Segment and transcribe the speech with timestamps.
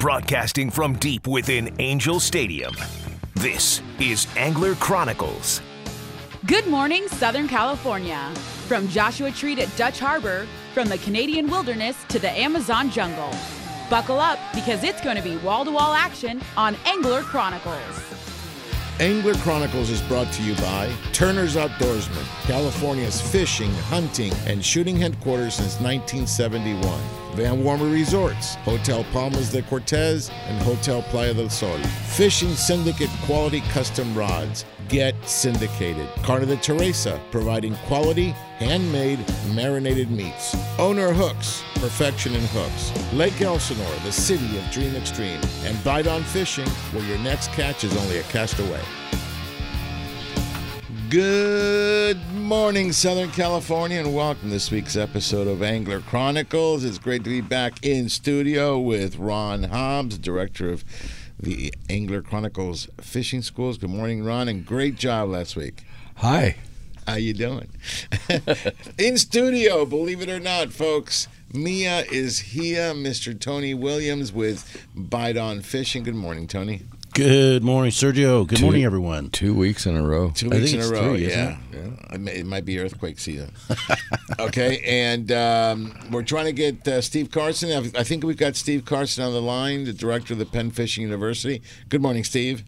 [0.00, 2.74] Broadcasting from deep within Angel Stadium,
[3.34, 5.60] this is Angler Chronicles.
[6.46, 8.32] Good morning, Southern California.
[8.66, 13.30] From Joshua Tree at Dutch Harbor, from the Canadian wilderness to the Amazon jungle.
[13.90, 17.76] Buckle up because it's going to be wall to wall action on Angler Chronicles.
[19.00, 25.56] Angler Chronicles is brought to you by Turner's Outdoorsman, California's fishing, hunting, and shooting headquarters
[25.56, 27.19] since 1971.
[27.34, 31.78] Van Wormer Resorts, Hotel Palmas de Cortez, and Hotel Playa del Sol.
[32.06, 34.64] Fishing Syndicate quality custom rods.
[34.88, 36.08] Get syndicated.
[36.24, 40.56] Carne de Teresa, providing quality, handmade, marinated meats.
[40.78, 42.92] Owner Hooks, perfection in hooks.
[43.12, 45.40] Lake Elsinore, the city of Dream Extreme.
[45.64, 48.80] And Bite on Fishing, where your next catch is only a cast away.
[51.10, 56.84] Good morning, Southern California, and welcome to this week's episode of Angler Chronicles.
[56.84, 60.84] It's great to be back in studio with Ron Hobbs, director of
[61.36, 63.76] the Angler Chronicles Fishing Schools.
[63.76, 65.82] Good morning, Ron, and great job last week.
[66.18, 66.54] Hi.
[67.08, 67.70] How you doing?
[68.98, 71.26] in studio, believe it or not, folks.
[71.52, 73.36] Mia is here, Mr.
[73.36, 76.04] Tony Williams with Bite on Fishing.
[76.04, 76.82] Good morning, Tony.
[77.20, 78.46] Good morning, Sergio.
[78.46, 79.28] Good Two- morning, everyone.
[79.28, 80.30] Two weeks in a row.
[80.30, 81.58] Two I weeks think in a it's row, three, yeah.
[81.70, 82.14] yeah.
[82.14, 83.52] It, may, it might be earthquake season.
[84.40, 87.72] okay, and um, we're trying to get uh, Steve Carson.
[87.72, 90.70] I I think we've got Steve Carson on the line, the director of the Penn
[90.70, 91.60] Fishing University.
[91.90, 92.64] Good morning, Steve.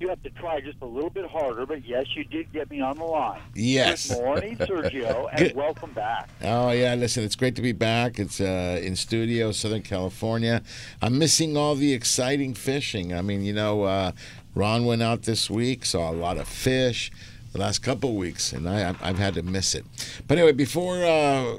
[0.00, 2.80] You have to try just a little bit harder, but yes, you did get me
[2.80, 3.42] on the line.
[3.54, 4.08] Yes.
[4.08, 6.30] Good morning, Sergio, and Good- welcome back.
[6.42, 8.18] Oh yeah, listen, it's great to be back.
[8.18, 10.62] It's uh, in studio, Southern California.
[11.02, 13.12] I'm missing all the exciting fishing.
[13.12, 14.12] I mean, you know, uh,
[14.54, 17.12] Ron went out this week, saw a lot of fish.
[17.52, 19.84] The last couple of weeks, and I, I've- had to miss it.
[20.28, 21.56] But anyway, before uh,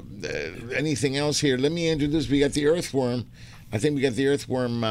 [0.74, 2.28] anything else here, let me introduce.
[2.28, 3.26] We got the earthworm.
[3.72, 4.82] I think we got the earthworm.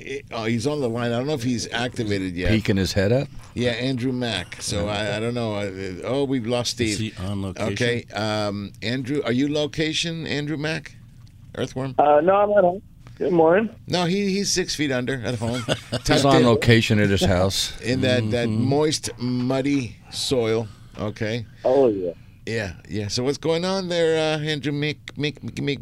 [0.00, 1.12] Uh, eh, oh, he's on the line.
[1.12, 2.50] I don't know if he's activated yet.
[2.50, 3.28] Peeking his head up.
[3.54, 4.60] Yeah, Andrew Mack.
[4.60, 5.54] So I, I don't know.
[5.54, 6.88] Uh, oh, we've lost Steve.
[6.88, 7.72] Is he on location?
[7.72, 10.96] Okay, um, Andrew, are you location Andrew Mack?
[11.56, 11.94] Earthworm?
[11.98, 12.82] Uh, no, I'm at home.
[13.18, 13.68] Good morning.
[13.86, 15.62] No, he he's six feet under at home.
[15.90, 17.78] He's Tucked on in, location at his house.
[17.82, 20.68] in that that moist, muddy soil.
[20.98, 21.44] Okay.
[21.62, 22.12] Oh yeah.
[22.46, 23.08] Yeah, yeah.
[23.08, 25.80] So what's going on there, uh, Andrew Mick Mick Mick Mick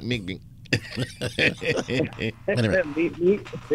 [0.00, 0.40] Mick Mick
[2.48, 3.44] Anyway, Meet, meet.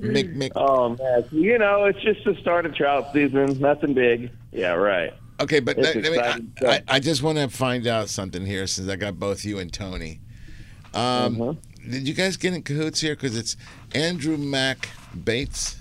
[0.00, 0.50] Mick Mick?
[0.56, 3.58] oh man, you know it's just the start of trout season.
[3.60, 4.30] Nothing big.
[4.52, 5.12] Yeah, right.
[5.40, 6.82] Okay, but It's let- let me- I, I.
[6.96, 10.20] I just want to find out something here since I got both you and Tony.
[10.94, 11.56] Um, Mhm.
[11.90, 13.14] Did you guys get in cahoots here?
[13.14, 13.56] Because it's
[13.94, 14.88] Andrew Mack
[15.24, 15.76] Bates.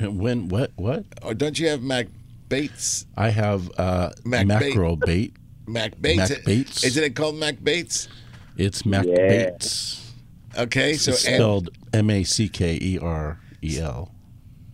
[0.00, 1.04] when what what?
[1.22, 2.06] Or don't you have Mac
[2.48, 3.06] Bates?
[3.16, 5.34] I have uh, Mac mackerel bait.
[5.66, 6.30] Mac Bates.
[6.30, 6.84] Mac Bates.
[6.84, 8.08] Isn't it called Mac Bates?
[8.56, 9.28] It's Mac Yeah.
[9.28, 10.12] Bates.
[10.56, 14.12] Okay, so It's An- spelled M A C K E R E L.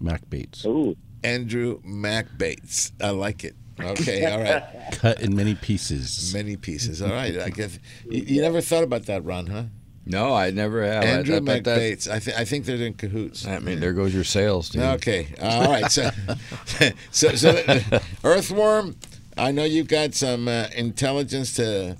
[0.00, 0.64] Mac Bates.
[0.64, 0.96] Ooh.
[1.24, 2.92] Andrew Mac Bates.
[3.00, 3.54] I like it.
[3.80, 4.62] Okay, all right.
[4.92, 6.32] Cut in many pieces.
[6.34, 7.00] Many pieces.
[7.02, 7.38] All right.
[7.38, 7.78] I guess
[8.10, 9.64] you, you never thought about that, Ron, huh?
[10.04, 11.04] No, I never have.
[11.04, 12.08] Andrew I, bet Mac Bates.
[12.08, 13.46] I, th- I think they're in cahoots.
[13.46, 14.82] I mean, there goes your sales, dude.
[14.82, 15.28] Okay.
[15.40, 15.90] All right.
[15.92, 16.10] So,
[17.10, 17.80] so, so
[18.24, 18.96] Earthworm,
[19.38, 21.96] I know you've got some uh, intelligence to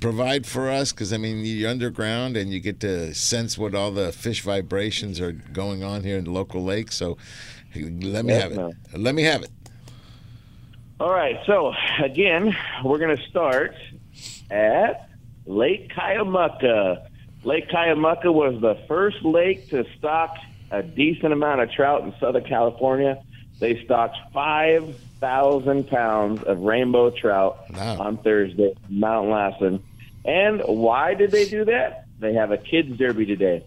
[0.00, 3.90] provide for us because, I mean, you're underground and you get to sense what all
[3.90, 6.92] the fish vibrations are going on here in the local lake.
[6.92, 7.16] So
[7.74, 8.56] let me Yes, have it.
[8.56, 8.72] ma'am.
[8.96, 9.50] Let me have it.
[11.00, 11.38] All right.
[11.46, 11.72] So
[12.02, 13.74] again, we're going to start
[14.50, 15.08] at
[15.46, 17.06] Lake Cuyamaca.
[17.44, 20.36] Lake Cuyamaca was the first lake to stock
[20.70, 23.22] a decent amount of trout in Southern California.
[23.64, 27.96] They stocked 5,000 pounds of rainbow trout Wow.
[27.98, 29.82] on Thursday, Mount Lassen.
[30.22, 32.04] And why did they do that?
[32.20, 33.64] They have a kids' derby today.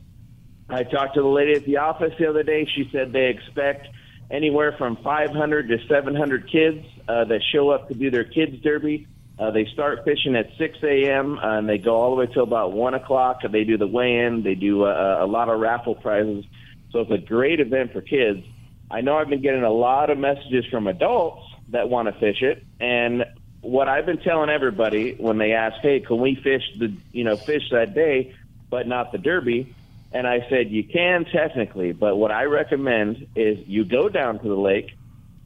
[0.70, 2.68] I talked to the lady at the office the other day.
[2.76, 3.88] She said they expect
[4.30, 9.08] anywhere from 500 to 700 kids uh, that show up to do their kids' derby.
[9.40, 11.40] Uh, they start fishing at 6 a.m.
[11.40, 13.42] Uh, and they go all the way till about 1 o'clock.
[13.52, 14.44] They do the weigh-in.
[14.44, 16.46] They do uh, a lot of raffle prizes.
[16.92, 18.46] So it's a great event for kids.
[18.90, 22.42] I know I've been getting a lot of messages from adults that want to fish
[22.42, 23.26] it, and
[23.62, 27.36] what I've been telling everybody when they ask, "Hey, can we fish the you know
[27.36, 28.34] fish that day,
[28.70, 29.74] but not the derby?"
[30.14, 34.48] And I said, "You can technically, but what I recommend is you go down to
[34.48, 34.92] the lake,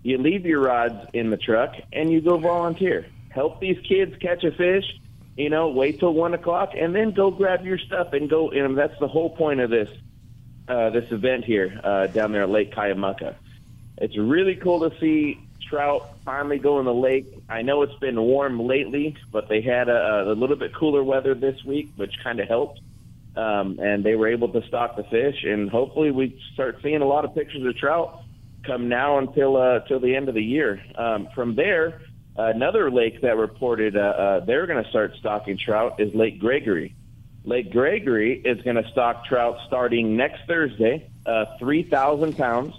[0.03, 3.07] you leave your rods in the truck, and you go volunteer.
[3.29, 4.85] Help these kids catch a fish.
[5.35, 8.51] You know, wait till one o'clock, and then go grab your stuff and go.
[8.51, 9.89] And that's the whole point of this
[10.67, 13.35] uh, this event here uh, down there at Lake Cuyamaca.
[13.97, 17.25] It's really cool to see trout finally go in the lake.
[17.47, 21.33] I know it's been warm lately, but they had a, a little bit cooler weather
[21.33, 22.79] this week, which kind of helped.
[23.35, 25.43] um, and they were able to stock the fish.
[25.43, 28.23] And hopefully, we start seeing a lot of pictures of trout
[28.65, 30.83] come now until uh, till the end of the year.
[30.95, 32.01] Um, from there,
[32.35, 36.95] another lake that reported uh, uh, they're going to start stocking trout is Lake Gregory.
[37.43, 42.75] Lake Gregory is going to stock trout starting next Thursday, uh, 3,000 pounds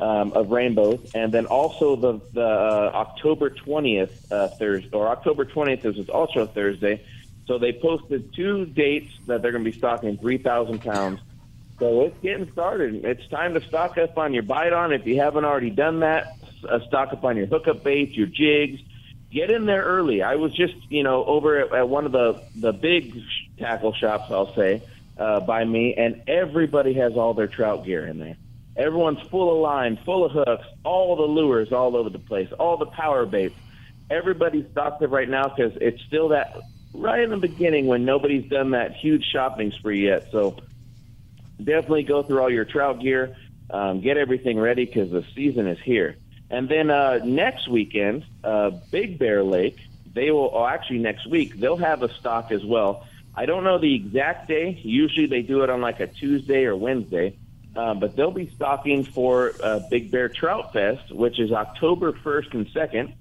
[0.00, 5.44] um, of rainbows, and then also the, the uh, October 20th uh, Thursday, or October
[5.44, 7.04] 20th is also Thursday.
[7.46, 11.20] So they posted two dates that they're going to be stocking 3,000 pounds.
[11.78, 13.04] So it's getting started.
[13.04, 14.92] It's time to stock up on your bite on.
[14.92, 16.36] If you haven't already done that,
[16.68, 18.80] uh, stock up on your hookup baits, your jigs.
[19.32, 20.22] Get in there early.
[20.22, 23.16] I was just, you know, over at, at one of the the big
[23.58, 24.82] tackle shops, I'll say,
[25.16, 28.36] uh, by me, and everybody has all their trout gear in there.
[28.76, 32.76] Everyone's full of line, full of hooks, all the lures all over the place, all
[32.76, 33.54] the power baits.
[34.10, 36.54] Everybody's stocked it right now because it's still that
[36.94, 40.28] right in the beginning when nobody's done that huge shopping spree yet.
[40.30, 40.56] So
[41.58, 43.36] definitely go through all your trout gear,
[43.70, 46.16] um, get everything ready because the season is here.
[46.52, 49.78] And then uh, next weekend, uh, Big Bear Lake,
[50.12, 53.06] they will, oh, actually next week, they'll have a stock as well.
[53.34, 54.78] I don't know the exact day.
[54.82, 57.36] Usually they do it on like a Tuesday or Wednesday.
[57.74, 62.52] Uh, but they'll be stocking for uh, Big Bear Trout Fest, which is October 1st
[62.52, 63.14] and 2nd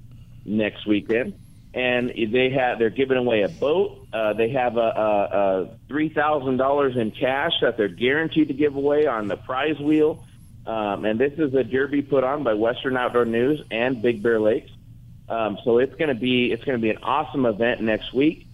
[0.43, 1.39] next weekend.
[1.73, 4.05] And they have they're giving away a boat.
[4.11, 8.53] Uh, they have a, a, a three thousand dollars in cash that they're guaranteed to
[8.53, 10.25] give away on the prize wheel.
[10.65, 14.39] Um, and this is a derby put on by Western Outdoor News and Big Bear
[14.39, 14.71] Lakes.
[15.27, 18.47] Um, so it's going to be it's going to be an awesome event next week.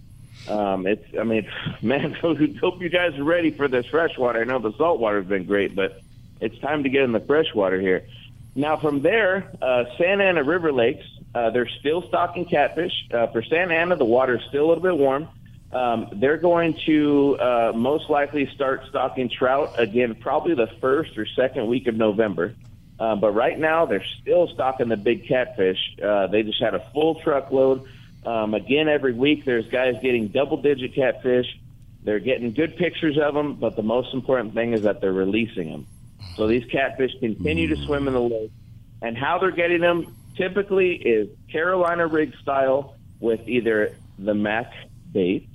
[0.48, 1.48] Um, it's, I mean,
[1.82, 4.40] man, hope you guys are ready for this freshwater.
[4.40, 6.00] I know the saltwater's been great, but
[6.40, 8.06] it's time to get in the freshwater here.
[8.54, 12.92] Now, from there, uh, Santa Ana River Lakes, uh, they're still stocking catfish.
[13.12, 15.28] Uh, for Santa Ana, the water's still a little bit warm.
[15.72, 21.26] Um, they're going to uh, most likely start stocking trout again, probably the first or
[21.26, 22.54] second week of November.
[22.98, 25.78] Uh, but right now, they're still stocking the big catfish.
[26.02, 27.86] Uh, they just had a full truckload
[28.24, 31.46] um, again, every week there's guys getting double digit catfish.
[32.02, 35.70] They're getting good pictures of them, but the most important thing is that they're releasing
[35.70, 35.86] them.
[36.36, 38.52] So these catfish continue to swim in the lake.
[39.02, 44.72] And how they're getting them typically is Carolina rig style with either the Mac
[45.12, 45.46] baits,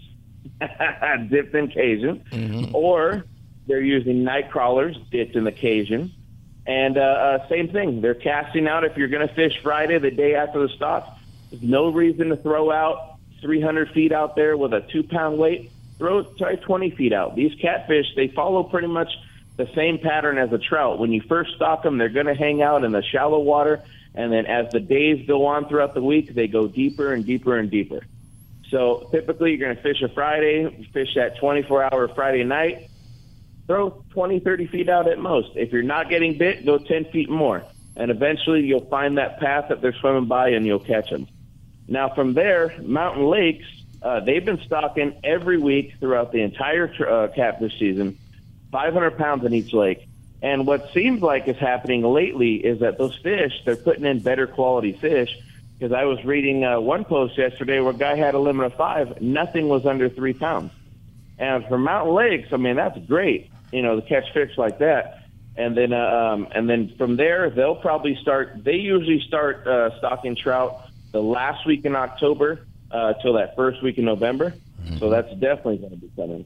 [1.30, 2.76] dipped in Cajun, mm-hmm.
[2.76, 3.26] or
[3.68, 6.12] they're using night crawlers dipped in the Cajun.
[6.66, 8.84] And uh, uh, same thing, they're casting out.
[8.84, 11.18] If you're going to fish Friday, the day after the stock,
[11.50, 15.72] there's no reason to throw out 300 feet out there with a two pound weight.
[15.98, 17.36] Throw it, try 20 feet out.
[17.36, 19.10] These catfish they follow pretty much
[19.58, 21.00] the same pattern as a trout.
[21.00, 23.84] When you first stock them, they're going to hang out in the shallow water,
[24.16, 27.58] and then as the days go on throughout the week, they go deeper and deeper
[27.58, 28.02] and deeper.
[28.70, 32.90] So typically, you're going to fish a Friday, fish that 24 hour Friday night,
[33.68, 35.50] throw 20, 30 feet out at most.
[35.56, 37.64] If you're not getting bit, go 10 feet more.
[37.96, 41.28] And eventually, you'll find that path that they're swimming by and you'll catch them.
[41.88, 43.66] Now, from there, Mountain Lakes,
[44.02, 48.18] uh, they've been stocking every week throughout the entire uh, catfish season,
[48.72, 50.08] 500 pounds in each lake.
[50.42, 54.46] And what seems like is happening lately is that those fish, they're putting in better
[54.46, 55.38] quality fish.
[55.84, 58.74] Because I was reading uh, one post yesterday where a guy had a limit of
[58.76, 60.72] five, nothing was under three pounds.
[61.38, 65.26] And for Mountain Lakes, I mean, that's great, you know, to catch fish like that.
[65.58, 68.64] And then, uh, um, and then from there, they'll probably start.
[68.64, 73.84] They usually start uh, stocking trout the last week in October uh, till that first
[73.84, 74.54] week in November.
[74.86, 75.00] Mm-hmm.
[75.00, 76.46] So that's definitely going to be coming.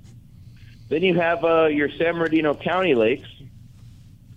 [0.89, 3.29] Then you have uh, your San Bernardino County lakes,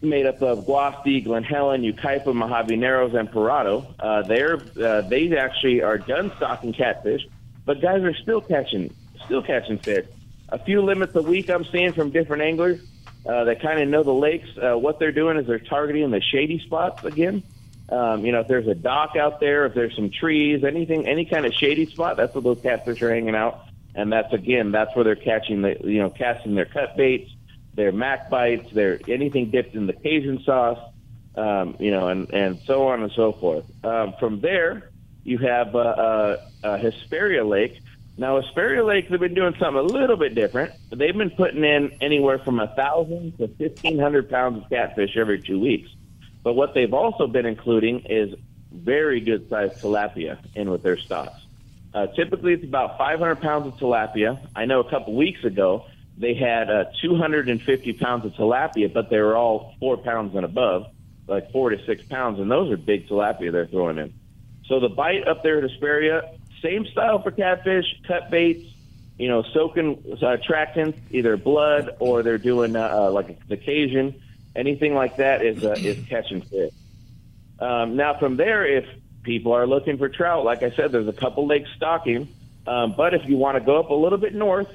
[0.02, 3.86] made up of Guasti, Glen Helen, Yucaipa, Mojave Narrows, and Prado.
[3.98, 7.26] Uh, they're uh, they actually are done stocking catfish,
[7.64, 10.06] but guys are still catching still catching fish.
[10.48, 12.80] A few limits a week I'm seeing from different anglers
[13.26, 14.48] uh, that kind of know the lakes.
[14.56, 17.42] Uh, what they're doing is they're targeting the shady spots again.
[17.88, 21.24] Um, you know, if there's a dock out there, if there's some trees, anything, any
[21.24, 23.62] kind of shady spot, that's where those catfish are hanging out.
[23.94, 27.30] And that's again, that's where they're catching the, you know, casting their cut baits,
[27.80, 30.78] their mac bites, their anything dipped in the Cajun sauce,
[31.34, 33.64] um, you know, and and so on and so forth.
[33.82, 34.90] Um, from there,
[35.24, 37.80] you have uh, uh, uh, Hesperia Lake.
[38.18, 40.72] Now, Hesperia Lake, they've been doing something a little bit different.
[40.90, 45.40] They've been putting in anywhere from a thousand to fifteen hundred pounds of catfish every
[45.40, 45.88] two weeks.
[46.42, 48.34] But what they've also been including is
[48.70, 51.40] very good sized tilapia in with their stocks.
[51.94, 54.38] Uh, typically, it's about 500 pounds of tilapia.
[54.54, 55.86] I know a couple weeks ago
[56.20, 60.86] they had uh, 250 pounds of tilapia, but they were all four pounds and above,
[61.26, 64.12] like four to six pounds, and those are big tilapia they're throwing in.
[64.66, 66.30] So the bite up there at Hesperia,
[66.62, 68.70] same style for catfish, cut baits,
[69.18, 74.20] you know, soaking uh, attractants, either blood or they're doing uh, uh, like the Cajun,
[74.54, 76.74] anything like that is uh, is catching fish.
[77.58, 78.84] Um, now from there, if
[79.22, 82.28] people are looking for trout, like I said, there's a couple lakes stocking.
[82.66, 84.68] Um, but if you want to go up a little bit north,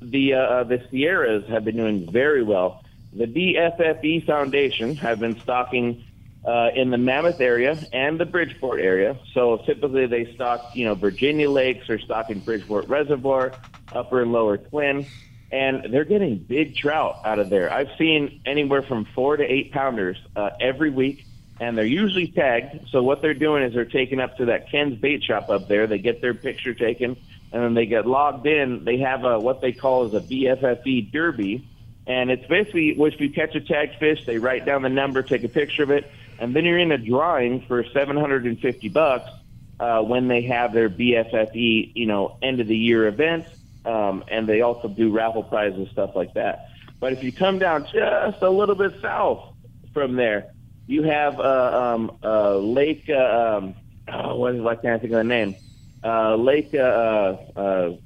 [0.00, 2.84] the uh, the Sierras have been doing very well.
[3.12, 6.04] The BFFE Foundation have been stocking
[6.44, 9.18] uh, in the Mammoth area and the Bridgeport area.
[9.34, 13.52] So typically they stock, you know, Virginia Lakes or stocking Bridgeport Reservoir,
[13.92, 15.06] Upper and Lower Twin,
[15.52, 17.72] and they're getting big trout out of there.
[17.72, 21.26] I've seen anywhere from four to eight pounders uh, every week,
[21.58, 22.88] and they're usually tagged.
[22.90, 25.86] So what they're doing is they're taking up to that Ken's Bait Shop up there.
[25.86, 27.16] They get their picture taken,
[27.52, 28.84] and then they get logged in.
[28.84, 31.66] They have a what they call as a BFFE derby.
[32.06, 35.44] And it's basically if you catch a tagged fish, they write down the number, take
[35.44, 39.30] a picture of it, and then you're in a drawing for 750 bucks
[39.78, 43.46] uh, when they have their BFFE, you know, end of the year event,
[43.84, 46.68] um, and they also do raffle prizes and stuff like that.
[46.98, 49.54] But if you come down just a little bit south
[49.94, 50.52] from there,
[50.86, 53.04] you have uh, um, uh, Lake.
[53.08, 53.74] Uh, um,
[54.08, 54.66] oh, what is?
[54.66, 55.56] I can't think of the name.
[56.02, 56.74] Uh, Lake.
[56.74, 57.96] Uh, uh,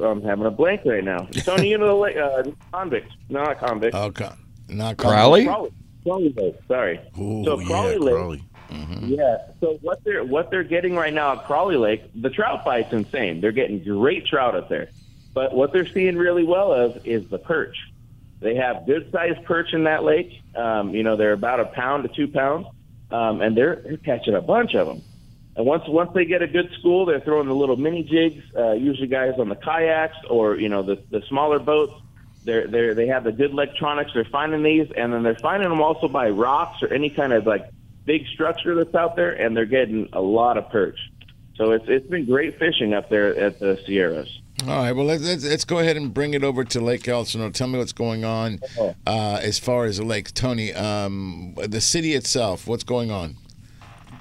[0.00, 1.26] I'm having a blank right now.
[1.44, 3.94] Tony, you know the lake, uh, convict, no, not convict.
[3.94, 4.28] Okay.
[4.68, 5.46] Not Crowley?
[5.46, 5.72] Crawley,
[6.04, 6.54] Crowley Lake.
[6.68, 7.00] Sorry.
[7.18, 8.14] Ooh, so yeah, Crowley Lake.
[8.14, 8.44] Crowley.
[9.00, 9.38] Yeah.
[9.60, 13.40] So what they're what they're getting right now at Crowley Lake, the trout bite's insane.
[13.40, 14.90] They're getting great trout up there,
[15.34, 17.76] but what they're seeing really well of is the perch.
[18.40, 20.40] They have good sized perch in that lake.
[20.54, 22.68] Um, you know, they're about a pound to two pounds,
[23.10, 25.02] um, and they're, they're catching a bunch of them.
[25.60, 28.42] And once once they get a good school, they're throwing the little mini jigs.
[28.56, 31.92] Uh, usually, guys on the kayaks or you know the the smaller boats.
[32.44, 34.12] They're they they have the good electronics.
[34.14, 37.46] They're finding these, and then they're finding them also by rocks or any kind of
[37.46, 37.68] like
[38.06, 40.98] big structure that's out there, and they're getting a lot of perch.
[41.56, 44.40] So it's it's been great fishing up there at the Sierras.
[44.62, 44.92] All right.
[44.92, 47.50] Well, let's, let's, let's go ahead and bring it over to Lake Elsinore.
[47.50, 48.60] Tell me what's going on
[49.06, 50.32] uh, as far as the lake.
[50.32, 53.36] Tony, um, the city itself, what's going on?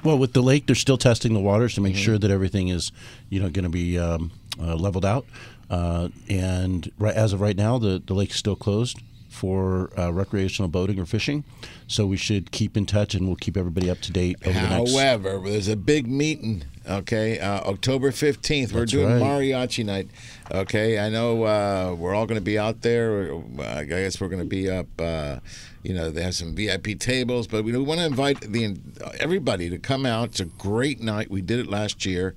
[0.03, 2.03] Well, with the lake, they're still testing the waters to make Mm-hmm.
[2.03, 2.91] sure that everything is,
[3.29, 5.25] you know, going to be um, uh, leveled out.
[5.69, 10.67] Uh, and right, as of right now, the the lake's still closed for uh, recreational
[10.67, 11.43] boating or fishing.
[11.87, 14.67] So we should keep in touch, and we'll keep everybody up to date over the
[14.69, 14.91] next.
[14.93, 16.63] However, there's a big meeting.
[16.89, 19.21] Okay, uh, October fifteenth, we're That's doing right.
[19.21, 20.09] mariachi night.
[20.51, 23.31] Okay, I know uh, we're all going to be out there.
[23.59, 24.87] I guess we're going to be up.
[24.97, 25.37] Uh,
[25.83, 28.75] you know, they have some VIP tables, but we, we want to invite the
[29.19, 30.29] everybody to come out.
[30.29, 31.29] It's a great night.
[31.29, 32.33] We did it last year,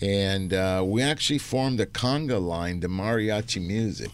[0.00, 4.10] and uh, we actually formed a conga line to mariachi music.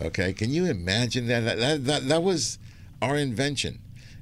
[0.00, 1.40] Okay, can you imagine that?
[1.40, 2.58] That that, that, that was
[3.02, 3.80] our invention.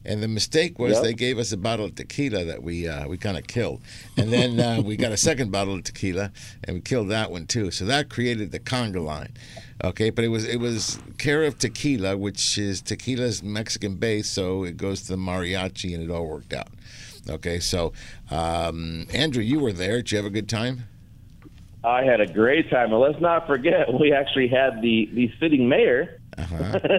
[0.08, 1.02] And the mistake was Yep.
[1.02, 3.82] they gave us a bottle of tequila that we uh, we kind of killed,
[4.16, 6.32] and then uh, we got a second bottle of tequila
[6.64, 7.70] and we killed that one too.
[7.70, 9.34] So that created the conga line,
[9.84, 10.08] okay.
[10.08, 14.78] But it was it was care of tequila, which is tequila's Mexican base, so it
[14.78, 16.68] goes to the mariachi, and it all worked out.
[17.28, 17.92] Okay, so
[18.30, 19.96] um, Andrew, you were there.
[19.98, 20.84] Did you have a good time?
[21.84, 25.68] I had a great time, and let's not forget we actually had the the sitting
[25.68, 26.18] mayor,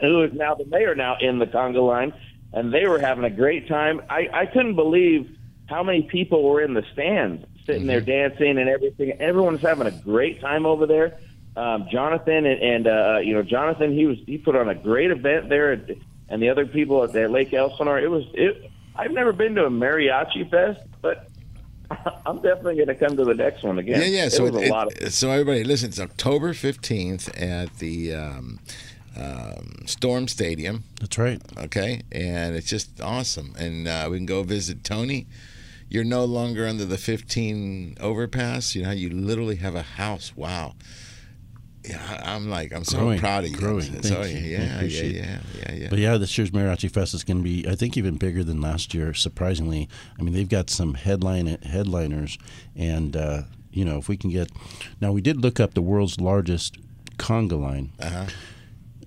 [0.01, 2.13] who is now the mayor now in the conga line,
[2.53, 4.01] and they were having a great time.
[4.09, 5.35] I I couldn't believe
[5.67, 9.11] how many people were in the stands sitting there dancing and everything.
[9.19, 11.17] Everyone's having a great time over there.
[11.55, 15.11] Um, Jonathan and, and uh, you know Jonathan, he was he put on a great
[15.11, 15.95] event there, and-
[16.31, 17.97] and the other people at, at Lake Elsinore.
[17.99, 18.69] It was it.
[18.95, 21.27] I've never been to a mariachi fest, but
[22.25, 23.99] I'm definitely going to come to the next one again.
[24.01, 24.25] Yeah, yeah.
[24.25, 25.89] It So a it- lot of it- so everybody, listen.
[25.89, 28.59] It's October fifteenth at the um,
[29.15, 30.83] um, Storm Stadium.
[30.99, 31.41] That's right.
[31.57, 33.53] Okay, and it's just awesome.
[33.57, 35.27] And uh, we can go visit Tony.
[35.89, 38.75] You're no longer under the 15 overpass.
[38.75, 40.33] You know, you literally have a house.
[40.35, 40.75] Wow.
[41.83, 43.57] Yeah, I'm like, I'm so Growing, proud of you.
[43.57, 44.03] growing.
[44.03, 44.21] So, you.
[44.21, 45.87] I yeah, yeah, yeah, yeah, yeah.
[45.89, 48.61] But yeah, this year's Mariachi Fest is going to be, I think, even bigger than
[48.61, 49.13] last year.
[49.13, 49.87] Surprisingly,
[50.19, 52.37] I mean, they've got some headline headliners,
[52.75, 54.51] and uh, you know, if we can get,
[54.99, 56.77] now we did look up the world's largest
[57.17, 57.91] conga line.
[57.99, 58.25] Uh-huh.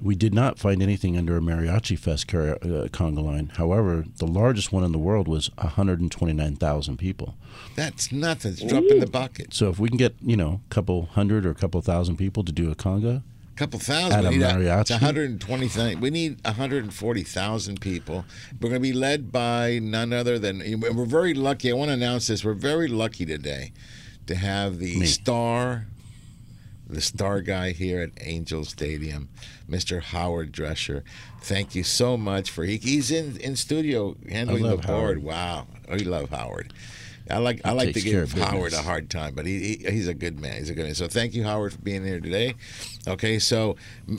[0.03, 3.53] We did not find anything under a Mariachi Fest car- uh, conga line.
[3.57, 7.35] However, the largest one in the world was 129,000 people.
[7.77, 8.53] That's nothing.
[8.53, 9.55] It's drop in the bucket.
[9.55, 12.43] So if we can get, you know, a couple hundred or a couple thousand people
[12.45, 13.23] to do a conga,
[13.55, 14.13] A couple thousand.
[14.27, 14.81] At we a need mariachi?
[14.81, 16.01] It's 120,000.
[16.01, 18.25] We need 140,000 people.
[18.61, 20.61] We're going to be led by none other than.
[20.63, 21.71] and We're very lucky.
[21.71, 22.45] I want to announce this.
[22.45, 23.73] We're very lucky today
[24.27, 25.07] to have the Me.
[25.07, 25.87] star,
[26.93, 29.29] the star guy here at Angel Stadium,
[29.69, 30.03] Mr.
[30.03, 31.03] Howard Drescher.
[31.41, 34.99] Thank you so much for he, he's in in studio handling the love board.
[34.99, 35.23] Howard.
[35.23, 36.73] Wow, oh, we love Howard.
[37.31, 38.33] I like I like to give.
[38.33, 40.59] Howard a hard time, but he, he he's a good man.
[40.59, 40.95] He's a good man.
[40.95, 42.55] So thank you, Howard, for being here today.
[43.09, 43.77] Okay, so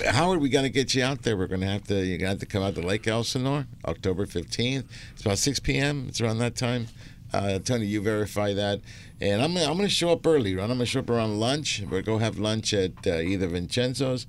[0.07, 1.37] Howard, we got to get you out there.
[1.37, 4.85] We're gonna have to you're gonna have to come out to Lake Elsinore, October fifteenth.
[5.11, 6.05] It's about six p.m.
[6.07, 6.87] It's around that time.
[7.33, 8.79] Uh, Tony, you verify that,
[9.19, 10.55] and I'm I'm gonna show up early.
[10.55, 10.63] Right?
[10.63, 11.81] I'm gonna show up around lunch.
[11.81, 14.27] We're gonna go have lunch at uh, either Vincenzo's.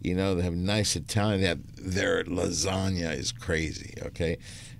[0.00, 1.40] You know, they have nice Italian.
[1.40, 3.94] They have, their lasagna is crazy.
[4.02, 4.36] Okay,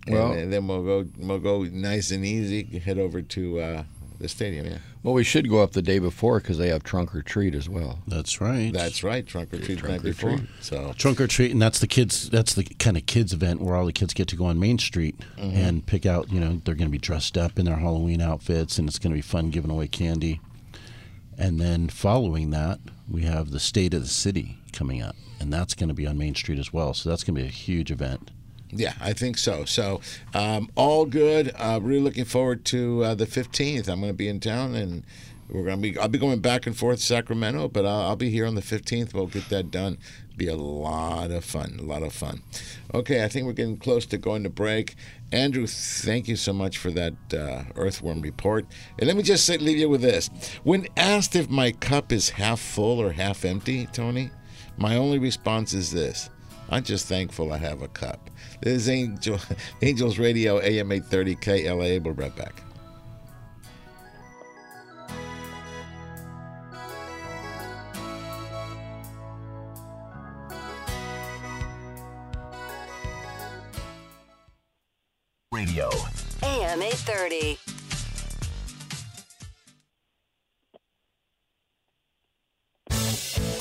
[0.06, 2.62] and, Well- and then we'll go we'll go nice and easy.
[2.78, 3.84] Head over to uh,
[4.18, 4.66] the stadium.
[4.66, 7.54] Yeah, Well, we should go up the day before because they have trunk or treat
[7.54, 7.98] as well.
[8.06, 8.72] That's right.
[8.72, 9.26] that's right.
[9.26, 10.36] Trunk or treat the trunk night or before.
[10.38, 10.48] treat.
[10.60, 12.30] So Trunk or treat, and that's the kids.
[12.30, 14.78] That's the kind of kids event where all the kids get to go on Main
[14.78, 15.56] Street Mm-hmm.
[15.56, 16.30] and pick out.
[16.32, 19.10] You know, they're going to be dressed up in their Halloween outfits, and it's going
[19.12, 20.40] to be fun giving away candy.
[21.36, 22.78] And then following that,
[23.08, 26.16] we have the State of the City coming up, and that's going to be on
[26.16, 26.94] Main Street as well.
[26.94, 28.30] So that's going to be a huge event.
[28.76, 29.64] Yeah, I think so.
[29.64, 30.00] So,
[30.34, 31.52] um, all good.
[31.56, 33.88] Uh, really looking forward to uh, the 15th.
[33.88, 35.04] I'm going to be in town, and
[35.48, 35.96] we're to be.
[35.98, 38.62] I'll be going back and forth to Sacramento, but I'll, I'll be here on the
[38.62, 39.14] 15th.
[39.14, 39.98] We'll get that done.
[40.36, 41.78] Be a lot of fun.
[41.78, 42.42] A lot of fun.
[42.92, 44.96] Okay, I think we're getting close to going to break.
[45.30, 48.66] Andrew, thank you so much for that uh, earthworm report.
[48.98, 50.28] And let me just say, leave you with this:
[50.64, 54.30] when asked if my cup is half full or half empty, Tony,
[54.76, 56.30] my only response is this.
[56.70, 58.30] I'm just thankful I have a cup.
[58.64, 59.38] This is Angel,
[59.82, 62.02] Angels Radio, AM 830 KLAA.
[62.02, 62.62] We'll be right back.
[75.52, 75.90] Radio.
[76.42, 77.83] AM 830.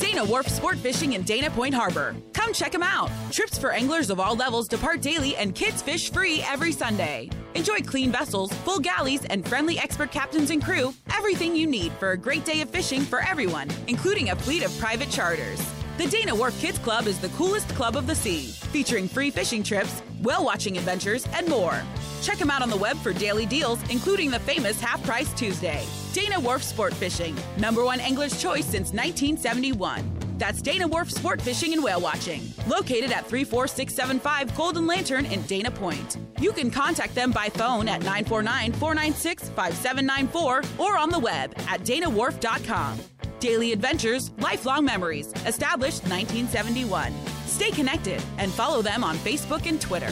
[0.04, 2.14] Dana Wharf Sport Fishing in Dana Point Harbor.
[2.34, 3.10] Come check them out.
[3.32, 7.30] Trips for anglers of all levels depart daily and kids fish free every Sunday.
[7.56, 10.94] Enjoy clean vessels, full galleys, and friendly expert captains and crew.
[11.16, 14.78] Everything you need for a great day of fishing for everyone, including a fleet of
[14.78, 15.62] private charters.
[15.96, 19.62] The Dana Wharf Kids Club is the coolest club of the sea, featuring free fishing
[19.62, 21.84] trips, whale watching adventures, and more.
[22.24, 25.86] Check them out on the web for daily deals, including the famous Half Price Tuesday.
[26.12, 30.23] Dana Wharf Sport Fishing, number one angler's choice since 1971.
[30.44, 35.72] That's Dana Wharf Sport Fishing and Whale Watching, located at 34675 Golden Lantern in Dana
[35.72, 36.18] Point.
[36.38, 41.80] You can contact them by phone at 949 496 5794 or on the web at
[41.84, 43.00] danawharf.com.
[43.40, 47.14] Daily adventures, lifelong memories, established 1971.
[47.46, 50.12] Stay connected and follow them on Facebook and Twitter.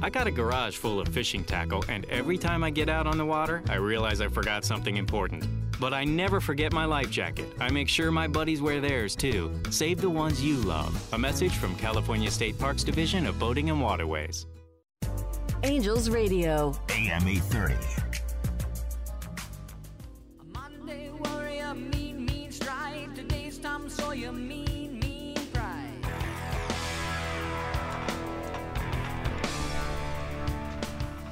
[0.00, 3.18] I got a garage full of fishing tackle, and every time I get out on
[3.18, 5.44] the water, I realize I forgot something important.
[5.80, 7.48] But I never forget my life jacket.
[7.60, 9.50] I make sure my buddies wear theirs too.
[9.70, 10.94] Save the ones you love.
[11.12, 14.46] A message from California State Parks Division of Boating and Waterways.
[15.64, 16.74] Angels Radio.
[16.90, 18.07] AM 830.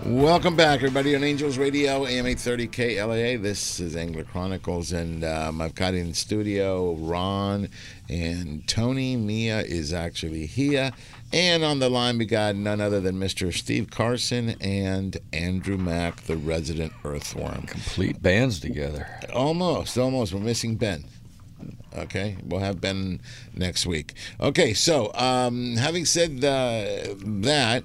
[0.07, 3.43] Welcome back, everybody, on Angels Radio, AM 830 KLAA.
[3.43, 7.69] This is Angler Chronicles, and um, I've got in studio Ron
[8.09, 9.17] and Tony.
[9.17, 10.93] Mia is actually here.
[11.33, 13.53] And on the line, we got none other than Mr.
[13.53, 17.63] Steve Carson and Andrew Mack, the resident earthworm.
[17.63, 19.09] Complete bands together.
[19.35, 20.33] Almost, almost.
[20.33, 21.05] We're missing Ben.
[21.97, 23.21] Okay, we'll have Ben
[23.57, 24.15] next week.
[24.39, 27.83] Okay, so um, having said uh, that,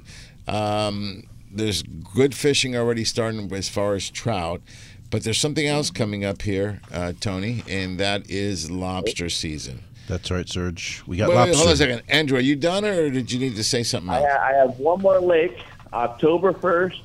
[0.48, 4.62] um, there's good fishing already starting as far as trout,
[5.10, 9.84] but there's something else coming up here, uh, Tony, and that is lobster season.
[10.08, 11.04] That's right, Serge.
[11.08, 11.58] We got Wait, wait, lobster.
[11.58, 12.38] hold on a second, Andrew.
[12.38, 14.40] Are you done, or did you need to say something I, else?
[14.42, 15.64] I have one more lake.
[15.94, 17.02] October first,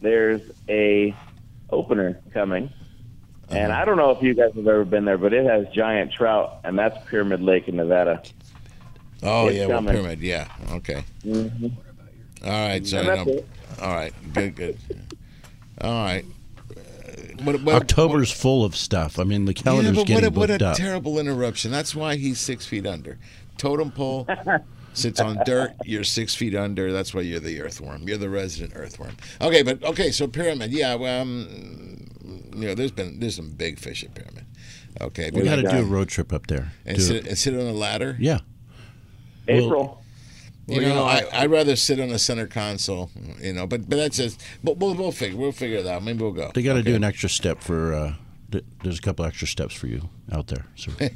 [0.00, 1.14] there's a
[1.70, 2.70] opener coming,
[3.48, 6.12] and I don't know if you guys have ever been there, but it has giant
[6.12, 8.22] trout, and that's Pyramid Lake in Nevada.
[9.22, 10.20] Oh It's yeah, well, pyramid.
[10.20, 11.04] Yeah, okay.
[11.24, 11.68] Mm-hmm.
[12.44, 13.88] All right, so And that's no- it.
[13.88, 14.78] all right, good, good.
[15.80, 16.24] All right.
[16.70, 19.18] Uh, What, what, October's full of stuff.
[19.18, 20.76] I mean, the calendar's yeah, but getting what a, what a up.
[20.76, 21.70] terrible interruption.
[21.72, 23.18] That's why he's six feet under.
[23.58, 24.26] Totem pole.
[24.94, 25.72] sits on dirt.
[25.84, 26.92] You're six feet under.
[26.92, 28.06] That's why you're the earthworm.
[28.06, 29.16] You're the resident earthworm.
[29.40, 30.70] Okay, but okay, so pyramid.
[30.70, 32.06] Yeah, well, um,
[32.54, 34.44] you know, there's been there's some big fish at pyramid.
[35.00, 36.72] Okay, We got to do a road trip up there.
[36.84, 38.16] and sit, and sit on a ladder.
[38.20, 38.40] Yeah.
[39.48, 40.01] April.
[40.68, 43.10] You Well, you know, know, I, I'd rather sit on the center console.
[43.40, 44.40] You know, but but that's just.
[44.62, 46.02] But we'll we'll figure we'll figure it out.
[46.04, 46.50] Maybe we'll go.
[46.54, 46.90] They got to Okay.
[46.90, 47.92] do an extra step for.
[47.94, 48.14] Uh,
[48.52, 50.66] th- there's a couple extra steps for you out there.
[50.76, 51.06] So All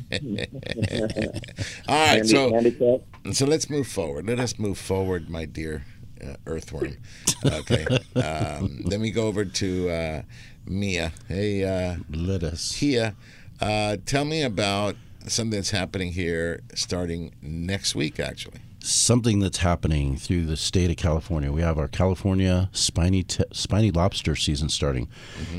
[1.89, 3.01] right, Handy- so handicap.
[3.33, 4.27] so let's move forward.
[4.27, 5.85] Let us move forward, my dear
[6.25, 6.97] uh, earthworm.
[7.45, 10.23] Okay, um, then we go over to uh,
[10.67, 11.13] Mia.
[11.29, 12.75] Hey, uh, let us.
[12.77, 13.15] Kia,
[13.61, 18.19] uh, tell me about something that's happening here starting next week.
[18.19, 21.51] Actually, something that's happening through the state of California.
[21.53, 25.09] We have our California spiny t- spiny lobster season starting,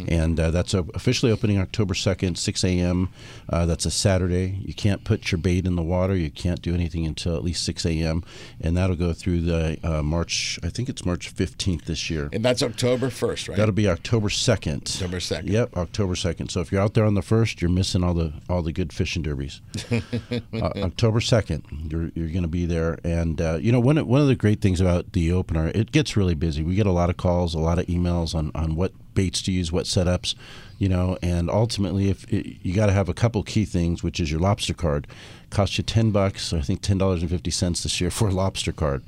[0.08, 3.10] and uh, that's officially opening October second, six a.m.
[3.50, 4.60] Uh, that's a Saturday.
[4.64, 6.16] You can't put your bait in the water.
[6.16, 8.24] You can't do anything until at least six a.m.
[8.62, 10.60] and that'll go through the uh, March.
[10.64, 12.30] I think it's March fifteenth this year.
[12.32, 13.58] and that's October first, right?
[13.58, 14.84] That'll be October second.
[14.96, 15.50] October second.
[15.50, 16.50] Yep, October second.
[16.50, 18.94] So if you're out there on the first, you're missing all the all the good
[18.94, 19.62] fishing derbies.
[19.92, 24.08] uh, October second, you're you're going to be there, and uh, you know one of,
[24.08, 26.64] one of the great things about the opener, it gets really busy.
[26.64, 29.52] We get a lot of calls, a lot of emails on on what baits to
[29.52, 30.36] use, what setups,
[30.78, 34.20] you know, and ultimately, if it, you got to have a couple key things, which
[34.20, 35.08] is your lobster card.
[35.50, 38.32] Costs you ten bucks, I think ten dollars and fifty cents this year for a
[38.34, 39.04] lobster card.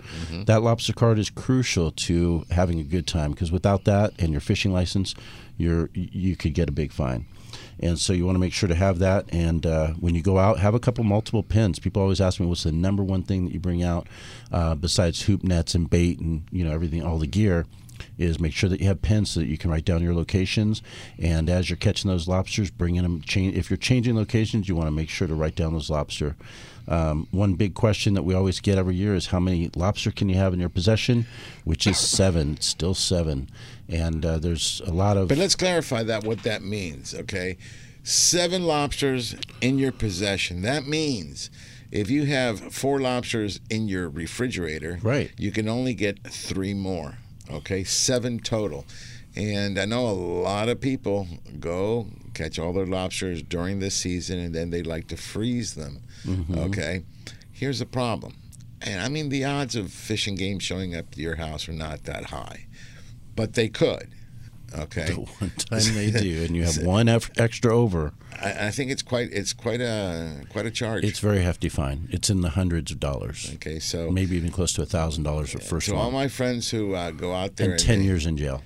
[0.45, 4.41] That lobster card is crucial to having a good time because without that and your
[4.41, 5.13] fishing license,
[5.57, 7.25] you're you could get a big fine.
[7.81, 9.25] And so you want to make sure to have that.
[9.29, 11.79] And uh, when you go out, have a couple multiple pins.
[11.79, 14.07] People always ask me, what's the number one thing that you bring out
[14.51, 17.65] uh, besides hoop nets and bait and you know everything, all the gear,
[18.17, 20.81] is make sure that you have pins so that you can write down your locations.
[21.17, 23.21] And as you're catching those lobsters, bringing them.
[23.21, 26.35] Change if you're changing locations, you want to make sure to write down those lobster.
[26.89, 30.27] Um, one big question that we always get every year is how many lobster can
[30.27, 31.27] you have in your possession,
[31.63, 32.53] which is seven.
[32.53, 33.47] It's still seven,
[33.87, 35.27] and uh, there's a lot of.
[35.27, 37.57] But let's clarify that what that means, okay?
[38.01, 40.63] Seven lobsters in your possession.
[40.63, 41.51] That means
[41.91, 47.19] if you have four lobsters in your refrigerator, right, you can only get three more.
[47.51, 48.85] Okay, seven total.
[49.35, 51.27] And I know a lot of people
[51.59, 52.07] go
[52.39, 56.01] catch all their lobsters during this season and then they like to freeze them.
[56.25, 56.57] Mhm.
[56.57, 57.03] Okay.
[57.51, 58.35] Here's the problem.
[58.81, 61.73] And I mean, the odds of fish and game showing up to your house are
[61.73, 62.67] not that high,
[63.35, 64.07] but they could.
[64.77, 65.07] Okay.
[65.07, 68.13] The one time they do, and you have one extra over.
[68.39, 71.03] I, I think it's quite it's quite a quite a charge.
[71.03, 72.07] It's very hefty fine.
[72.11, 73.51] It's in the hundreds of dollars.
[73.55, 76.69] Okay, so maybe even close to a thousand dollars for first to all my friends
[76.69, 78.61] who uh, go out there and ten they, years in jail.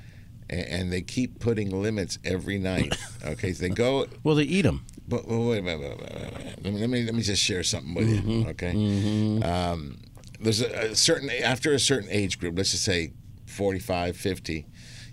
[0.61, 2.95] And, they keep putting limits every night.
[3.25, 4.05] Okay, so they go.
[4.23, 4.85] Well, they eat them.
[5.07, 6.61] But well, wait a minute.
[6.63, 8.21] Let me let me let me just share something with you.
[8.21, 8.47] Mhm.
[8.49, 8.73] Okay.
[8.73, 9.43] Mhm.
[9.45, 9.97] Um,
[10.41, 12.57] there's a, a certain after a certain age group.
[12.57, 13.13] Let's just say
[13.45, 14.65] 45, 50.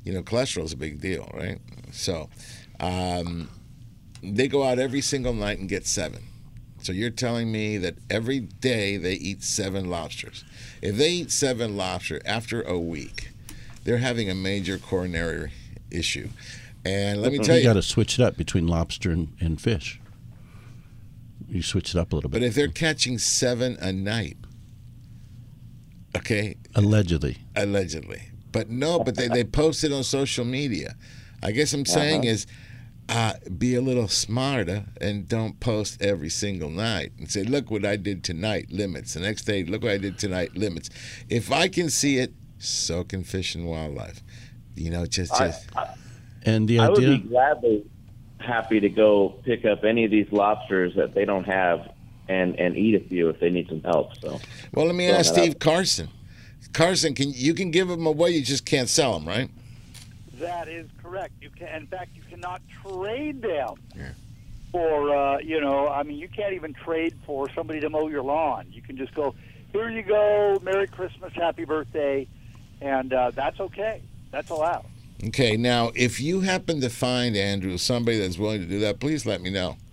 [0.04, 1.58] You know, cholesterol is a big deal, right?
[1.92, 2.30] So,
[2.80, 3.48] um,
[4.22, 6.22] they go out every single night and get seven.
[6.82, 10.44] So you're telling me that every day they eat seven lobsters.
[10.82, 13.30] If they eat seven lobster after a week,
[13.90, 15.50] they're having a major coronary
[15.90, 16.28] issue.
[16.84, 19.60] And let me tell you, you got to switch it up between lobster and, and
[19.60, 20.00] fish.
[21.48, 22.38] You switch it up a little bit.
[22.40, 24.36] but if they're catching seven a night,
[26.16, 28.22] okay, Allegedly, allegedly,
[28.52, 30.94] but no, but they, they post it on social media.
[31.42, 32.30] I guess I'm saying Uh-huh.
[32.30, 32.46] is
[33.08, 37.84] uh, be a little smarter and don't post every single night and say, look what
[37.84, 39.14] I did tonight, limits.
[39.14, 40.90] The next day, look what I did tonight, limits.
[41.28, 44.22] If I can see it, so can fish and wildlife.
[44.76, 45.68] You know, just, I- just
[46.44, 46.86] and the idea.
[46.86, 47.84] I would be gladly
[48.38, 51.92] happy to go pick up any of these lobsters that they don't have
[52.28, 54.16] and and eat a few if they need some help.
[54.20, 54.40] So,
[54.72, 55.44] well, let me Throwing ask that out.
[55.44, 56.08] Steve Carson.
[56.72, 58.30] Carson, can you can give them away?
[58.30, 59.50] You just can't sell them, right?
[60.38, 61.34] That is correct.
[61.42, 63.74] You can, in fact, you cannot trade them
[64.70, 65.14] for.
[65.14, 68.66] Uh, you know, I mean, you can't even trade for somebody to mow your lawn.
[68.70, 69.34] You can just go,
[69.72, 72.28] here you go, Merry Christmas, Happy Birthday,
[72.80, 74.02] and uh, that's okay.
[74.30, 74.86] That's allowed.
[75.28, 79.26] Okay, now if you happen to find Andrew somebody that's willing to do that, please
[79.26, 79.76] let me know.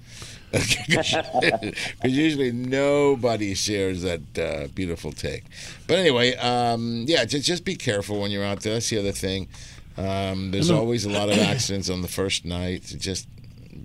[0.50, 5.44] Because usually nobody shares that uh, beautiful take.
[5.88, 8.74] But anyway, um, yeah, just just be careful when you're out there.
[8.74, 9.50] That's the other thing.
[9.98, 12.86] Um, there's always a lot of accidents on the first night.
[12.86, 13.28] So just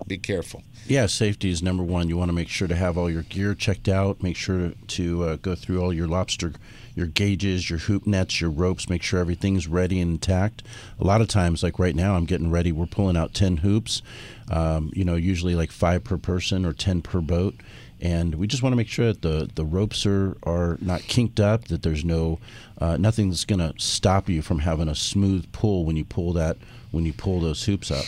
[0.07, 0.63] be careful.
[0.87, 2.09] Yeah, safety is number one.
[2.09, 4.21] You want to make sure to have all your gear checked out.
[4.21, 6.53] Make sure to, to uh, go through all your lobster,
[6.95, 8.89] your gauges, your hoop nets, your ropes.
[8.89, 10.63] Make sure everything's ready and intact.
[10.99, 12.71] A lot of times, like right now, I'm getting ready.
[12.71, 14.01] We're pulling out ten hoops.
[14.51, 17.55] Um, you know, usually like five per person or ten per boat.
[18.01, 21.39] and we just want to make sure that the the ropes are are not kinked
[21.39, 22.37] up, that there's no
[22.79, 26.33] uh, nothing that's going to stop you from having a smooth pull when you pull
[26.33, 26.57] that
[26.91, 28.05] when you pull those hoops up.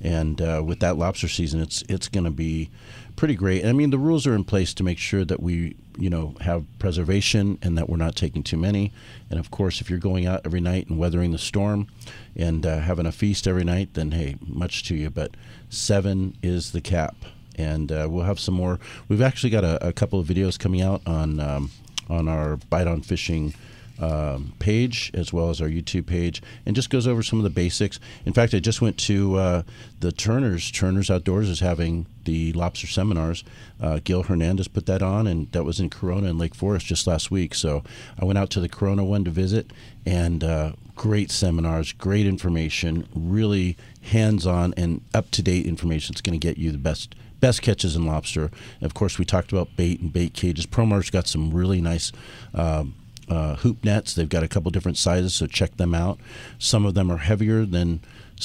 [0.00, 2.70] And uh, with that lobster season, it's it's going to be
[3.16, 3.64] pretty great.
[3.64, 6.66] I mean, the rules are in place to make sure that we you know have
[6.78, 8.92] preservation and that we're not taking too many.
[9.30, 11.88] And of course, if you're going out every night and weathering the storm
[12.36, 15.10] and uh, having a feast every night, then hey, much to you.
[15.10, 15.32] But
[15.70, 17.16] seven is the cap,
[17.56, 18.78] and uh, we'll have some more.
[19.08, 21.70] We've actually got a, a couple of videos coming out on um,
[22.08, 23.54] on our bite on fishing
[23.98, 27.50] um, page as well as our YouTube page, and just goes over some of the
[27.50, 27.98] basics.
[28.24, 29.62] In fact, I just went to uh,
[30.00, 30.70] the Turner's.
[30.70, 33.44] Turner's Outdoors is having the lobster seminars.
[33.80, 37.06] Uh, Gil Hernandez put that on, and that was in Corona and Lake Forest just
[37.06, 37.54] last week.
[37.54, 37.82] So
[38.20, 39.72] I went out to the Corona one to visit,
[40.04, 46.12] and uh, great seminars, great information, really hands-on and up-to-date information.
[46.12, 48.50] It's going to get you the best best catches in lobster.
[48.80, 50.66] And of course, we talked about bait and bait cages.
[50.66, 52.10] Promar's got some really nice.
[52.54, 52.94] Um,
[53.28, 54.14] uh, hoop nets.
[54.14, 56.18] They've got a couple different sizes, so check them out.
[56.58, 58.00] Some of them are heavier than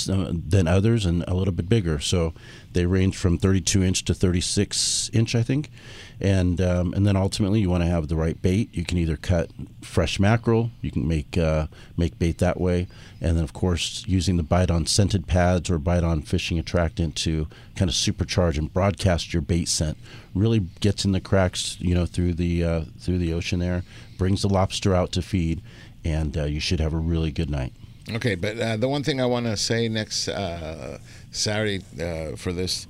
[0.08, 2.00] than others and a little bit bigger.
[2.00, 2.34] So
[2.72, 5.70] they range from 32 inch to 36 inch, I think.
[6.22, 8.70] And um, and then ultimately, you want to have the right bait.
[8.74, 9.50] You can either cut
[9.82, 11.66] fresh mackerel, you can make uh,
[11.98, 12.88] make bait that way,
[13.20, 17.16] and then of course using the bite on scented pads or bite on fishing attractant
[17.18, 19.98] to kind of supercharge and broadcast your bait scent.
[20.36, 23.84] Really gets in the cracks, you know, through the uh, through the ocean there,
[24.20, 25.62] brings the lobster out to feed,
[26.06, 27.74] and uh, you should have a really good night.
[28.14, 31.00] Okay, but uh, the one thing I want to say next uh,
[31.32, 32.88] Saturday uh, for this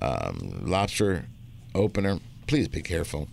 [0.00, 1.26] um, lobster
[1.74, 2.18] opener,
[2.52, 3.28] please be careful.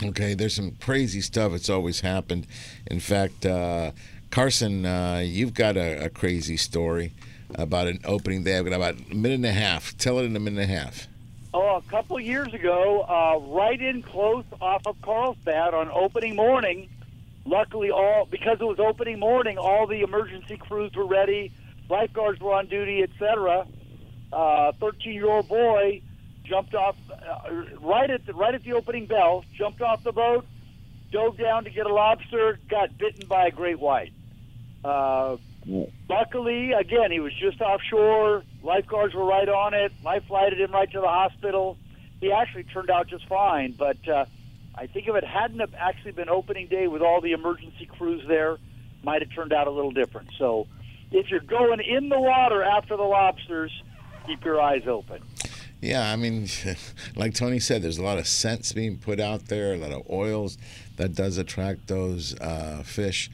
[0.00, 2.46] Okay, there's some crazy stuff that's always happened.
[2.86, 3.90] In fact, uh,
[4.30, 7.12] Carson, uh, you've got a, a crazy story
[7.56, 8.56] about an opening day.
[8.56, 9.98] I've got about a minute and a half.
[9.98, 11.08] Tell it in a minute and a half.
[11.52, 16.88] Oh, a couple years ago, uh, right in close off of Carlsbad on opening morning.
[17.44, 21.50] Luckily, all because it was opening morning, all the emergency crews were ready,
[21.88, 23.66] lifeguards were on duty, etc.
[24.32, 26.02] Uh, Thirteen-year-old boy
[26.48, 30.46] jumped off uh, right at the, right at the opening bell, jumped off the boat,
[31.12, 34.12] dove down to get a lobster, got bitten by a great white.
[34.84, 35.36] Uh,
[36.08, 38.42] luckily, again, he was just offshore.
[38.62, 39.92] Lifeguards were right on it.
[40.02, 41.76] Life flighted him right to the hospital.
[42.20, 44.24] He actually turned out just fine, but uh,
[44.74, 48.24] I think if it hadn't have actually been opening day with all the emergency crews
[48.26, 48.58] there,
[49.04, 50.30] might have turned out a little different.
[50.38, 50.66] So,
[51.10, 53.70] if you're going in the water after the lobsters,
[54.26, 55.22] keep your eyes open.
[55.80, 56.48] Yeah, I mean,
[57.16, 60.02] like Tony said, there's a lot of scents being put out there, a lot of
[60.10, 60.58] oils
[60.96, 63.30] that does attract those uh, fish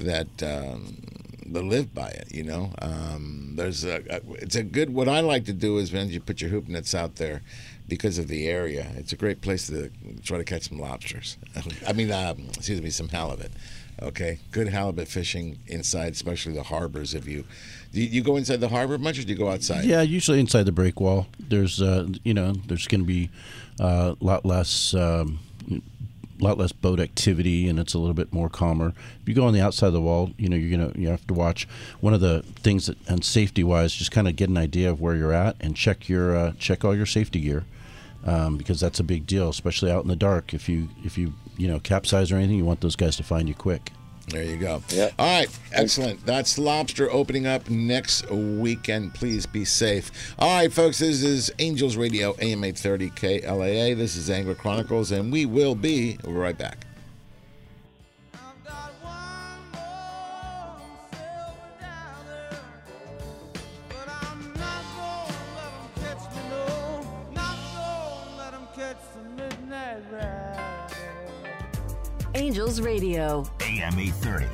[0.00, 0.96] that um,
[1.46, 2.34] that live by it.
[2.34, 4.92] You know, um, there's a, a it's a good.
[4.92, 7.42] What I like to do is when you put your hoop nets out there.
[7.88, 9.92] Because of the area, it's a great place to
[10.24, 11.36] try to catch some lobsters.
[11.86, 13.52] I mean, um, excuse me, some halibut.
[14.02, 17.14] Okay, good halibut fishing inside, especially the harbors.
[17.14, 17.44] If you,
[17.92, 19.84] do you, go inside the harbor much, or do you go outside?
[19.84, 21.26] Yeah, usually inside the break wall.
[21.38, 23.30] There's, uh, you know, there's going to be
[23.80, 25.38] a lot less, um,
[26.38, 28.92] lot less boat activity, and it's a little bit more calmer.
[29.22, 31.26] If you go on the outside of the wall, you know, you're gonna you have
[31.28, 31.66] to watch.
[32.00, 35.00] One of the things that, and safety wise, just kind of get an idea of
[35.00, 37.64] where you're at and check your uh, check all your safety gear.
[38.24, 40.52] Um, because that's a big deal, especially out in the dark.
[40.52, 43.48] If you if you you know capsize or anything, you want those guys to find
[43.48, 43.92] you quick.
[44.28, 44.82] There you go.
[45.18, 45.48] All right.
[45.72, 46.26] Excellent.
[46.26, 49.14] That's Lobster opening up next weekend.
[49.14, 50.34] Please be safe.
[50.38, 50.98] All right, folks.
[50.98, 53.96] This is Angels Radio, AM 830 KLAA.
[53.96, 56.86] This is Angler Chronicles, and we will be right back.
[72.36, 73.46] Angels Radio.
[73.62, 74.46] AM 830.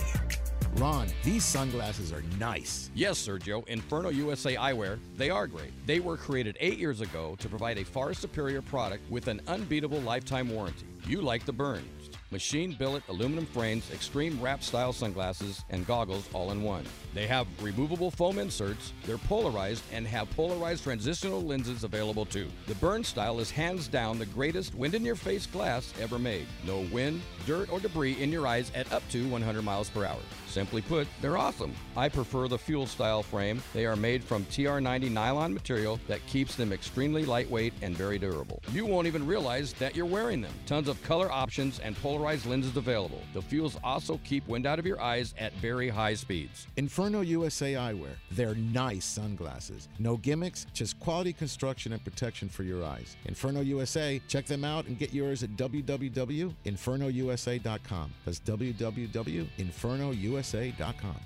[0.80, 2.92] Ron, these sunglasses are nice.
[2.94, 3.66] Yes, Sergio.
[3.66, 5.72] Inferno USA Eyewear, they are great.
[5.84, 10.00] They were created eight years ago to provide a far superior product with an unbeatable
[10.02, 10.86] lifetime warranty.
[11.08, 12.01] You like the burns.
[12.32, 16.82] Machine billet aluminum frames, extreme wrap style sunglasses, and goggles all in one.
[17.12, 22.48] They have removable foam inserts, they're polarized, and have polarized transitional lenses available too.
[22.68, 26.46] The Burn style is hands down the greatest wind in your face glass ever made.
[26.66, 30.20] No wind, dirt, or debris in your eyes at up to 100 miles per hour.
[30.46, 31.74] Simply put, they're awesome.
[31.98, 33.62] I prefer the fuel style frame.
[33.74, 38.62] They are made from TR90 nylon material that keeps them extremely lightweight and very durable.
[38.72, 40.52] You won't even realize that you're wearing them.
[40.64, 43.20] Tons of color options and polarized polarized lenses available.
[43.32, 46.68] The fuels also keep wind out of your eyes at very high speeds.
[46.76, 48.14] Inferno USA Eyewear.
[48.30, 49.88] They're nice sunglasses.
[49.98, 53.16] No gimmicks, just quality construction and protection for your eyes.
[53.24, 58.12] Inferno USA, check them out and get yours at www.infernousa.com.
[58.24, 61.20] That's www.infernousa.com.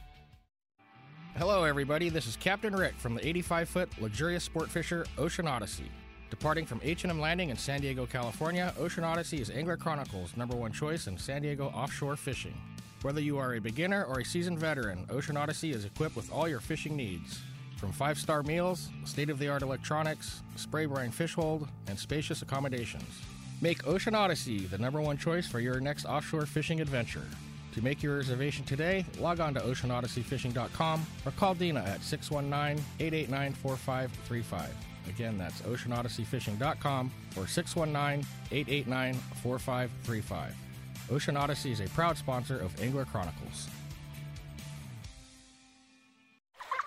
[1.36, 2.08] Hello, everybody.
[2.08, 5.90] This is Captain Rick from the 85-foot luxurious sport fisher Ocean Odyssey.
[6.30, 10.72] Departing from H&M Landing in San Diego, California, Ocean Odyssey is Angler Chronicles' number one
[10.72, 12.54] choice in San Diego offshore fishing.
[13.02, 16.48] Whether you are a beginner or a seasoned veteran, Ocean Odyssey is equipped with all
[16.48, 17.40] your fishing needs.
[17.76, 23.22] From five-star meals, state-of-the-art electronics, spray brine fish hold, and spacious accommodations.
[23.60, 27.26] Make Ocean Odyssey the number one choice for your next offshore fishing adventure.
[27.74, 33.52] To make your reservation today, log on to oceanodysseyfishing.com or call Dina at 619 889
[33.52, 34.85] 4535.
[35.08, 40.54] Again, that's oceanodysseyfishing.com or 619 889 4535.
[41.10, 43.68] Ocean Odyssey is a proud sponsor of Angler Chronicles.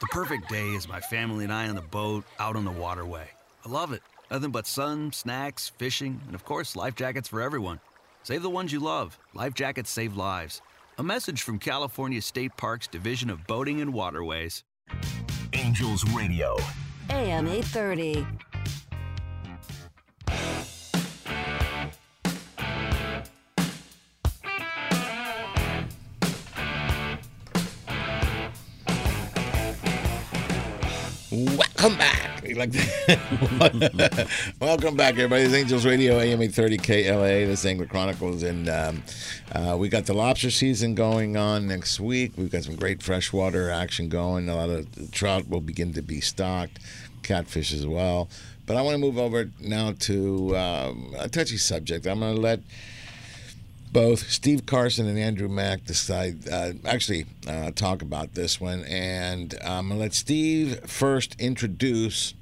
[0.01, 3.27] The perfect day is my family and I on the boat out on the waterway.
[3.65, 4.01] I love it.
[4.31, 7.79] Nothing but sun, snacks, fishing, and of course, life jackets for everyone.
[8.23, 9.17] Save the ones you love.
[9.33, 10.61] Life jackets save lives.
[10.97, 14.63] A message from California State Parks Division of Boating and Waterways.
[15.53, 16.57] Angels Radio.
[17.11, 18.25] AM 830.
[31.31, 32.28] Welcome back.
[32.55, 34.27] Like that?
[34.59, 35.43] Welcome back, everybody.
[35.43, 37.45] It's Angels Radio, AM 830 KLAA.
[37.45, 38.41] This is Angler Chronicles.
[38.41, 39.03] And um,
[39.51, 42.31] uh, we got the lobster season going on next week.
[42.37, 44.49] We've got some great freshwater action going.
[44.49, 46.79] A lot of trout will begin to be stocked,
[47.21, 48.29] catfish as well.
[48.65, 52.07] But I want to move over now to um, a touchy subject.
[52.07, 52.61] I'm going to let
[53.91, 58.83] both Steve Carson and Andrew Mack decide, uh, actually, uh, talk about this one.
[58.85, 62.33] And I'm going to let Steve first introduce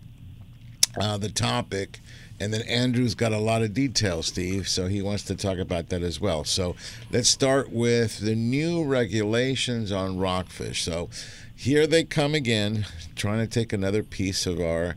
[0.99, 1.99] uh, the topic.
[2.39, 5.89] And then Andrew's got a lot of details, Steve, so he wants to talk about
[5.89, 6.43] that as well.
[6.43, 6.75] So
[7.11, 10.83] let's start with the new regulations on rockfish.
[10.83, 11.09] So
[11.55, 14.95] here they come again, trying to take another piece of our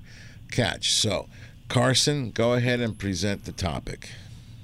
[0.50, 0.92] catch.
[0.92, 1.28] So,
[1.68, 4.10] Carson, go ahead and present the topic.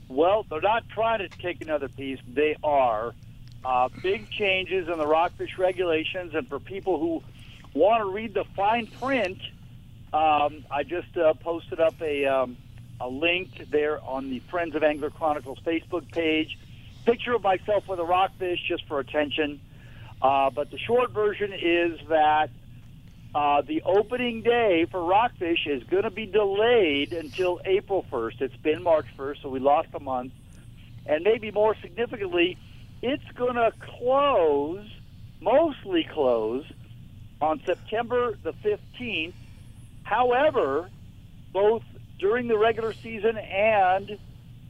[0.09, 2.19] Well, they're not trying to take another piece.
[2.29, 3.15] They are.
[3.65, 7.23] Uh, big changes in the rockfish regulations, and for people who
[7.73, 9.39] want to read the fine print,
[10.13, 12.57] um, I just uh, posted up a, um,
[13.01, 16.59] a link there on the Friends of Angler Chronicles Facebook page.
[17.05, 19.61] Picture of myself with a rockfish just for attention.
[20.21, 22.51] Uh, but the short version is that
[23.35, 28.41] uh, the opening day for Rockfish is going to be delayed until April 1st.
[28.41, 30.33] It's been March 1st, so we lost a month.
[31.05, 32.57] And maybe more significantly,
[33.03, 34.89] it's going to close,
[35.41, 36.65] mostly close,
[37.41, 39.35] on September the 15th.
[40.07, 40.89] However,
[41.53, 41.83] both
[42.21, 44.19] during the regular season and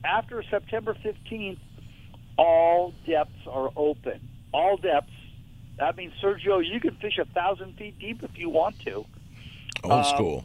[0.03, 1.59] after September 15th,
[2.39, 4.19] all depths are open.
[4.53, 5.13] All depths
[5.79, 9.05] that means, Sergio, you can fish a thousand feet deep if you want to.
[9.85, 10.45] Old Um, school.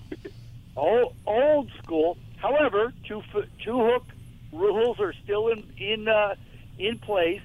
[0.76, 2.18] Old, old school.
[2.42, 3.22] However, two
[3.64, 4.04] two hook
[4.52, 6.36] rules are still in in uh,
[6.78, 7.42] in place,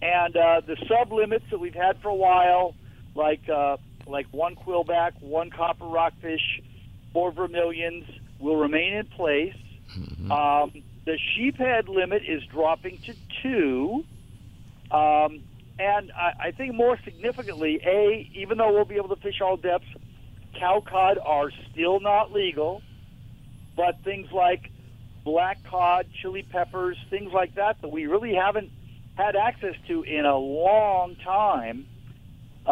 [0.00, 2.74] and uh, the sub limits that we've had for a while,
[3.14, 6.62] like uh, like one quillback, one copper rockfish,
[7.12, 8.04] four vermilions,
[8.38, 9.54] will remain in place.
[10.30, 14.04] Um, the sheephead limit is dropping to two.
[14.90, 15.42] Um,
[15.78, 19.56] and I, I think more significantly, A, even though we'll be able to fish all
[19.56, 19.86] depths,
[20.58, 22.82] cow cod are still not legal.
[23.76, 24.70] But things like
[25.24, 28.70] black cod, chili peppers, things like that that we really haven't
[29.14, 31.86] had access to in a long time
[32.66, 32.70] uh,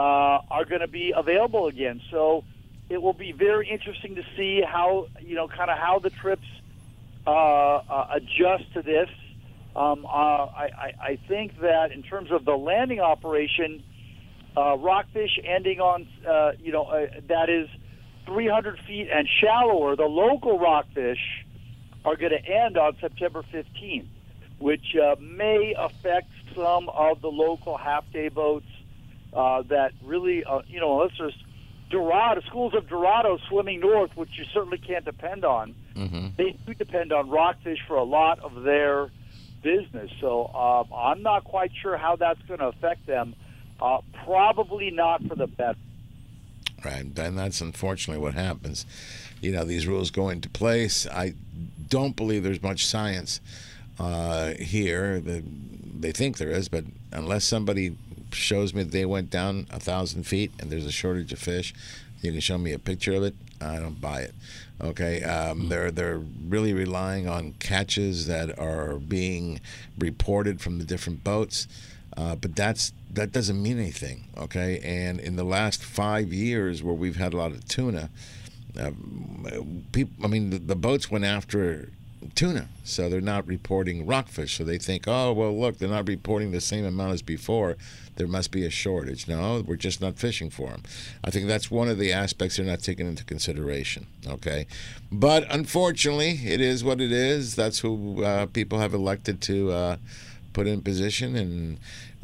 [0.51, 2.01] are going to be available again.
[2.11, 2.45] So
[2.89, 6.47] it will be very interesting to see how, you know, kind of how the trips
[7.27, 9.09] uh, uh, adjust to this.
[9.77, 13.85] Um, uh, I, I, I think that in terms of the landing operation,
[14.57, 17.69] uh, rockfish ending on, uh, you know, uh, that is
[18.27, 21.45] 300 feet and shallower, the local rockfish
[22.05, 24.07] are going to end on September 15th,
[24.59, 28.67] which uh, may affect some of the local half-day boats
[29.33, 31.45] uh, that really, uh, you know, unless there's
[31.91, 35.75] Dorado, schools of Dorado swimming north, which you certainly can't depend on.
[35.95, 36.29] Mm-hmm.
[36.37, 39.11] They do depend on rockfish for a lot of their
[39.63, 40.11] business.
[40.21, 43.35] So um, I'm not quite sure how that's going to affect them.
[43.81, 45.79] Uh, probably not for the best.
[46.85, 48.87] Right, and that's unfortunately what happens.
[49.41, 51.07] You know, these rules go into place.
[51.07, 51.35] I
[51.89, 53.41] don't believe there's much science
[53.99, 55.21] uh, here.
[55.21, 55.43] The,
[55.99, 57.97] they think there is, but unless somebody
[58.33, 61.75] shows me that they went down a thousand feet and there's a shortage of fish,
[62.23, 63.35] you can show me a picture of it.
[63.61, 64.35] I don't buy it.
[64.83, 69.61] Okay, um, they're they're really relying on catches that are being
[69.99, 71.69] reported from the different boats,
[72.17, 74.29] uh, but that's that doesn't mean anything.
[74.39, 78.09] Okay, and in the last five years, where we've had a lot of tuna,
[78.79, 78.93] uh,
[79.93, 81.91] people, I mean, the, the boats went after
[82.35, 84.57] tuna, so they're not reporting rockfish.
[84.57, 87.77] So they think, oh well, look, they're not reporting the same amount as before.
[88.21, 89.27] There must be a shortage.
[89.27, 90.83] No, we're just not fishing for them.
[91.25, 94.09] I think that's one of the aspects they're not taking into consideration.
[94.27, 94.67] Okay,
[95.11, 97.57] but unfortunately, it is what it is.
[97.57, 99.97] That's who uh, people have elected to uh,
[100.53, 101.79] put in position and.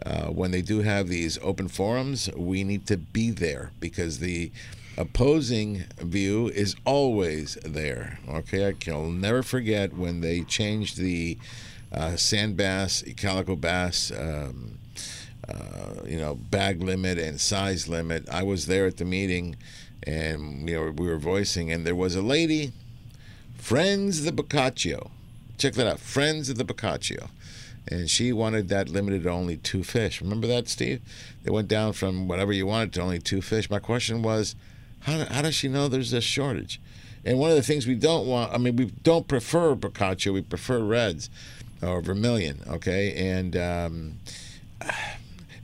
[0.04, 4.52] Uh, when they do have these open forums, we need to be there because the
[4.98, 8.18] opposing view is always there.
[8.28, 11.38] Okay, I can never forget when they changed the
[11.90, 14.78] uh, sand bass, calico bass, um,
[15.48, 18.28] uh, you know, bag limit and size limit.
[18.28, 19.56] I was there at the meeting,
[20.02, 22.72] and you know we were voicing, and there was a lady,
[23.56, 25.10] friends of the Bocaccio.
[25.58, 27.28] Check that out, friends of the Bocaccio.
[27.88, 30.20] And she wanted that limited to only two fish.
[30.20, 31.00] Remember that, Steve?
[31.44, 33.70] They went down from whatever you wanted to only two fish.
[33.70, 34.56] My question was,
[35.00, 36.80] how, how does she know there's a shortage?
[37.24, 40.42] And one of the things we don't want, I mean, we don't prefer Bocaccio, we
[40.42, 41.30] prefer reds
[41.80, 43.14] or vermilion, okay?
[43.14, 44.18] And um,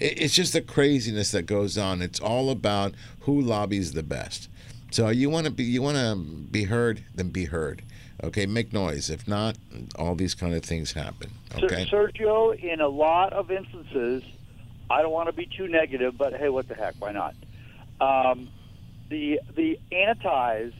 [0.03, 2.03] it's just the craziness that goes on.
[2.03, 4.49] It's all about who lobbies the best.
[4.91, 7.83] So you want to be, you want to be heard, then be heard.
[8.23, 9.11] Okay, make noise.
[9.11, 9.57] If not,
[9.97, 11.31] all these kind of things happen.
[11.57, 11.87] Okay.
[11.87, 14.23] Sergio, in a lot of instances,
[14.91, 16.95] I don't want to be too negative, but hey, what the heck?
[16.99, 17.35] Why not?
[18.01, 18.49] Um,
[19.09, 20.75] the the antis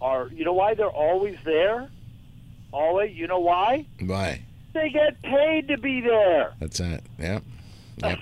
[0.00, 0.28] are.
[0.28, 1.88] You know why they're always there?
[2.72, 3.16] Always.
[3.16, 3.86] You know why?
[4.00, 4.42] Why?
[4.72, 6.54] They get paid to be there.
[6.60, 7.02] That's it.
[7.18, 7.42] Yep.
[7.98, 8.18] Yep.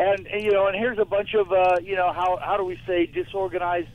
[0.00, 2.80] And, you know, and here's a bunch of uh, you know how how do we
[2.86, 3.90] say disorganized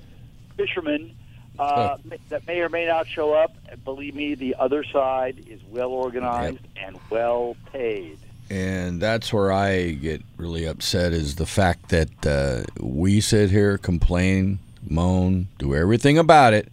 [0.56, 1.16] fishermen
[1.58, 1.98] uh,
[2.30, 3.56] that may or may not show up.
[3.84, 8.20] Believe me, the other side is well organized and well paid.
[8.50, 13.80] And that's where I get really upset is the fact that uh, we sit here,
[13.80, 16.72] complain, moan, do everything about it,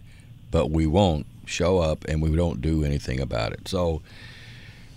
[0.50, 3.68] but we won't show up and we don't do anything about it.
[3.68, 4.02] So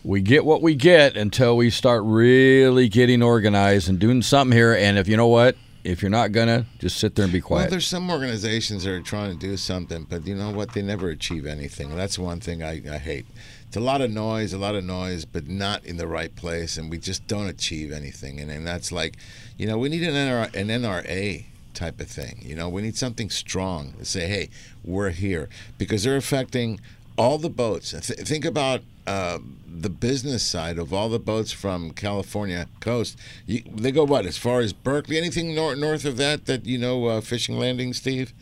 [0.05, 4.73] we get what we get until we start really getting organized and doing something here.
[4.73, 7.61] And if you know what, if you're not gonna, just sit there and be quiet.
[7.63, 10.73] Well, there's some organizations that are trying to do something, but you know what?
[10.73, 11.95] They never achieve anything.
[11.95, 13.25] That's one thing I, I hate.
[13.67, 16.77] It's a lot of noise, a lot of noise, but not in the right place,
[16.77, 18.39] and we just don't achieve anything.
[18.39, 19.17] And, and that's like,
[19.57, 21.45] you know, we need an, NR, an NRA
[21.75, 22.41] type of thing.
[22.43, 24.49] You know, we need something strong to say, hey,
[24.83, 26.79] we're here because they're affecting
[27.17, 27.91] all the boats.
[27.91, 33.17] Th- think about uh, the business side of all the boats from California coast.
[33.45, 35.17] You, they go what as far as Berkeley?
[35.17, 38.33] Anything nor- north of that that you know uh, fishing landing, Steve?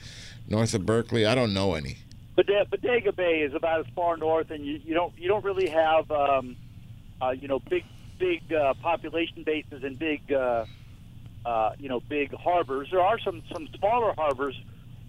[0.48, 1.98] North of Berkeley, I don't know any.
[2.36, 5.70] Bode- Bodega Bay is about as far north, and you, you don't you don't really
[5.70, 6.56] have um,
[7.22, 7.84] uh, you know big
[8.20, 10.66] big uh, population bases and big uh,
[11.46, 12.90] uh, you know big harbors.
[12.92, 14.60] There are some some smaller harbors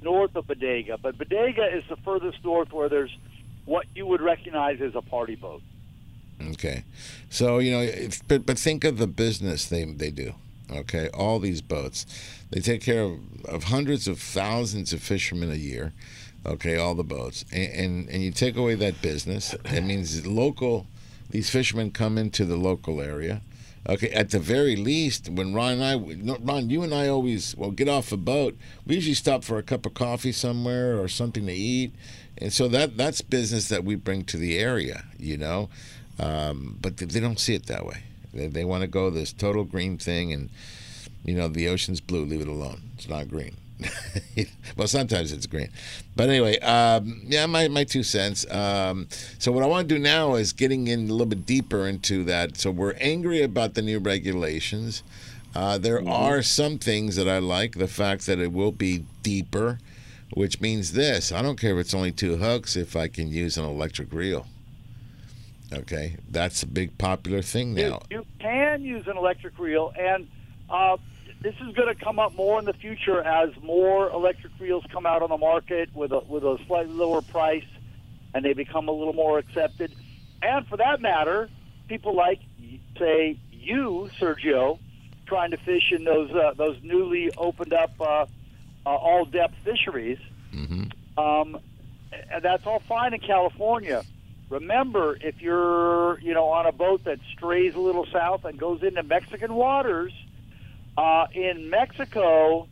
[0.02, 3.16] north of Bodega, but Bodega is the furthest north where there's
[3.64, 5.62] what you would recognize as a party boat.
[6.50, 6.84] Okay,
[7.30, 10.34] so you know, if, but but think of the business they they do.
[10.70, 12.06] Okay, all these boats,
[12.50, 15.92] they take care of, of hundreds of thousands of fishermen a year.
[16.46, 20.86] Okay, all the boats, and and, and you take away that business, it means local.
[21.30, 23.40] These fishermen come into the local area.
[23.86, 27.70] Okay, at the very least, when Ron and I, Ron, you and I always, well,
[27.70, 28.56] get off a boat.
[28.86, 31.92] We usually stop for a cup of coffee somewhere or something to eat,
[32.38, 35.68] and so that that's business that we bring to the area, you know.
[36.18, 38.04] Um, but they don't see it that way.
[38.32, 40.50] They, they want to go this total green thing, and
[41.24, 42.24] you know the ocean's blue.
[42.24, 42.82] Leave it alone.
[42.96, 43.56] It's not green.
[44.76, 45.68] well, sometimes it's green,
[46.14, 48.48] but anyway, um, yeah, my, my two cents.
[48.50, 49.08] Um,
[49.38, 52.22] so what I want to do now is getting in a little bit deeper into
[52.24, 52.56] that.
[52.56, 55.02] So we're angry about the new regulations.
[55.54, 57.76] Uh, there are some things that I like.
[57.76, 59.78] The fact that it will be deeper,
[60.34, 62.76] which means this: I don't care if it's only two hooks.
[62.76, 64.46] If I can use an electric reel.
[65.72, 68.02] Okay, that's a big popular thing now.
[68.10, 70.28] You can use an electric reel, and
[70.68, 70.98] uh,
[71.40, 75.06] this is going to come up more in the future as more electric reels come
[75.06, 77.64] out on the market with a with a slightly lower price,
[78.34, 79.92] and they become a little more accepted.
[80.42, 81.48] And for that matter,
[81.88, 82.40] people like
[82.98, 84.78] say you, Sergio,
[85.26, 88.26] trying to fish in those uh, those newly opened up uh,
[88.86, 90.18] uh, all depth fisheries.
[91.18, 91.58] Um,
[92.30, 94.02] and that's all fine in California.
[94.50, 98.82] remember if you're you know on a boat that strays a little south and goes
[98.82, 100.12] into Mexican waters,
[100.96, 102.68] uh, in Mexico,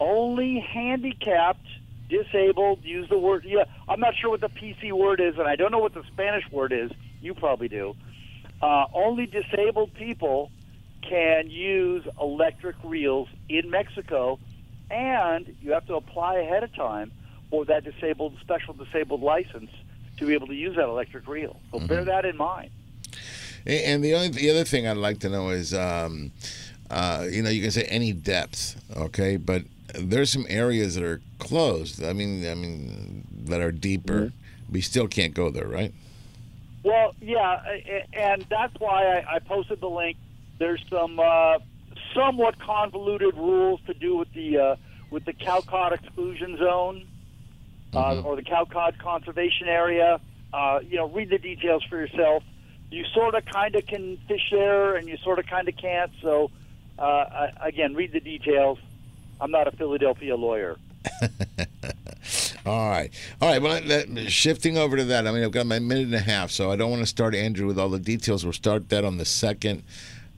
[0.00, 1.66] only handicapped,
[2.08, 2.82] disabled.
[2.82, 3.44] Use the word.
[3.44, 6.02] Yeah, I'm not sure what the PC word is, and I don't know what the
[6.12, 6.90] Spanish word is.
[7.20, 7.94] You probably do.
[8.60, 10.50] Uh, only disabled people
[11.02, 14.38] can use electric reels in Mexico,
[14.90, 17.12] and you have to apply ahead of time
[17.50, 19.70] for that disabled special disabled license
[20.16, 21.60] to be able to use that electric reel.
[21.72, 22.70] So bear that in mind.
[23.66, 26.32] And the only the other thing I'd like to know is, um,
[26.90, 29.62] uh, you know, you can say any depth, okay, but
[29.94, 32.02] there's some areas that are closed.
[32.02, 34.32] I mean, I mean that are deeper.
[34.70, 35.92] We still can't go there, right?
[36.82, 37.60] Well, yeah,
[38.12, 40.18] and that's why I, I posted the link.
[40.58, 41.58] There's some uh,
[42.14, 44.76] somewhat convoluted rules to do with the uh,
[45.10, 47.06] with the Cowcod exclusion zone
[47.94, 50.20] uh, or the Cowcod conservation area.
[50.52, 52.42] Uh, you know, read the details for yourself.
[52.90, 56.12] You sort of, kind of can fish there, and you sort of, kind of can't.
[56.22, 56.50] So,
[56.98, 58.78] uh, I, again, read the details.
[59.40, 60.76] I'm not a Philadelphia lawyer.
[62.66, 63.10] All right,
[63.42, 63.60] all right.
[63.60, 66.50] Well, that, shifting over to that, I mean, I've got my minute and a half,
[66.50, 68.42] so I don't want to start Andrew with all the details.
[68.42, 69.82] We'll start that on the second,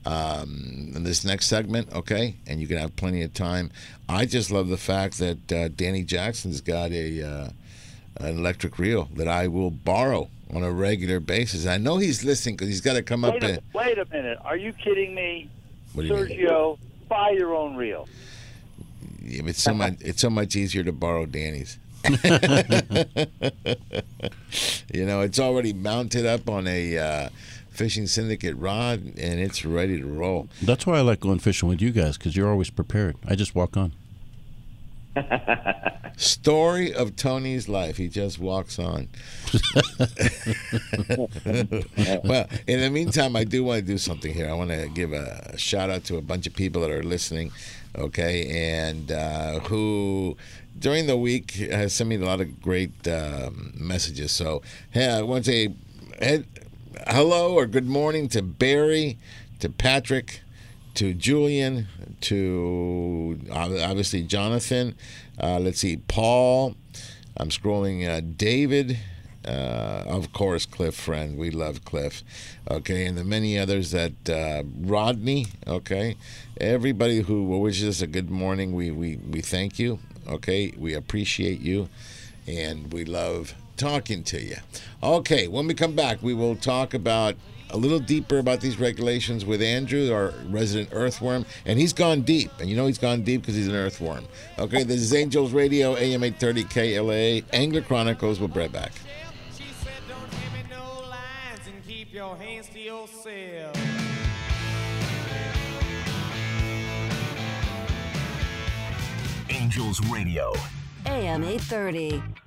[0.07, 2.35] um, in this next segment, okay?
[2.47, 3.71] And you can have plenty of time.
[4.07, 7.49] I just love the fact that uh, Danny Jackson's got a uh,
[8.19, 11.67] an electric reel that I will borrow on a regular basis.
[11.67, 13.33] I know he's listening because he's got to come up.
[13.33, 14.39] Wait a, and, wait a minute.
[14.45, 15.49] Are you kidding me?
[15.93, 16.39] What do you mean?
[16.39, 16.77] Sergio,
[17.09, 18.07] buy your own reel.
[19.21, 19.95] Yeah, but it's so much.
[19.99, 21.77] It's so much easier to borrow Danny's.
[24.93, 27.29] you know, it's already mounted up on a uh,
[27.77, 30.49] fishing syndicate rod, and it's ready to roll.
[30.61, 33.15] That's why I like going fishing with you guys because you're always prepared.
[33.27, 33.93] I just walk on.
[36.17, 37.97] Story of Tony's life.
[37.97, 39.09] He just walks on.
[42.23, 44.49] well, in the meantime, I do want to do something here.
[44.49, 47.51] I want to give a shout out to a bunch of people that are listening,
[47.95, 50.35] okay, and uh, who
[50.79, 54.31] during the week has sent me a lot of great um, messages.
[54.31, 55.73] So, hey, I want to say
[56.19, 56.43] hey,
[57.05, 59.17] hello or good morning to Barry,
[59.59, 60.41] to Patrick,
[60.95, 61.87] to Julian,
[62.21, 64.95] to obviously Jonathan.
[65.41, 66.75] Uh, let's see, Paul.
[67.35, 68.07] I'm scrolling.
[68.07, 68.97] Uh, David.
[69.45, 71.37] Uh, of course, Cliff friend.
[71.37, 72.23] We love Cliff.
[72.69, 75.47] Okay, and the many others that uh, Rodney.
[75.65, 76.17] Okay,
[76.59, 78.73] everybody who wishes us a good morning.
[78.73, 79.99] We we we thank you.
[80.27, 81.87] Okay, we appreciate you,
[82.45, 84.57] and we love talking to you.
[85.01, 87.35] Okay, when we come back, we will talk about
[87.69, 92.51] a little deeper about these regulations with Andrew, our resident earthworm, and he's gone deep.
[92.59, 94.25] And you know he's gone deep because he's an earthworm.
[94.57, 98.39] Okay, this is Angels Radio, AM 830 KLAA, Angler Chronicles.
[98.39, 98.91] We'll be right back.
[101.67, 103.75] and keep your hands to yourself.
[109.49, 110.53] Angels Radio.
[111.05, 112.46] AM 830.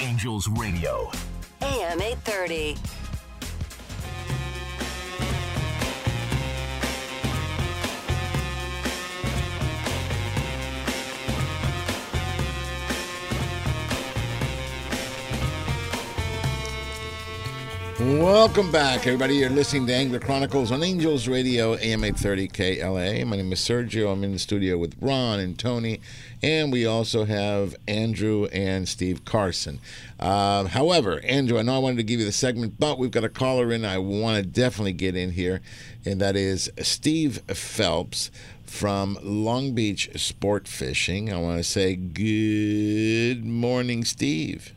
[0.00, 1.10] Angels Radio.
[1.60, 2.99] AM 830.
[18.18, 19.36] Welcome back, everybody.
[19.36, 23.24] You're listening to Angler Chronicles on Angels Radio, AM 830 KLAA.
[23.24, 24.12] My name is Sergio.
[24.12, 26.00] I'm in the studio with Ron and Tony,
[26.42, 29.78] and we also have Andrew and Steve Carson.
[30.18, 33.22] Uh, however, Andrew, I know I wanted to give you the segment, but we've got
[33.22, 35.60] a caller in I want to definitely get in here,
[36.04, 38.32] and that is Steve Phelps
[38.64, 41.32] from Long Beach Sport Fishing.
[41.32, 44.74] I want to say good morning, Steve.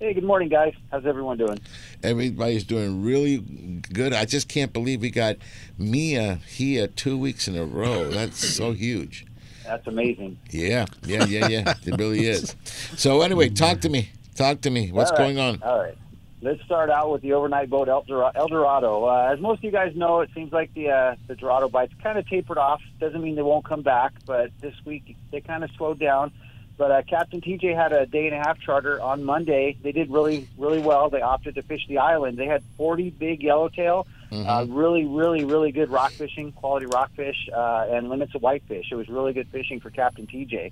[0.00, 0.74] Hey, good morning, guys.
[0.92, 1.58] How's everyone doing?
[2.04, 4.12] Everybody's doing really good.
[4.12, 5.38] I just can't believe we got
[5.76, 8.08] Mia here two weeks in a row.
[8.08, 9.26] That's so huge.
[9.64, 10.38] That's amazing.
[10.50, 11.74] Yeah, yeah, yeah, yeah.
[11.84, 12.54] it really is.
[12.96, 14.10] So anyway, talk to me.
[14.36, 14.92] Talk to me.
[14.92, 15.18] What's right.
[15.18, 15.60] going on?
[15.64, 15.98] All right.
[16.42, 18.04] Let's start out with the overnight boat El
[18.36, 19.04] El Dorado.
[19.04, 21.92] Uh, as most of you guys know, it seems like the uh, the Dorado bites
[22.00, 22.80] kind of tapered off.
[23.00, 26.30] Doesn't mean they won't come back, but this week they kind of slowed down.
[26.78, 29.76] But uh, Captain TJ had a day and a half charter on Monday.
[29.82, 31.10] They did really, really well.
[31.10, 32.38] They opted to fish the island.
[32.38, 37.88] They had 40 big yellowtail, uh, really, really, really good rock fishing, quality rockfish, uh,
[37.90, 38.86] and limits of whitefish.
[38.92, 40.70] It was really good fishing for Captain TJ.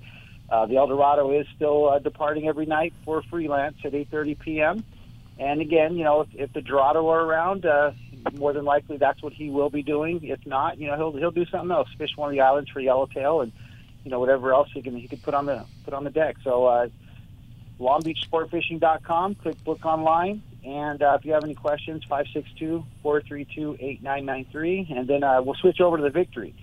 [0.49, 4.83] Uh, the El Dorado is still uh, departing every night for freelance at 8:30 p.m.
[5.39, 7.91] And again, you know, if, if the Dorado are around, uh,
[8.33, 10.23] more than likely that's what he will be doing.
[10.23, 12.79] If not, you know, he'll he'll do something else, fish one of the islands for
[12.79, 13.51] yellowtail, and
[14.03, 16.35] you know whatever else he can he could put on the put on the deck.
[16.43, 16.89] So, uh,
[17.79, 19.35] LongBeachSportFishing.com.
[19.35, 25.55] Click book online, and uh, if you have any questions, 562-432-8993, and then uh, we'll
[25.55, 26.53] switch over to the Victory.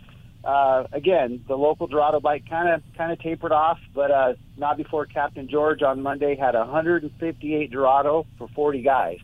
[0.44, 4.76] Uh, again, the local Dorado bite kind of kind of tapered off, but uh, not
[4.76, 9.18] before Captain George on Monday had 158 Dorado for 40 guys.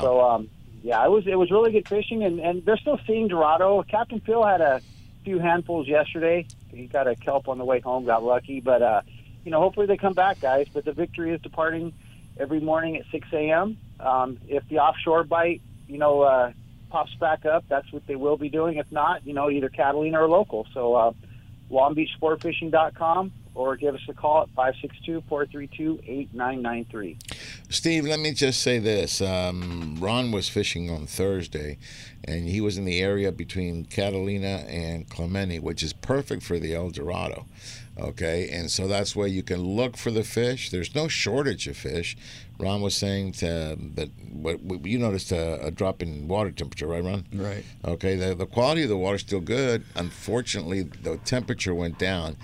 [0.00, 0.50] So um,
[0.82, 3.82] yeah, it was it was really good fishing, and, and they're still seeing Dorado.
[3.84, 4.80] Captain Phil had a
[5.28, 6.46] few handfuls yesterday.
[6.70, 9.02] He got a kelp on the way home, got lucky, but uh,
[9.44, 10.68] you know hopefully they come back, guys.
[10.72, 11.92] But the Victory is departing
[12.38, 13.76] every morning at 6 a.m.
[14.00, 16.52] Um, if the offshore bite, you know, uh,
[16.88, 18.78] pops back up, that's what they will be doing.
[18.78, 20.66] If not, you know, either Catalina or local.
[20.72, 21.12] So uh,
[21.70, 27.16] LongBeachSportFishing.com or give us a call at 562-432-8993.
[27.68, 29.20] Steve, let me just say this.
[29.20, 31.78] Um, Ron was fishing on Thursday,
[32.22, 36.72] and he was in the area between Catalina and Clemente, which is perfect for the
[36.72, 37.46] El Dorado.
[37.98, 40.70] Okay, and so that's where you can look for the fish.
[40.70, 42.16] There's no shortage of fish.
[42.56, 46.86] Ron was saying to, that what, what you noticed a, a drop in water temperature,
[46.86, 47.26] right, Ron?
[47.32, 47.64] Right.
[47.84, 49.82] Okay, the, the quality of the water is still good.
[49.96, 52.36] Unfortunately, the temperature went down,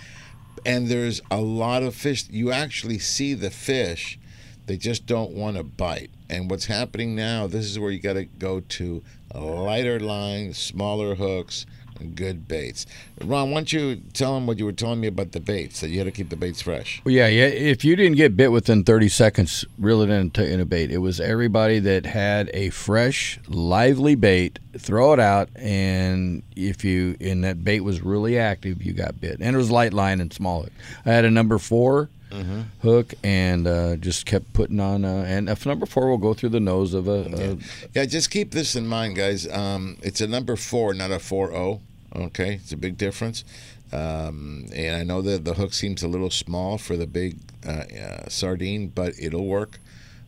[0.64, 2.28] and there's a lot of fish.
[2.30, 4.18] You actually see the fish,
[4.66, 6.10] they just don't want to bite.
[6.30, 7.46] And what's happening now?
[7.46, 9.02] This is where you got to go to
[9.34, 11.66] lighter line, smaller hooks,
[12.14, 12.86] good baits.
[13.22, 15.80] Ron, why don't you tell them what you were telling me about the baits?
[15.80, 17.00] That you had to keep the baits fresh.
[17.04, 17.46] Well, yeah, yeah.
[17.46, 20.90] If you didn't get bit within 30 seconds, reel it in in a bait.
[20.90, 24.58] It was everybody that had a fresh, lively bait.
[24.76, 29.38] Throw it out, and if you and that bait was really active, you got bit.
[29.40, 30.66] And it was light line and small.
[31.06, 32.64] I had a number 4 Mhm.
[32.82, 35.04] hook and uh, just kept putting on.
[35.04, 37.20] Uh, and if number four will go through the nose of a.
[37.32, 37.58] a
[37.94, 39.46] Yeah, just keep this in mind, guys.
[39.50, 41.80] Um, it's a number four, not a four O.
[42.14, 43.44] Okay, it's a big difference.
[43.92, 47.70] Um, and I know that the hook seems a little small for the big uh,
[47.70, 49.78] uh, sardine, but it'll work.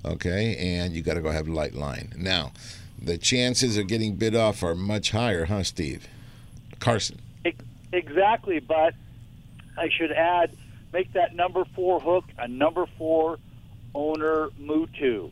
[0.05, 2.13] Okay, and you got to go have light line.
[2.17, 2.53] Now,
[3.01, 6.07] the chances of getting bit off are much higher, huh, Steve?
[6.79, 7.19] Carson.
[7.93, 8.95] Exactly, but
[9.79, 10.51] I should add,
[10.93, 13.39] make that number four hook a number four
[13.95, 15.31] owner Mutu,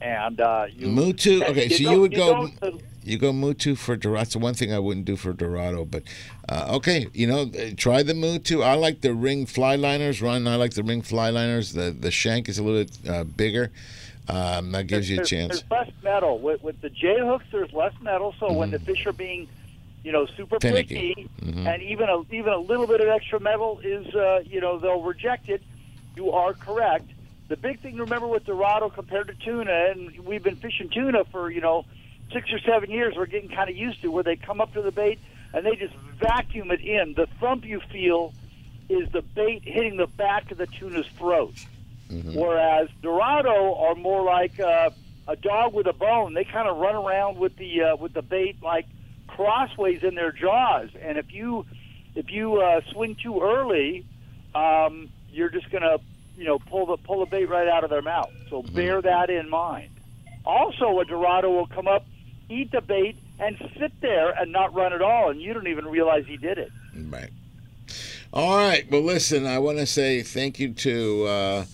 [0.00, 1.42] and uh, you, Mutu.
[1.48, 2.48] Okay, so you would go.
[2.60, 4.20] don't- You go Mutu for Dorado.
[4.20, 6.02] That's the one thing I wouldn't do for Dorado, but
[6.48, 8.62] uh, okay, you know, uh, try the Mutu.
[8.62, 10.20] I like the ring fly liners.
[10.20, 11.72] Ron, I like the ring fly liners.
[11.72, 13.70] The the shank is a little bit uh, bigger.
[14.28, 15.62] Um, that gives you a chance.
[15.62, 17.46] There's less metal with, with the J hooks.
[17.50, 19.48] There's less metal, so when the fish are being,
[20.08, 20.68] you know, super Mm-hmm.
[20.74, 21.14] Finicky.
[21.14, 21.66] picky, Mhm.
[21.66, 25.02] and even a even a little bit of extra metal is, uh, you know, they'll
[25.02, 25.60] reject it.
[26.16, 27.04] You are correct.
[27.48, 31.24] The big thing to remember with Dorado compared to tuna, and we've been fishing tuna
[31.26, 31.84] for you know
[32.32, 33.16] six or seven years.
[33.18, 35.18] We're getting kind of used to where they come up to the bait
[35.52, 37.12] and they just vacuum it in.
[37.12, 38.32] The thump you feel
[38.88, 41.52] is the bait hitting the back of the tuna's throat.
[42.10, 44.88] Whereas Dorado are more like uh,
[45.26, 46.32] a dog with a bone.
[46.32, 48.86] They kind of run around with the uh, with the bait like
[49.38, 50.88] crossways in their jaws.
[51.00, 51.64] And if you
[52.16, 54.04] if you uh, swing too early,
[54.52, 55.98] um, you're just gonna
[56.36, 58.32] you know pull the pull the bait right out of their mouth.
[58.50, 59.90] So bear that in mind.
[60.44, 62.04] Also, a Dorado will come up,
[62.48, 65.86] eat the bait, and sit there and not run at all, and you don't even
[65.86, 66.72] realize he did it.
[66.96, 67.30] Right.
[68.32, 68.90] All right.
[68.90, 71.64] Well, listen, I want to say thank you to uh,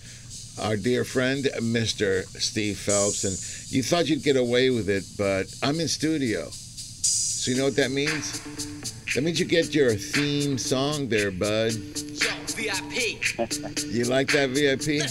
[0.61, 2.25] our dear friend, Mr.
[2.39, 3.23] Steve Phelps.
[3.23, 6.49] And you thought you'd get away with it, but I'm in studio.
[7.45, 8.41] So you know what that means?
[9.13, 11.73] That means you get your theme song there, bud.
[11.73, 13.21] VIP.
[13.93, 15.03] You like that VIP?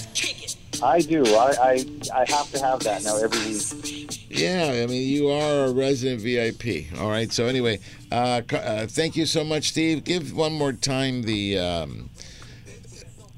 [0.82, 1.24] I do.
[1.24, 4.28] I, I I have to have that now every week.
[4.28, 7.00] Yeah, I mean, you are a resident VIP.
[7.00, 7.30] All right.
[7.32, 7.78] So anyway,
[8.10, 10.02] uh, uh, thank you so much, Steve.
[10.02, 11.60] Give one more time the.
[11.60, 12.10] Um,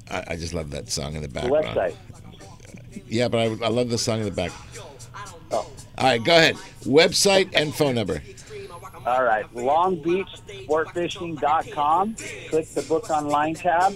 [0.09, 1.65] I, I just love that song in the The background.
[1.77, 1.95] website.
[3.07, 4.53] Yeah, but I, I love the song in the back.
[5.51, 5.67] All
[5.99, 6.55] right, go ahead.
[6.83, 8.23] Website and phone number.
[9.07, 12.15] All right, longbeachsportfishing.com.
[12.49, 13.95] Click the book online tab.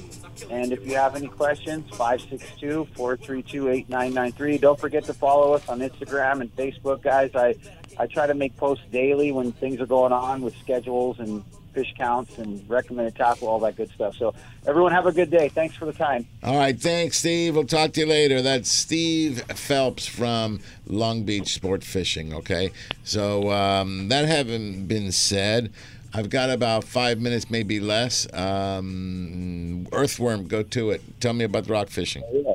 [0.49, 4.57] And if you have any questions, 562 432 8993.
[4.57, 7.32] Don't forget to follow us on Instagram and Facebook, guys.
[7.36, 7.55] I,
[7.99, 11.43] I try to make posts daily when things are going on with schedules and
[11.74, 14.15] fish counts and recommended tackle, all that good stuff.
[14.15, 14.34] So,
[14.65, 15.49] everyone, have a good day.
[15.49, 16.28] Thanks for the time.
[16.43, 17.55] All right, thanks, Steve.
[17.55, 18.41] We'll talk to you later.
[18.41, 22.34] That's Steve Phelps from Long Beach Sport Fishing.
[22.34, 22.72] Okay,
[23.03, 25.72] so um, that having been said,
[26.13, 28.32] I've got about five minutes, maybe less.
[28.34, 31.01] Um, earthworm, go to it.
[31.22, 32.24] Tell me about the rock fishing.
[32.34, 32.53] Yeah.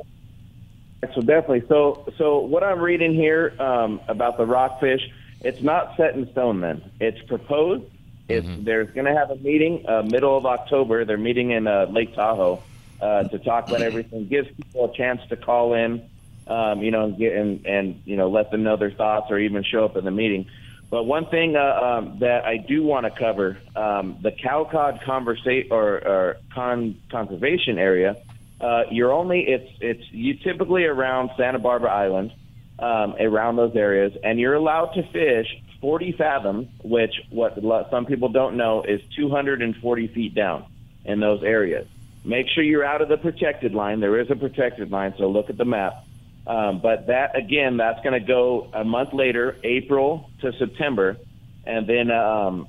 [1.13, 1.63] So definitely.
[1.67, 5.01] So so what I'm reading here um, about the rockfish,
[5.41, 6.61] it's not set in stone.
[6.61, 7.85] Then it's proposed.
[8.29, 11.05] It's there's going to have a meeting uh, middle of October.
[11.05, 12.61] They're meeting in uh, Lake Tahoe
[13.01, 14.27] uh, to talk about everything.
[14.27, 16.09] Gives people a chance to call in,
[16.47, 19.39] um, you know, and get and, and you know let them know their thoughts or
[19.39, 20.45] even show up in the meeting.
[20.89, 25.01] But one thing uh, um, that I do want to cover, um, the cow cod
[25.05, 28.15] conversa- or, or con- conservation area,
[28.61, 32.33] uh, you're only it's it's you typically around Santa Barbara Island,
[32.79, 35.47] um, around those areas, and you're allowed to fish
[35.81, 40.65] 40 fathoms, which what some people don't know is 240 feet down
[41.05, 41.87] in those areas.
[42.23, 43.99] Make sure you're out of the protected line.
[43.99, 46.03] There is a protected line, so look at the map.
[46.45, 51.17] Um, but that again, that's going to go a month later, April to September,
[51.65, 52.11] and then.
[52.11, 52.67] Um,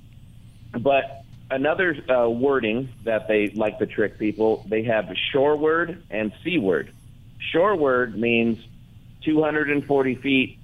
[0.78, 6.92] but another uh, wording that they like to trick people, they have shoreward and seaward.
[7.52, 8.58] Shoreward means
[9.22, 10.58] 240 feet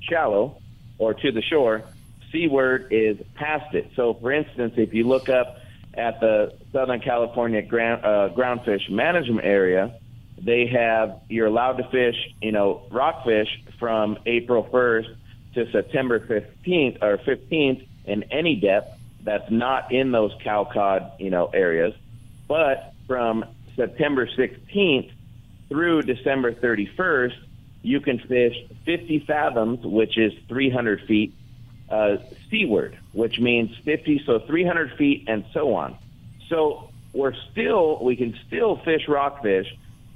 [0.00, 0.60] shallow
[0.98, 1.82] or to the shore.
[2.30, 3.90] Seaward is past it.
[3.94, 5.58] So, for instance, if you look up
[5.94, 9.94] at the Southern California ground, uh, groundfish management area,
[10.38, 15.16] they have you're allowed to fish, you know, rockfish from April 1st
[15.54, 21.30] to September 15th or 15th in any depth that's not in those cow cod, you
[21.30, 21.94] know, areas.
[22.46, 23.44] But from
[23.76, 25.10] September 16th
[25.68, 27.34] through December 31st,
[27.84, 28.56] you can fish
[28.86, 31.34] 50 fathoms, which is 300 feet,
[31.90, 32.16] uh,
[32.50, 35.96] seaward, which means 50, so 300 feet, and so on.
[36.48, 39.68] So we're still, we can still fish rockfish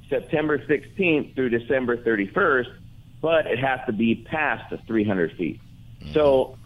[0.08, 2.72] September 16th through December 31st,
[3.20, 5.60] but it has to be past the 300 feet.
[6.12, 6.56] So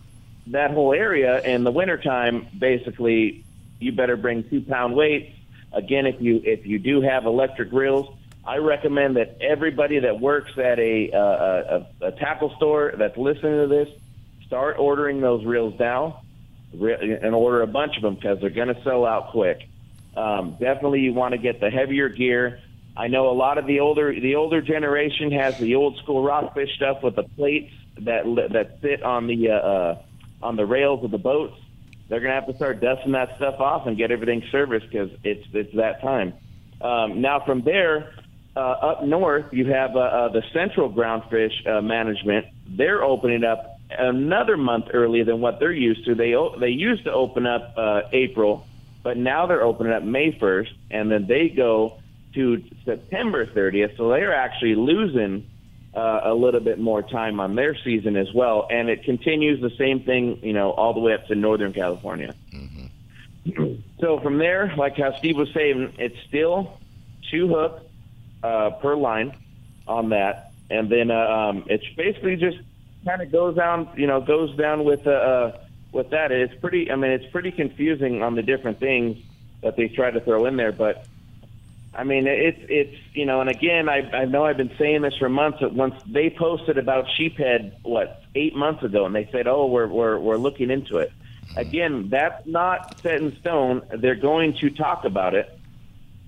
[0.48, 3.44] that whole area in the wintertime, basically,
[3.80, 5.36] you better bring two pound weights.
[5.72, 8.14] Again, if you if you do have electric reels,
[8.44, 13.60] I recommend that everybody that works at a uh, a, a tackle store that's listening
[13.60, 13.88] to this
[14.46, 16.22] start ordering those reels now
[16.72, 19.68] and order a bunch of them because they're going to sell out quick.
[20.16, 22.60] Um, definitely, you want to get the heavier gear.
[22.96, 26.74] I know a lot of the older the older generation has the old school rockfish
[26.76, 30.02] stuff with the plates that that sit on the uh, uh,
[30.42, 31.54] on the rails of the boats.
[32.08, 35.10] They're going to have to start dusting that stuff off and get everything serviced because
[35.22, 36.34] it's it's that time.
[36.82, 38.12] Um, now from there,
[38.54, 42.46] uh, up north, you have uh, uh, the Central Groundfish uh, Management.
[42.68, 46.14] They're opening up another month earlier than what they're used to.
[46.14, 48.66] They o- they used to open up uh, April,
[49.02, 51.98] but now they're opening up May 1st, and then they go
[52.34, 53.96] to September 30th.
[53.96, 55.46] So they're actually losing
[55.94, 59.70] uh, a little bit more time on their season as well, and it continues the
[59.76, 62.34] same thing, you know, all the way up to Northern California.
[64.00, 66.78] So from there, like how Steve was saying, it's still
[67.30, 67.82] two hooks
[68.42, 69.36] uh, per line
[69.86, 72.58] on that, and then uh, um, it's basically just
[73.04, 75.60] kind of goes down, you know, goes down with uh, uh,
[75.92, 76.32] with that.
[76.32, 76.90] It's pretty.
[76.90, 79.18] I mean, it's pretty confusing on the different things
[79.62, 81.06] that they try to throw in there, but
[81.94, 85.16] I mean, it's it's you know, and again, I I know I've been saying this
[85.18, 85.60] for months.
[85.60, 89.88] That once they posted about sheephead, what eight months ago, and they said, oh, we're
[89.88, 91.12] we're we're looking into it.
[91.54, 93.82] Again, that's not set in stone.
[93.94, 95.58] They're going to talk about it,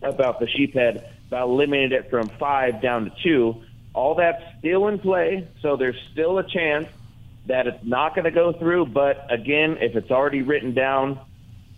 [0.03, 1.03] about the sheephead,
[1.35, 3.63] about limiting it from five down to two.
[3.93, 6.89] All that's still in play, so there's still a chance
[7.47, 8.87] that it's not going to go through.
[8.87, 11.21] But again, if it's already written down,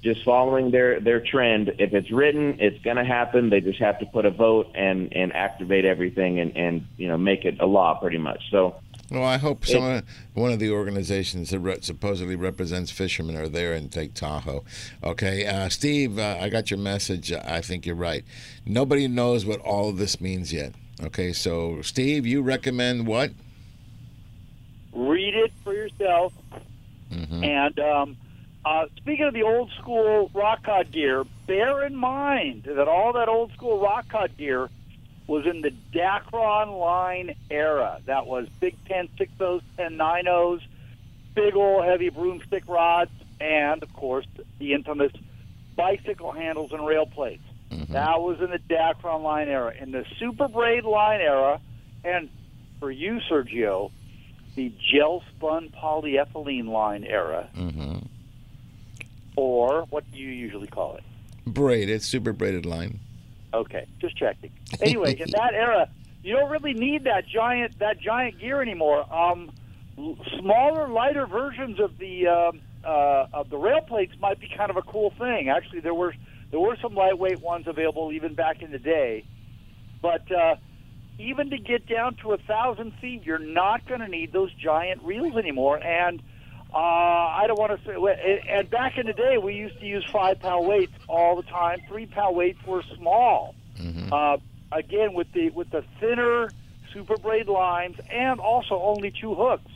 [0.03, 1.73] just following their their trend.
[1.79, 3.49] If it's written, it's going to happen.
[3.49, 7.17] They just have to put a vote and and activate everything and and you know
[7.17, 8.43] make it a law pretty much.
[8.51, 8.77] So.
[9.11, 10.03] Well, I hope It- someone,
[10.35, 14.65] one of the organizations that re- supposedly represents fishermen are there in Lake Tahoe.
[15.05, 17.33] Okay, uh, Steve, uh, I got your message.
[17.33, 18.25] I think you're right.
[18.65, 20.73] Nobody knows what all of this means yet.
[21.03, 23.31] Okay, so Steve, you recommend what?
[24.93, 26.33] Read it for yourself.
[27.13, 27.45] Mm-hmm.
[27.45, 28.17] And um,
[28.65, 33.29] uh, speaking of the old school rock cod gear, bear in mind that all that
[33.29, 34.69] old school rock cod gear
[35.27, 38.01] was in the Dacron line era.
[38.07, 40.61] That was Big Ten 6.0s, 10 9.0s,
[41.35, 43.11] big old heavy broomstick rods,
[43.41, 44.27] and, of course,
[44.59, 45.13] the infamous
[45.75, 47.43] bicycle handles and rail plates.
[47.91, 49.73] That was in the Dacron line era.
[49.79, 51.61] In the Super Braid line era,
[52.05, 52.29] and
[52.81, 53.91] for you, Sergio,
[54.55, 57.99] the gel spun polyethylene line era, Mm-hmm.
[59.37, 61.05] or what do you usually call it?
[61.47, 63.01] Braided, super braided line.
[63.57, 64.51] Okay, just checking.
[64.81, 65.89] Anyway, in that era,
[66.23, 69.11] you don't really need that giant that giant gear anymore.
[69.13, 69.51] Um,
[70.39, 74.77] smaller, lighter versions of the um, uh, of the rail plates might be kind of
[74.77, 75.49] a cool thing.
[75.49, 76.15] Actually, there were
[76.51, 79.25] there were some lightweight ones available even back in the day,
[80.03, 80.57] but uh,
[81.19, 85.03] even to get down to a thousand feet, you're not going to need those giant
[85.03, 85.79] reels anymore.
[85.79, 86.23] And
[86.73, 88.43] uh, I don't want to say.
[88.49, 91.81] And back in the day, we used to use five pound weights all the time.
[91.89, 93.55] Three pound weights were small.
[94.13, 94.39] Uh,
[94.73, 96.49] again, with the with the thinner
[96.93, 99.71] super braid lines, and also only two hooks.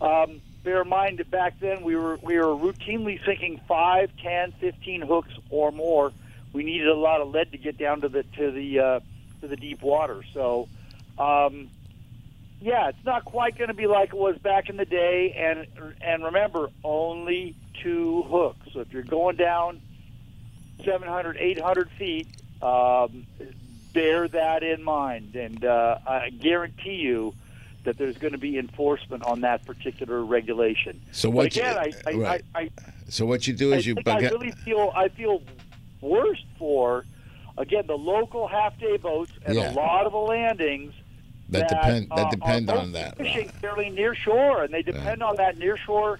[0.00, 4.52] Um, bear in mind that back then we were we were routinely sinking five, ten,
[4.52, 6.12] fifteen hooks or more.
[6.52, 9.00] We needed a lot of lead to get down to the to the uh,
[9.40, 10.22] to the deep water.
[10.34, 10.68] So,
[11.18, 11.70] um,
[12.60, 15.32] yeah, it's not quite going to be like it was back in the day.
[15.36, 15.66] And
[16.02, 18.68] and remember, only two hooks.
[18.72, 19.80] So if you're going down
[20.84, 22.28] 700, 800 feet,
[22.62, 23.26] um,
[23.92, 25.34] bear that in mind.
[25.36, 27.34] And uh, I guarantee you
[27.84, 31.00] that there's going to be enforcement on that particular regulation.
[31.12, 32.44] So But what you- again, I, I, right.
[32.54, 32.70] I,
[33.08, 35.42] So what you do is you I really feel I feel
[36.02, 37.04] worst for
[37.58, 39.72] again the local half day boats and Yeah.
[39.72, 40.92] a lot of the landings
[41.50, 45.36] That depend- that uh, depend on that, fishing fairly near shore and they depend on
[45.36, 46.18] that near shore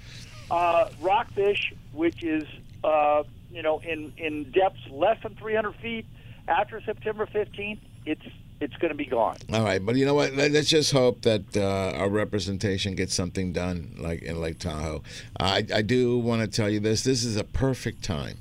[0.50, 2.44] uh, rockfish which is
[2.84, 3.22] uh,
[3.52, 6.06] you know in in depths less than 300 feet
[6.48, 8.22] after September 15th it's
[8.62, 9.36] it's going to be gone.
[9.54, 10.34] All right, but you know what?
[10.34, 15.02] Let- Let's just hope that uh, our representation gets something done, like in Lake Tahoe.
[15.38, 18.36] I, I do want to tell you this: this is a perfect time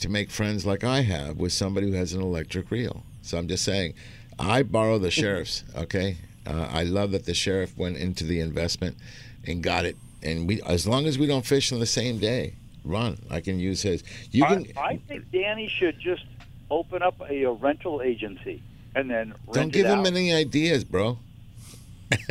[0.00, 3.02] to make friends, like I have, with somebody who has an electric reel.
[3.20, 3.92] So I'm just saying,
[4.38, 5.64] I borrow the sheriff's.
[5.76, 6.16] Okay,
[6.46, 8.96] uh, I love that the sheriff went into the investment
[9.46, 12.54] and got it, and we, as long as we don't fish on the same day,
[12.84, 13.18] run.
[13.30, 14.02] I can use his.
[14.30, 14.66] You can.
[14.76, 16.24] I, I think Danny should just
[16.70, 18.62] open up a, a rental agency
[18.94, 21.18] and then rent Don't give him any ideas, bro.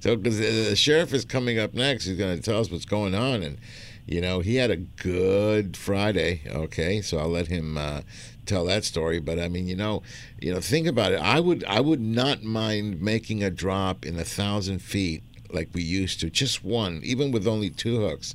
[0.00, 3.14] so, because the sheriff is coming up next, he's going to tell us what's going
[3.14, 3.58] on, and
[4.06, 6.42] you know he had a good Friday.
[6.46, 8.02] Okay, so I'll let him uh,
[8.50, 9.20] tell that story.
[9.20, 10.02] But I mean, you know,
[10.40, 11.20] you know, think about it.
[11.20, 15.22] I would, I would not mind making a drop in a thousand feet
[15.52, 18.34] like we used to, just one, even with only two hooks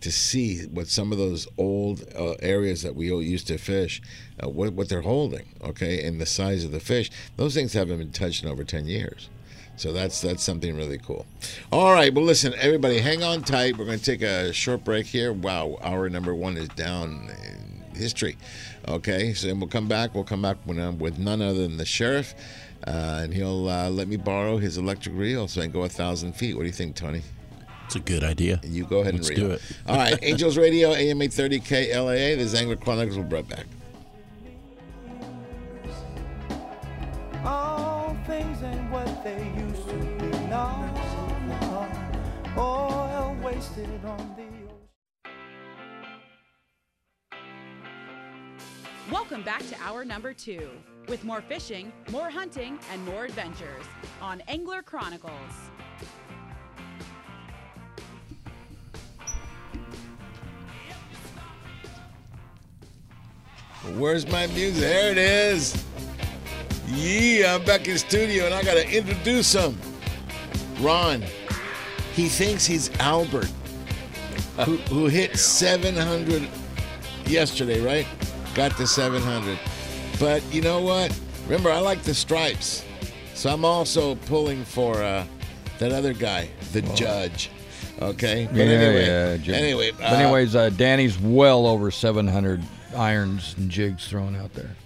[0.00, 4.02] to see what some of those old uh, areas that we used to fish,
[4.42, 7.10] uh, what, what they're holding, okay, and the size of the fish.
[7.36, 9.30] Those things haven't been touched in over 10 years.
[9.76, 11.24] So that's that's something really cool.
[11.72, 13.78] All right, well, listen, everybody, hang on tight.
[13.78, 15.32] We're going to take a short break here.
[15.32, 18.36] Wow, hour number one is down in history.
[18.88, 20.14] Okay, so then we'll come back.
[20.14, 22.34] We'll come back with, uh, with none other than the sheriff,
[22.86, 25.88] uh, and he'll uh, let me borrow his electric reel so I can go a
[25.88, 26.54] thousand feet.
[26.56, 27.22] What do you think, Tony?
[27.86, 28.58] It's a good idea.
[28.64, 29.54] You go ahead Let's and do reel.
[29.54, 29.62] it.
[29.86, 32.36] All right, Angels Radio, AM 830 KLAA.
[32.36, 33.16] This is Angler Chronicles.
[33.18, 33.66] We'll be right back.
[37.44, 40.38] All things ain't what they used to be.
[40.48, 40.90] No,
[41.48, 41.88] no.
[42.56, 44.71] Oil wasted on the
[49.12, 50.70] Welcome back to hour number two
[51.06, 53.84] with more fishing, more hunting, and more adventures
[54.22, 55.30] on Angler Chronicles.
[63.98, 64.80] Where's my music?
[64.80, 65.84] There it is.
[66.86, 69.78] Yeah, I'm back in studio and I got to introduce him.
[70.80, 71.22] Ron.
[72.14, 73.50] He thinks he's Albert,
[74.64, 76.48] who, who hit 700
[77.26, 78.06] yesterday, right?
[78.54, 79.58] Got to 700.
[80.20, 81.18] But you know what?
[81.44, 82.84] Remember, I like the stripes.
[83.34, 85.24] So I'm also pulling for uh,
[85.78, 87.50] that other guy, the judge.
[88.00, 88.46] Okay.
[88.50, 89.90] But yeah, anyway, yeah, anyway.
[89.92, 92.62] But uh, anyways, uh, Danny's well over 700
[92.96, 94.76] irons and jigs thrown out there.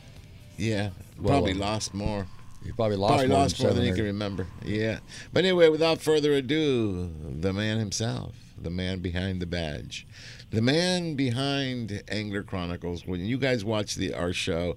[0.57, 2.27] Yeah, Well, probably uh, lost more.
[2.65, 4.47] He probably lost Probably more lost than more than you can remember.
[4.65, 4.99] Yeah.
[5.33, 7.11] But anyway, without further ado,
[7.41, 10.07] the man himself, the man behind the badge,
[10.51, 13.07] the man behind Angler Chronicles.
[13.07, 14.77] When you guys watch the our show,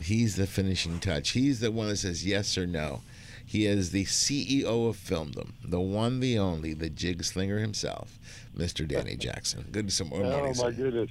[0.00, 1.30] he's the finishing touch.
[1.30, 3.02] He's the one that says yes or no.
[3.44, 8.18] He is the CEO of Filmdom, the one, the only, the jig slinger himself,
[8.56, 8.86] Mr.
[8.86, 9.66] Danny Jackson.
[9.70, 10.48] Good some more Oh morning.
[10.48, 10.72] my sir.
[10.72, 11.10] goodness,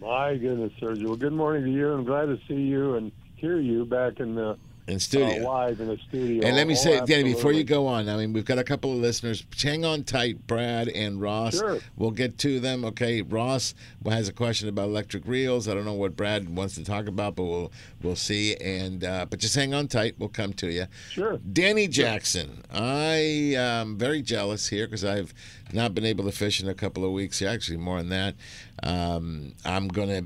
[0.00, 1.06] my goodness, Sergio.
[1.06, 1.90] Well, good morning to you.
[1.92, 4.58] I'm glad to see you and hear you back in the
[4.88, 5.46] In studio.
[5.48, 6.44] uh, live in the studio.
[6.44, 8.64] And let me Oh, say, Danny, before you go on, I mean, we've got a
[8.64, 9.44] couple of listeners.
[9.62, 11.56] Hang on tight, Brad and Ross.
[11.56, 11.78] Sure.
[11.96, 12.84] We'll get to them.
[12.86, 13.74] Okay, Ross
[14.04, 15.68] has a question about electric reels.
[15.68, 17.72] I don't know what Brad wants to talk about, but we'll
[18.02, 18.56] we'll see.
[18.56, 20.16] And uh, but just hang on tight.
[20.18, 20.86] We'll come to you.
[21.10, 21.38] Sure.
[21.52, 25.32] Danny Jackson, I am very jealous here because I've
[25.72, 27.40] not been able to fish in a couple of weeks.
[27.40, 28.34] Actually, more than that.
[28.82, 30.24] Um, I'm gonna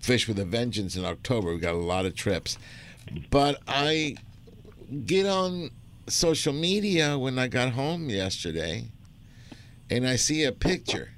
[0.00, 1.50] fish with a vengeance in October.
[1.52, 2.58] We've got a lot of trips,
[3.30, 4.16] but I
[5.04, 5.70] get on
[6.08, 8.90] social media when I got home yesterday
[9.90, 11.10] and I see a picture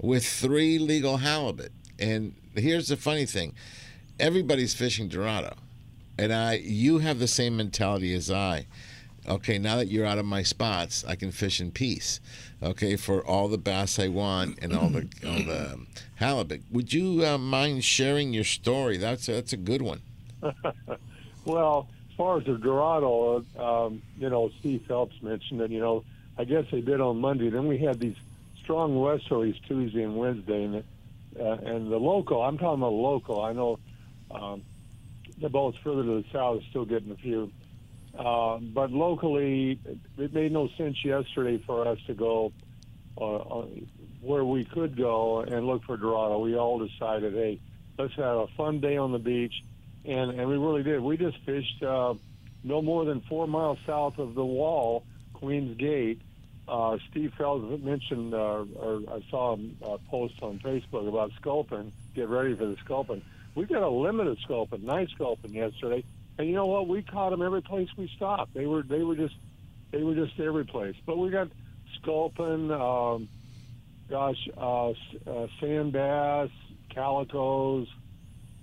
[0.00, 1.72] with three legal halibut.
[1.98, 3.54] And here's the funny thing
[4.18, 5.54] everybody's fishing Dorado.
[6.18, 8.66] And I you have the same mentality as I.
[9.28, 12.20] Okay, now that you're out of my spots, I can fish in peace.
[12.62, 15.80] Okay, for all the bass I want and all the all the
[16.16, 16.62] halibut.
[16.70, 18.96] Would you uh, mind sharing your story?
[18.96, 20.00] That's a, that's a good one.
[21.46, 25.70] Well, as far as the Dorado, um, you know, Steve Phelps mentioned it.
[25.70, 26.04] You know,
[26.36, 27.48] I guess they did on Monday.
[27.50, 28.16] Then we had these
[28.62, 30.84] strong westerlies Tuesday and Wednesday, and
[31.38, 32.42] uh, and the local.
[32.42, 33.42] I'm talking about local.
[33.42, 33.78] I know
[34.32, 34.62] um,
[35.38, 37.52] the boats further to the south are still getting a few,
[38.18, 39.78] uh, but locally,
[40.18, 42.52] it made no sense yesterday for us to go
[43.18, 43.66] uh, uh,
[44.20, 46.40] where we could go and look for Dorado.
[46.40, 47.60] We all decided, hey,
[47.96, 49.62] let's have a fun day on the beach,
[50.06, 51.00] and and we really did.
[51.00, 52.14] We just fished uh,
[52.62, 55.04] no more than four miles south of the wall,
[55.34, 56.20] Queens Gate.
[56.68, 61.92] Uh, Steve Phelps mentioned, uh, or I saw him uh, post on Facebook about sculpin.
[62.14, 63.22] Get ready for the sculpin.
[63.54, 66.04] We got a limited sculpin, nice sculpin yesterday,
[66.38, 66.88] and you know what?
[66.88, 68.54] We caught them every place we stopped.
[68.54, 69.34] They were they were just
[69.92, 70.96] they were just every place.
[71.06, 71.48] But we got
[72.00, 73.28] sculpin, um,
[74.10, 76.50] gosh, uh, uh, sand bass,
[76.90, 77.86] calicos,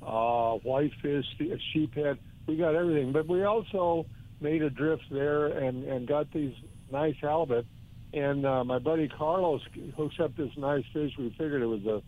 [0.06, 1.26] uh, whitefish,
[1.74, 2.18] sheephead.
[2.48, 4.06] We got everything, but we also
[4.42, 6.54] made a drift there and and got these
[6.92, 7.66] nice halibut.
[8.14, 9.62] And uh, my buddy Carlos
[9.96, 11.14] hooks up this nice fish.
[11.18, 12.02] We figured it was a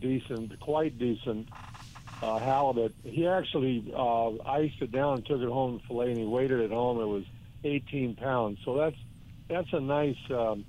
[0.00, 1.48] decent, quite decent
[2.22, 2.94] uh, halibut.
[3.02, 6.50] He actually uh, iced it down and took it home to fillet, and he weighed
[6.50, 7.00] it at home.
[7.00, 7.24] It was
[7.64, 8.58] 18 pounds.
[8.64, 8.96] So that's
[9.48, 10.16] that's a nice.
[10.30, 10.64] Um,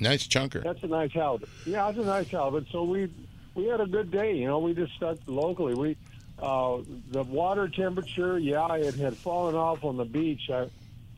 [0.00, 0.62] Nice chunker.
[0.62, 1.48] that's a nice halibut.
[1.66, 2.68] Yeah, it's a nice halibut.
[2.70, 3.12] So we
[3.58, 4.34] we had a good day.
[4.36, 5.74] You know, we just stuck locally.
[5.74, 5.96] We
[6.40, 6.78] uh,
[7.10, 10.70] the water temperature, yeah, it had fallen off on the beach at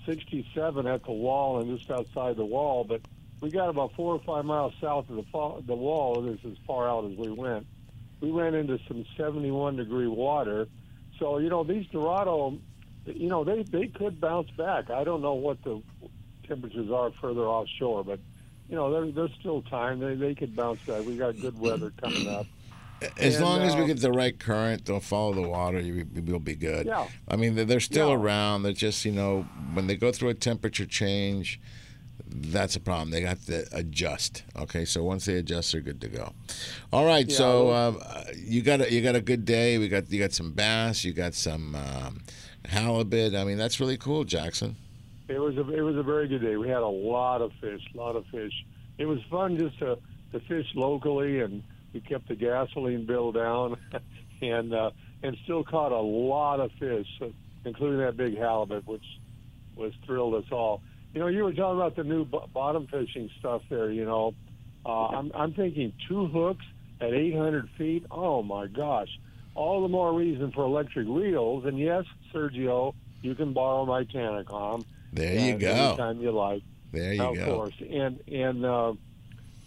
[0.06, 3.02] 67 at the wall and just outside the wall, but
[3.42, 6.22] we got about four or five miles south of the fa- the wall.
[6.22, 7.66] This is as far out as we went.
[8.22, 10.66] We ran into some 71 degree water.
[11.18, 12.58] So you know these Dorado,
[13.04, 14.88] you know they they could bounce back.
[14.88, 15.82] I don't know what the
[16.48, 18.20] temperatures are further offshore, but
[18.70, 19.98] you know, there, there's still time.
[19.98, 21.04] They, they could bounce back.
[21.04, 22.46] We got good weather coming up.
[23.18, 25.80] As And, long as we uh, get the right current, they'll follow the water.
[25.80, 26.86] You, we'll be good.
[26.86, 27.08] Yeah.
[27.26, 28.14] I mean, they're, they're still Yeah.
[28.16, 28.62] around.
[28.62, 29.42] They're just, you know,
[29.72, 31.60] when they go through a temperature change,
[32.26, 33.10] that's a problem.
[33.10, 34.44] They got to adjust.
[34.54, 36.32] Okay, so once they adjust, they're good to go.
[36.92, 37.26] All right.
[37.26, 39.78] Yeah, so uh, you got a, you got a good day.
[39.78, 41.02] We got you got some bass.
[41.02, 42.20] You got some um,
[42.66, 43.34] halibut.
[43.34, 44.76] I mean, that's really cool, Jackson.
[45.30, 46.56] It was a it was a very good day.
[46.56, 48.52] We had a lot of fish, a lot of fish.
[48.98, 49.96] It was fun just to
[50.32, 51.62] to fish locally, and
[51.92, 53.76] we kept the gasoline bill down,
[54.42, 54.90] and uh,
[55.22, 57.06] and still caught a lot of fish,
[57.64, 59.04] including that big halibut, which
[59.76, 60.82] was thrilled us all.
[61.14, 63.92] You know, you were talking about the new b- bottom fishing stuff there.
[63.92, 64.34] You know,
[64.84, 66.64] uh, I'm I'm thinking two hooks
[67.00, 68.04] at 800 feet.
[68.10, 69.08] Oh my gosh!
[69.54, 71.66] All the more reason for electric reels.
[71.66, 72.04] And yes,
[72.34, 74.84] Sergio, you can borrow my Tanacom.
[75.12, 75.68] There you go.
[75.70, 76.62] Anytime you like.
[76.92, 77.40] There you of go.
[77.42, 78.94] Of course, and and uh,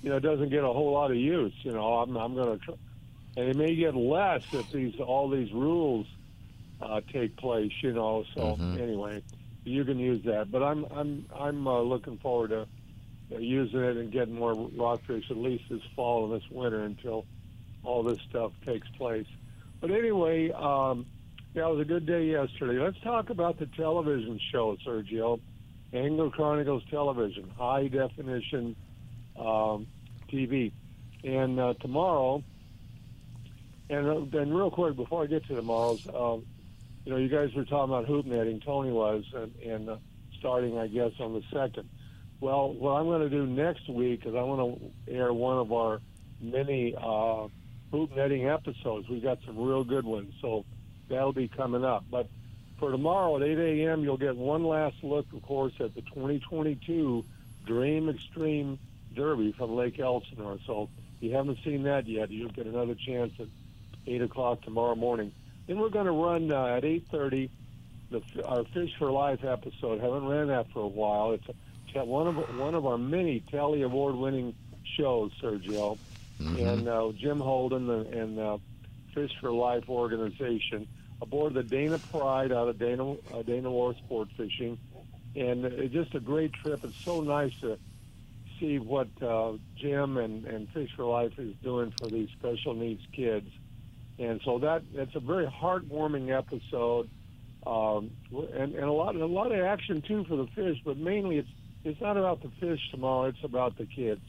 [0.01, 1.53] you know it doesn't get a whole lot of use.
[1.63, 2.71] You know, I'm I'm going to, tr-
[3.37, 6.05] and it may get less if these all these rules
[6.81, 7.71] uh, take place.
[7.81, 8.79] You know, so Mhm.
[8.81, 9.23] anyway,
[9.63, 10.51] you can use that.
[10.51, 12.67] But I'm I'm I'm uh, looking forward to
[13.33, 17.25] uh, using it and getting more rockfish at least this fall and this winter until
[17.83, 19.27] all this stuff takes place.
[19.81, 21.05] But anyway, um,
[21.53, 22.79] yeah, it was a good day yesterday.
[22.79, 25.39] Let's talk about the television show, Sergio.
[25.93, 28.75] Angler Chronicles Television, high definition
[29.37, 29.85] um,
[30.31, 30.71] TV.
[31.23, 32.43] And uh, tomorrow,
[33.89, 36.45] and uh, real quick before I get to tomorrow's, um,
[37.05, 38.59] you know, you guys were talking about hoop netting.
[38.59, 39.97] Tony was, and, and uh,
[40.39, 41.87] starting, I guess, on the second.
[42.39, 45.71] Well, what I'm going to do next week is I want to air one of
[45.71, 46.01] our
[46.41, 47.47] many uh,
[47.91, 49.07] hoop netting episodes.
[49.07, 50.65] We've got some real good ones, so
[51.09, 52.05] that'll be coming up.
[52.09, 52.27] But
[52.79, 57.23] for tomorrow at 8 a.m., you'll get one last look, of course, at the 2022
[57.65, 58.79] Dream Extreme
[59.15, 60.59] Derby from Lake Elsinore.
[60.65, 63.47] So if you haven't seen that yet, you'll get another chance at
[64.05, 65.31] 8 o'clock tomorrow morning.
[65.67, 67.49] Then we're going to run uh, at 8:30
[68.11, 69.99] the our Fish for Life episode.
[69.99, 71.31] Haven't ran that for a while.
[71.31, 71.47] It's
[71.95, 74.55] a, one of one of our many Telly Award-winning
[74.97, 75.97] shows, Sergio,
[76.39, 78.57] and uh, Jim Holden and, and uh,
[79.13, 80.87] Fish for Life organization
[81.21, 84.77] aboard the Dana Pride out of Dana uh, Dana Wharf Sport Fishing,
[85.35, 86.83] and it's just a great trip.
[86.83, 87.77] It's so nice to
[88.59, 93.01] see what uh, Jim and, and Fish for Life is doing for these special needs
[93.11, 93.49] kids.
[94.19, 97.09] And so that it's a very heartwarming episode,
[97.65, 100.77] um, and, and a lot a lot of action too for the fish.
[100.85, 101.49] But mainly, it's
[101.83, 103.29] it's not about the fish tomorrow.
[103.29, 104.21] It's about the kids.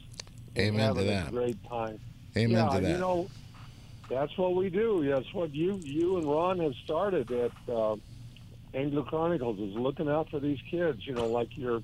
[0.57, 1.27] Amen to that.
[1.27, 1.99] A great time.
[2.35, 2.89] Amen yeah, to that.
[2.89, 3.29] You know,
[4.09, 5.07] that's what we do.
[5.07, 7.95] That's what you you and Ron have started at uh,
[8.73, 11.05] Angler Chronicles is looking out for these kids.
[11.05, 11.81] You know, like your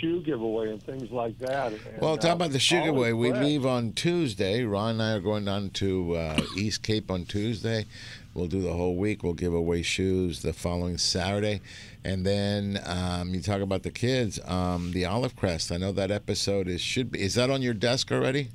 [0.00, 1.72] shoe giveaway and things like that.
[1.72, 3.12] And, Well, talk uh, about the shoe giveaway.
[3.12, 4.64] We leave on Tuesday.
[4.64, 7.86] Ron and I are going down to uh, East Cape on Tuesday.
[8.34, 9.22] We'll do the whole week.
[9.22, 11.60] We'll give away shoes the following Saturday.
[12.04, 14.38] And then um, you talk about the kids.
[14.44, 15.72] Um, the Olive Crest.
[15.72, 17.22] I know that episode is should be.
[17.22, 18.50] Is that on your desk already?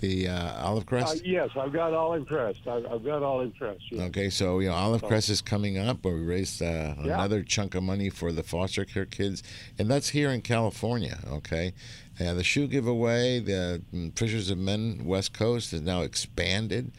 [0.00, 1.16] The uh, Olive Crest.
[1.16, 2.60] Uh, yes, I've got Olive Crest.
[2.66, 3.80] I've, I've got Olive Crest.
[3.90, 4.00] yes.
[4.08, 6.94] Okay, so you know Olive So- Crest is coming up, where we raised uh, Yeah.
[7.14, 9.42] another chunk of money for the foster care kids,
[9.78, 11.18] and that's here in California.
[11.28, 11.72] Okay,
[12.20, 16.92] uh, the shoe giveaway, the mm, Fishers of Men West Coast is now expanded.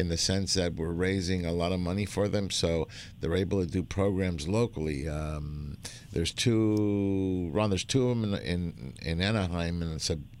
[0.00, 2.86] In the sense that we're raising a lot of money for them, so
[3.18, 5.08] they're able to do programs locally.
[5.08, 5.76] Um,
[6.12, 7.70] there's two, Ron.
[7.70, 9.98] There's two of them in in, in Anaheim in,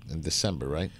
[0.08, 0.92] in December, right?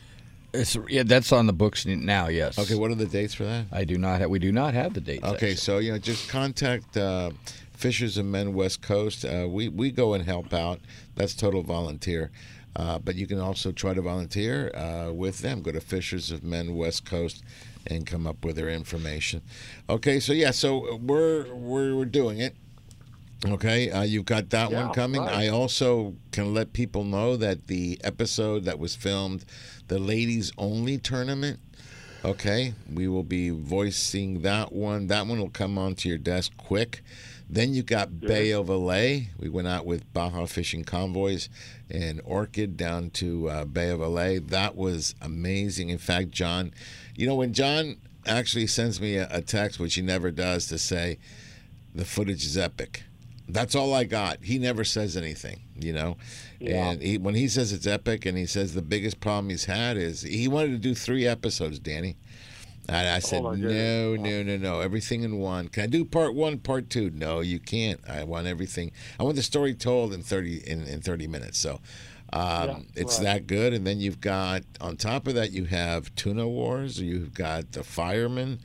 [0.58, 2.28] It's, yeah, that's on the books now.
[2.28, 2.58] Yes.
[2.58, 3.66] Okay, what are the dates for that?
[3.72, 4.30] I do not have.
[4.30, 5.24] We do not have the dates.
[5.24, 7.30] Okay, so you know, just contact uh,
[7.72, 9.24] Fishers of Men West Coast.
[9.24, 10.80] Uh, we we go and help out.
[11.14, 12.30] That's total volunteer.
[12.76, 15.62] Uh, but you can also try to volunteer uh, with them.
[15.62, 17.42] Go to Fishers of Men West Coast
[17.86, 19.42] and come up with their information.
[19.88, 22.54] Okay, so yeah, so we're we're, we're doing it.
[23.46, 25.20] Okay, uh, you've got that one coming.
[25.20, 25.46] right.
[25.46, 29.44] I also can let people know that the episode that was filmed,
[29.88, 31.58] the ladies only tournament.
[32.24, 35.06] Okay, we will be voicing that one.
[35.06, 37.02] That one will come onto your desk quick.
[37.48, 39.30] Then you got Bay of LA.
[39.38, 41.48] We went out with Baja Fishing Convoys
[41.88, 44.34] and Orchid down to uh, Bay of LA.
[44.42, 45.88] That was amazing.
[45.88, 46.72] In fact, John,
[47.16, 50.78] you know, when John actually sends me a, a text, which he never does, to
[50.78, 51.18] say
[51.94, 53.04] the footage is epic.
[53.48, 54.44] That's all I got.
[54.44, 56.18] He never says anything, you know.
[56.60, 56.90] Yeah.
[56.90, 59.96] And he, when he says it's epic, and he says the biggest problem he's had
[59.96, 62.16] is he wanted to do three episodes, Danny.
[62.88, 65.68] And I said, my no, no, no, no, everything in one.
[65.68, 67.10] Can I do part one, part two?
[67.10, 68.00] No, you can't.
[68.08, 68.92] I want everything.
[69.20, 71.58] I want the story told in thirty in, in thirty minutes.
[71.58, 71.80] So.
[72.30, 73.24] Um, Yeah, it's right.
[73.24, 77.32] that good, and then you've got on top of that you have Tuna Wars, you've
[77.32, 78.58] got the Fireman,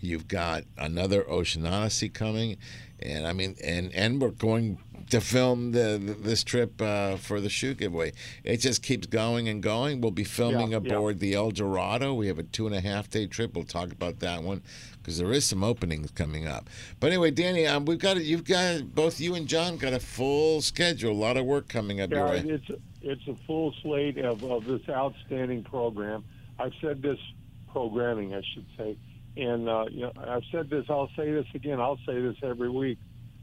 [0.00, 2.58] you've got another Ocean Odyssey coming,
[3.00, 4.78] and I mean, and and we're going
[5.10, 8.12] to film the, this trip uh, for the shoe giveaway.
[8.44, 10.00] It just keeps going and going.
[10.00, 10.94] We'll be filming Yeah, yeah.
[10.94, 12.14] aboard the El Dorado.
[12.14, 13.54] We have a two and a half day trip.
[13.54, 14.62] We'll talk about that one
[14.98, 16.68] because there is some openings coming up.
[17.00, 20.60] But anyway, Danny, um, we've got you've got both you and John got a full
[20.60, 22.70] schedule, a lot of work coming up Yeah, it's
[23.00, 26.24] it's a full slate of, of this outstanding program.
[26.58, 27.18] I've said this
[27.72, 28.98] programming, I should say,
[29.36, 30.84] and uh, you know, I've said this.
[30.90, 31.80] I'll say this again.
[31.80, 32.98] I'll say this every week.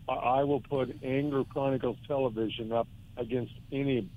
[0.07, 2.87] I, will put Angler Chronicles Television up
[3.17, 4.09] against any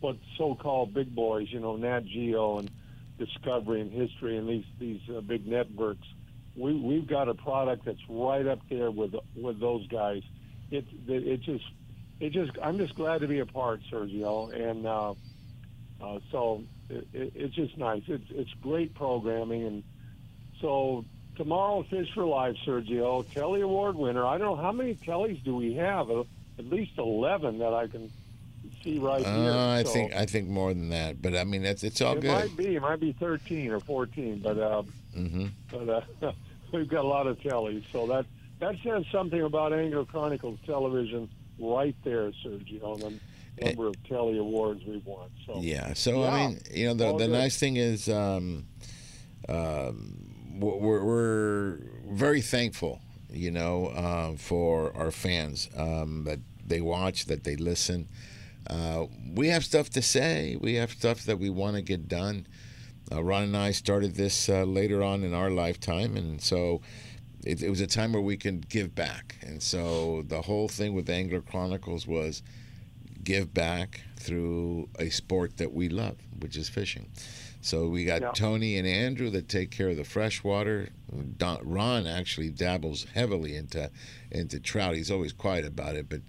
[0.00, 2.70] what so-called big boys, you know, Nat Geo and
[3.18, 6.06] Discovery and History and these these uh, big networks.
[6.56, 10.22] We we've got a product that's right up there with with those guys.
[10.70, 11.64] It, it just
[12.20, 15.14] it just I'm just glad to be a part, Sergio, and uh,
[16.00, 18.02] uh, so it, it, it's just nice.
[18.08, 19.84] It's it's great programming, and
[20.60, 21.04] so
[21.36, 24.24] tomorrow Fish for Life, Sergio, Telly Award winner.
[24.26, 26.10] I don't know how many Tellys do we have?
[26.10, 26.24] Uh,
[26.58, 28.10] At least eleven that I can
[28.82, 29.50] see right here.
[29.50, 32.16] Uh, I So think I think more than that, but I mean it's it's all
[32.16, 32.30] it good.
[32.30, 32.76] might be.
[32.76, 34.82] It might be thirteen or fourteen, but uh,
[35.14, 36.32] hmm but uh,
[36.72, 38.26] we've got a lot of Tellys, so that
[38.60, 41.28] that says something about Angler Chronicles television
[41.58, 43.02] right there, Sergio.
[43.04, 43.20] And
[43.58, 45.28] the number of Telly awards we've won.
[45.46, 45.92] So Yeah.
[45.94, 47.32] So Yeah, I mean, you know, the all the good.
[47.32, 48.66] nice thing is, um,
[49.48, 50.23] um,
[50.54, 51.78] we're, we're
[52.10, 53.00] very thankful,
[53.30, 58.08] you know, uh, for our fans um, that they watch, that they listen.
[58.68, 60.56] Uh, we have stuff to say.
[60.60, 62.46] We have stuff that we want to get done.
[63.12, 66.80] Uh, Ron and I started this uh, later on in our lifetime, and so
[67.44, 69.36] it, it was a time where we could give back.
[69.42, 72.42] And so the whole thing with Angler Chronicles was
[73.22, 77.10] give back through a sport that we love, which is fishing.
[77.64, 78.32] So we got Yeah.
[78.34, 80.90] Tony and Andrew that take care of the freshwater.
[81.38, 83.90] Don, Ron actually dabbles heavily into
[84.30, 84.96] into trout.
[84.96, 86.20] He's always quiet about it, but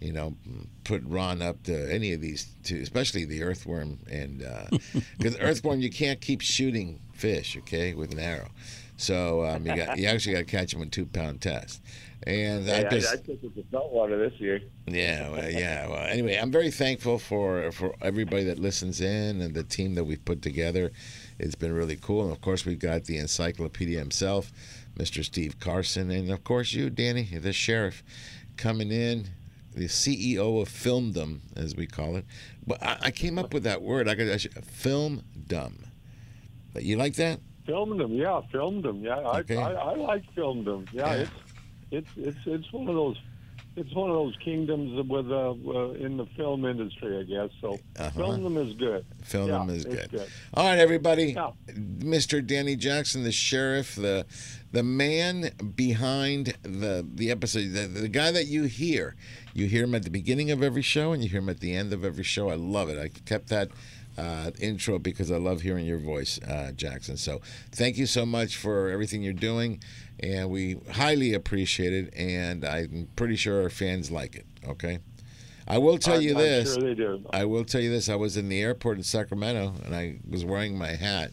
[0.00, 0.36] you know,
[0.84, 4.66] put Ron up to any of these two, especially the earthworm, and uh,
[5.18, 8.50] because earthworm you can't keep shooting fish, okay, with an arrow.
[8.96, 11.82] So um, you got you actually got to catch them in two pound test.
[12.22, 14.60] And Hey, I I, just I took it to saltwater this year.
[14.86, 15.86] yeah, well, yeah.
[15.86, 20.04] Well, anyway, I'm very thankful for for everybody that listens in and the team that
[20.04, 20.92] we've put together.
[21.38, 24.50] It's been really cool, and of course we've got the encyclopedia himself,
[24.98, 25.22] Mr.
[25.22, 28.02] Steve Carson, and of course you, Danny, the sheriff,
[28.56, 29.26] coming in,
[29.74, 32.24] the CEO of Filmdom, as we call it.
[32.66, 34.08] But I, I came up with that word.
[34.08, 35.84] I got I film dumb.
[36.72, 37.40] But you like that?
[37.66, 38.12] Filmed them.
[38.12, 39.02] Yeah, filmed them.
[39.02, 39.56] Yeah, I, Okay.
[39.56, 40.86] I, I like filmed them.
[40.92, 41.20] Yeah, Yeah.
[41.22, 41.30] it's
[41.90, 43.16] it's it's it's one of those.
[43.78, 47.50] It's one of those kingdoms with uh, uh, in the film industry, I guess.
[47.60, 48.08] So, Uh-huh.
[48.12, 49.04] film them is good.
[49.22, 50.26] Film yeah, them is it's good.
[50.54, 51.34] All right, everybody.
[51.34, 51.50] Yeah.
[51.74, 52.44] Mr.
[52.44, 54.24] Danny Jackson, the sheriff, the
[54.72, 59.14] the man behind the the episode, the, the guy that you hear.
[59.52, 61.74] You hear him at the beginning of every show, and you hear him at the
[61.74, 62.48] end of every show.
[62.48, 62.98] I love it.
[62.98, 63.68] I kept that
[64.18, 67.16] uh, intro because I love hearing your voice, uh, Jackson.
[67.16, 67.40] So
[67.72, 69.80] thank you so much for everything you're doing,
[70.20, 72.14] and we highly appreciate it.
[72.16, 74.46] And I'm pretty sure our fans like it.
[74.66, 74.98] Okay.
[75.68, 76.74] I will tell I'm- you this.
[76.74, 77.26] sure they do.
[77.30, 78.08] I will tell you this.
[78.08, 81.32] I was in the airport in Sacramento and I was wearing my hat,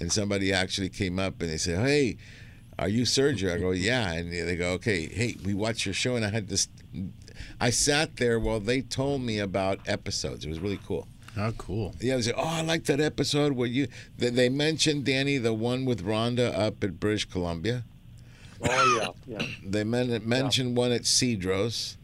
[0.00, 2.16] and somebody actually came up and they said, "Hey,
[2.78, 6.16] are you Sergio?" I go, "Yeah," and they go, "Okay, hey, we watched your show,"
[6.16, 6.68] and I had this.
[7.60, 10.44] I sat there while they told me about episodes.
[10.44, 11.06] It was really cool.
[11.38, 11.94] How cool!
[12.00, 13.86] Yeah, I was like, "Oh, I like that episode where you."
[14.18, 17.84] They, they mentioned Danny, the one with Rhonda up at British Columbia.
[18.60, 19.46] Oh yeah, yeah.
[19.64, 21.96] They men- mentioned one at Cedros.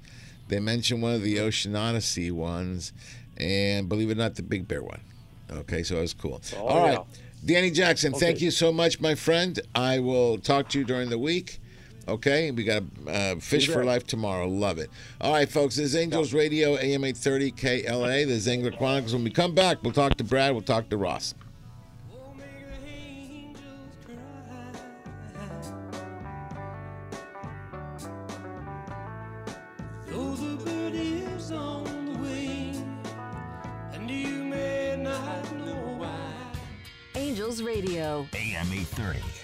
[0.48, 2.93] They mentioned one of the Ocean Odyssey ones,
[3.36, 5.01] and believe it or not, the Big Bear one.
[5.51, 6.40] Okay, so it was cool.
[6.56, 7.05] Oh, All right, yeah.
[7.44, 9.59] Danny Jackson, thank you so much, my friend.
[9.74, 11.59] I will talk to you during the week.
[12.06, 13.85] Okay, we got uh, Fish for.
[13.85, 14.47] Life tomorrow.
[14.47, 14.90] Love it.
[15.20, 18.26] All right, folks, this is Angels Radio, AM 830 KLAA.
[18.26, 19.14] This is Angler Chronicles.
[19.14, 21.35] When we come back, we'll talk to Brad, we'll talk to Ross.
[30.06, 33.01] Though the bird is on the wing,
[33.93, 36.52] and you may not know why.
[37.14, 38.26] Angels Radio.
[38.35, 39.44] AM 830.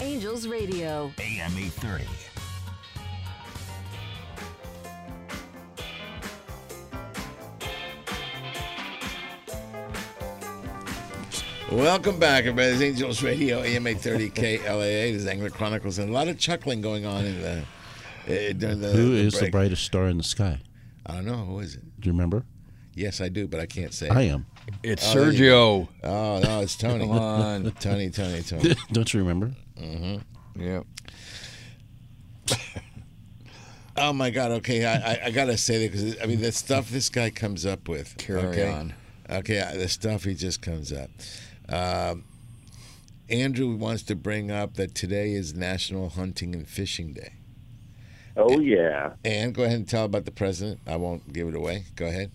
[0.00, 1.12] Angels Radio.
[1.20, 2.04] AM 830.
[11.70, 12.70] Welcome back, everybody.
[12.70, 15.12] This is Angels Radio, AM 830 KLAA.
[15.12, 18.80] This is Angler Chronicles, and a lot of chuckling going on in the uh, during
[18.80, 18.88] the.
[18.88, 20.60] Who the is the brightest star in the sky?
[21.06, 21.44] I don't know.
[21.44, 22.00] Who is it?
[22.00, 22.44] Do you remember?
[22.98, 24.08] Yes, I do, but I can't say.
[24.08, 24.46] I am.
[24.82, 25.88] It's Oh, there you go.
[26.02, 26.08] Sergio.
[26.10, 27.06] Oh no, it's Tony.
[27.06, 27.70] Come on.
[27.80, 28.74] Tony, Tony, Tony.
[28.92, 29.52] Don't you remember?
[29.80, 30.60] Mm-hmm.
[30.60, 30.86] Yep.
[33.96, 34.50] Oh my God.
[34.52, 37.64] Okay, I, I, I gotta say that because I mean the stuff this guy comes
[37.64, 38.16] up with.
[38.16, 38.72] Carry okay?
[38.72, 38.94] on.
[39.30, 41.10] Okay, uh, the stuff he just comes up.
[41.68, 42.24] Um,
[43.28, 47.32] Andrew wants to bring up that today is National Hunting and Fishing Day,
[48.38, 49.14] Oh yeah.
[49.24, 50.80] And go ahead and tell about the president.
[50.86, 51.84] I won't give it away.
[51.96, 52.30] Go ahead.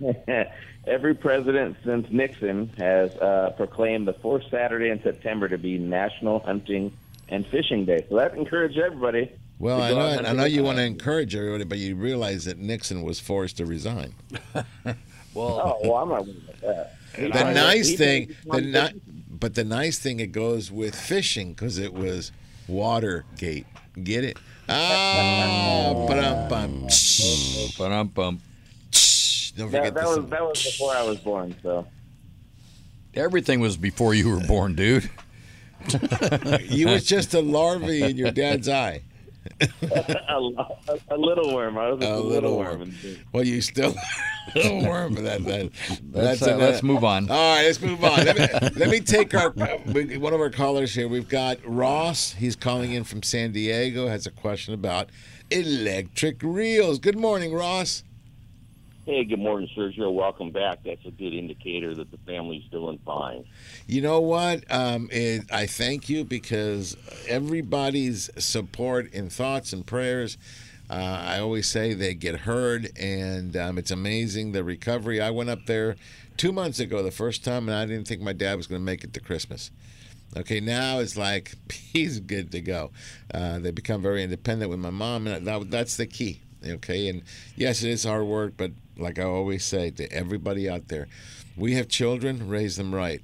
[0.86, 6.38] Every president since Nixon has uh, proclaimed the fourth Saturday in September to be National
[6.40, 6.92] Hunting
[7.28, 8.04] and Fishing Day.
[8.08, 9.32] So that encouraged everybody.
[9.58, 13.02] Well, I know, I know you want to encourage everybody, but you realize that Nixon
[13.02, 14.14] was forced to resign.
[14.84, 14.96] well,
[15.34, 16.92] Oh, well, I'm not worried about that.
[17.16, 19.00] the nice He- thing, he- the ni-
[19.30, 22.32] but the nice thing, it goes with fishing because it was
[22.68, 23.66] Watergate.
[24.02, 24.38] Get it?
[24.68, 26.86] Ah, ba-dum, bum.
[27.78, 28.40] Ba-dum, bum.
[29.56, 30.16] Don't That, forget that this.
[30.18, 31.54] was that was before I was born.
[31.62, 31.86] So
[33.14, 35.08] Everything was before you were born, dude.
[36.62, 39.02] you was just a larvae in your dad's eye.
[39.60, 41.78] a, a, a little worm.
[41.78, 42.78] I was a, A little, little worm.
[42.80, 42.92] worm.
[43.32, 43.94] Well, you still
[44.54, 45.70] a little worm, but that, that
[46.12, 47.30] Let's, that's uh, let's move on.
[47.30, 48.24] All right, let's move on.
[48.24, 51.06] Let me, let me take our one of our callers here.
[51.06, 52.32] We've got Ross.
[52.32, 54.08] He's calling in from San Diego.
[54.08, 55.10] Has a question about
[55.50, 56.98] electric reels.
[56.98, 58.02] Good morning, Ross.
[59.06, 60.12] Hey, good morning, Sergio.
[60.12, 60.80] Welcome back.
[60.84, 63.44] That's a good indicator that the family's doing fine.
[63.86, 64.64] You know what?
[64.68, 66.96] Um, it, I thank you because
[67.28, 70.36] everybody's support and thoughts and prayers.
[70.90, 75.20] Uh, I always say they get heard, and um, it's amazing the recovery.
[75.20, 75.94] I went up there
[76.36, 78.84] two months ago, the first time, and I didn't think my dad was going to
[78.84, 79.70] make it to Christmas.
[80.36, 82.90] Okay, now it's like he's good to go.
[83.32, 86.40] Uh, they become very independent with my mom, and that, that's the key.
[86.66, 87.22] Okay, and
[87.54, 91.08] yes, it is hard work, but like I always say to everybody out there,
[91.56, 93.22] we have children, raise them right.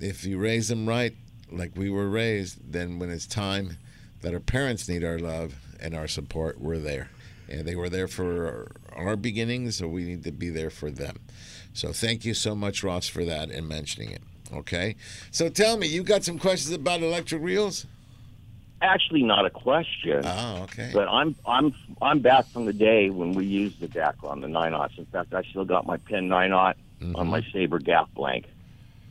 [0.00, 1.14] If you raise them right,
[1.50, 3.78] like we were raised, then when it's time
[4.22, 7.10] that our parents need our love and our support, we're there.
[7.48, 11.18] And they were there for our, beginnings, so we need to be there for them.
[11.72, 14.22] So thank you so much, Ross, for that and mentioning it.
[14.52, 14.96] Okay.
[15.30, 17.86] So tell me, you got some questions about electric reels?
[18.80, 20.22] Actually, not a question.
[20.24, 20.90] Oh, okay.
[20.94, 24.72] But I'm I'm I'm back from the day when we used the Dacron, the nine
[24.72, 24.98] aughts.
[24.98, 26.76] In fact, I still got my Penn nine aught
[27.14, 28.46] on my Saber gaff blank.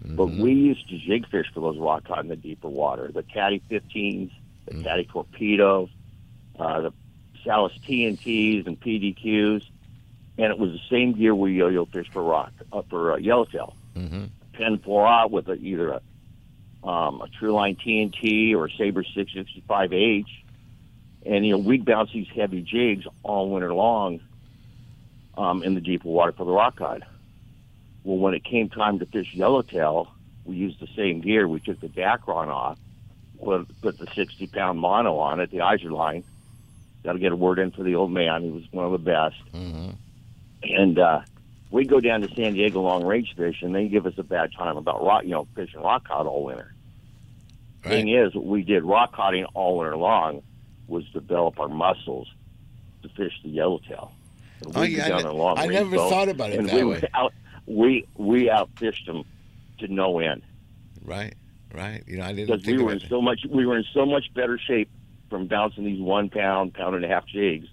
[0.06, 3.11] But we used to jig fish for those rock cod in the deeper water.
[3.14, 4.31] The Caddy 15s,
[4.65, 5.89] the Caddy Torpedo,
[6.57, 6.94] uh, the
[7.44, 9.64] Salas TNTs and PDQs,
[10.38, 13.76] and it was the same gear we yo-yo fished for rock uh, for uh, yellowtail.
[13.95, 14.26] Mm-hmm.
[14.53, 16.02] Penn four out with a, either a
[16.88, 20.26] um, a True Line TNT or a Saber 665H,
[21.26, 24.22] and you know we'd bounce these heavy jigs all winter long
[25.38, 27.06] um, in the deeper water for the rock cod.
[28.06, 30.10] Well, when it came time to fish yellowtail,
[30.46, 31.46] we used the same gear.
[31.46, 32.80] We took the Dacron off,
[33.44, 36.24] put, put the 60 pound mono on it, the Izorline.
[37.04, 38.44] Got to get a word in for the old man.
[38.44, 39.36] He was one of the best.
[39.54, 39.90] Mm-hmm.
[40.64, 41.22] And uh,
[41.70, 44.54] we'd go down to San Diego long range fish, and they give us a bad
[44.54, 46.74] time about rock, you know, fishing rock cod all winter.
[47.90, 50.42] Thing is, what we did rock coding all winter long
[50.88, 52.28] was develop our muscles
[53.04, 54.12] to fish the yellowtail.
[54.66, 56.76] And Oh, yeah, I down ne- long I never boat, thought about it and that
[56.76, 57.04] we way.
[57.14, 57.34] Out,
[57.68, 59.24] we we outfished them
[59.80, 60.42] to no end
[61.04, 61.36] Right,
[61.74, 62.04] right.
[62.08, 63.08] You know, I didn't because think we were in it.
[63.10, 64.90] so much we were in so much better shape
[65.30, 67.68] from bouncing these one pound, pound and a half jigs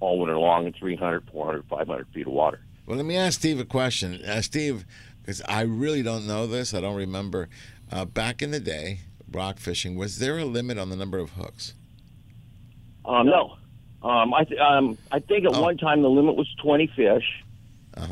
[0.00, 2.60] all winter long in 300, 400, 500 feet of water.
[2.86, 4.20] Well, let me ask Steve a question.
[4.24, 4.84] Uh, Steve,
[5.20, 7.48] because I really don't know this, I don't remember.
[7.90, 9.00] Uh, back in the day,
[9.34, 11.74] rock fishing, was there a limit on the number of hooks?
[13.04, 13.56] Um, no,
[14.02, 15.60] um, I th- um, I think at Oh.
[15.60, 17.42] one time the limit was 20 fish.
[17.96, 18.06] Uh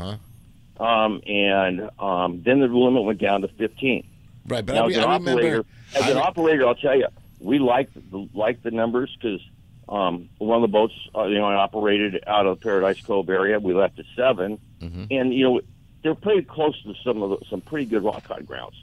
[0.78, 0.84] huh.
[0.84, 4.06] um, and um, then the limit went down to 15.
[4.46, 5.30] Right, but now, I, as an I remember.
[5.32, 7.06] operator, as I an re- operator, I'll tell you,
[7.40, 9.40] we like the like the numbers because
[9.88, 13.28] um, one of the boats, uh, you know, I operated out of the Paradise Cove
[13.30, 13.58] area.
[13.58, 15.04] We left at 7 Mm-hmm.
[15.12, 15.60] and you know
[16.02, 18.74] they're pretty close to some of the, some pretty good rock cod grounds.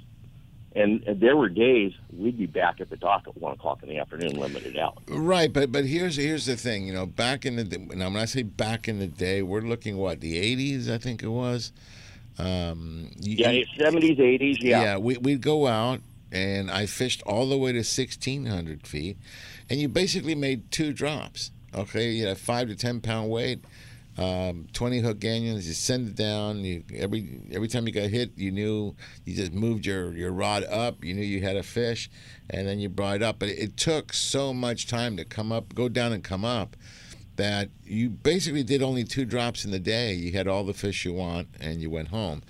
[0.76, 3.98] And, there were days we'd be back at the dock at one o'clock in the
[3.98, 5.00] afternoon, limited out.
[5.08, 6.86] Right, but but here's here's the thing.
[6.86, 7.64] You know, back in the
[7.96, 11.24] now when I say back in the day, we're looking what the '80s, I think
[11.24, 11.72] it was.
[12.38, 14.82] Um, Yeah, you- seventies, eighties, yeah.
[14.82, 16.02] Yeah, we, we'd go out
[16.32, 19.18] and I fished all the way to 1,600 feet,
[19.70, 21.52] and you basically made two drops.
[21.74, 23.64] Okay, you had a five to 10 pound weight,
[24.20, 26.66] um, 20 hook gangions, you send it down.
[26.66, 28.94] You, every every time you got hit, you knew
[29.24, 32.10] you just moved your, your rod up, you knew you had a fish,
[32.50, 33.40] and then you brought it up.
[33.40, 36.76] But it, it took so much time to come up, go down and come up
[37.38, 40.14] that you basically did only two drops in the day.
[40.14, 42.44] You had all the fish you want, and you went home.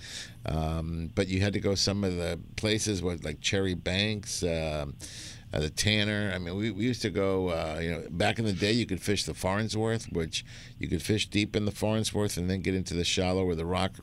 [0.46, 4.96] Um, but you had to go some of the places with like Cherry Banks, um
[5.52, 6.32] uh, the Tanner.
[6.34, 7.48] I mean, we, we used to go.
[7.48, 10.44] Uh, you know, back in the day, you could fish the Farnsworth, which
[10.78, 13.66] you could fish deep in the Farnsworth and then get into the shallow where the
[13.66, 13.96] rock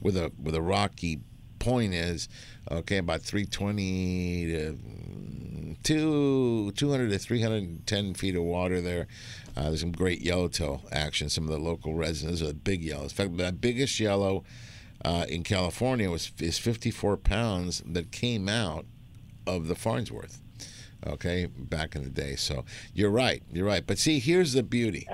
[0.00, 1.20] with a with a rocky
[1.62, 2.28] point is,
[2.70, 9.06] okay, about 320 to mm, two, 200 to 310 feet of water there.
[9.56, 11.28] Uh, there's some great yellowtail action.
[11.28, 13.12] Some of the local residents are the big yellows.
[13.12, 14.42] In fact, the biggest yellow
[15.04, 18.84] uh, in California was is 54 pounds that came out
[19.46, 20.41] of the Farnsworth.
[21.06, 22.36] Okay, back in the day.
[22.36, 22.64] So
[22.94, 23.42] you're right.
[23.52, 23.84] You're right.
[23.86, 25.08] But see, here's the beauty.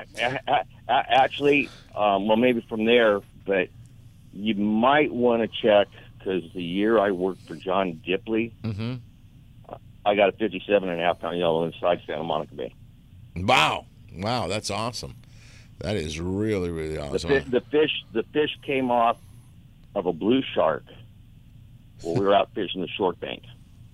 [0.89, 3.69] Actually, um, well, maybe from there, but
[4.33, 5.89] you might want to check
[6.19, 8.95] because the year I worked for John Dipley, Mm-hmm.
[10.07, 12.75] I got a 57 and a half pound yellow inside Santa Monica Bay.
[13.37, 13.85] Wow.
[14.15, 15.17] Wow, that's awesome.
[15.81, 17.29] That is really, really The, awesome.
[17.31, 19.19] fi- the fish, the fish came off
[19.95, 20.85] of a blue shark.
[22.03, 23.43] Well, we were out fishing the short bank.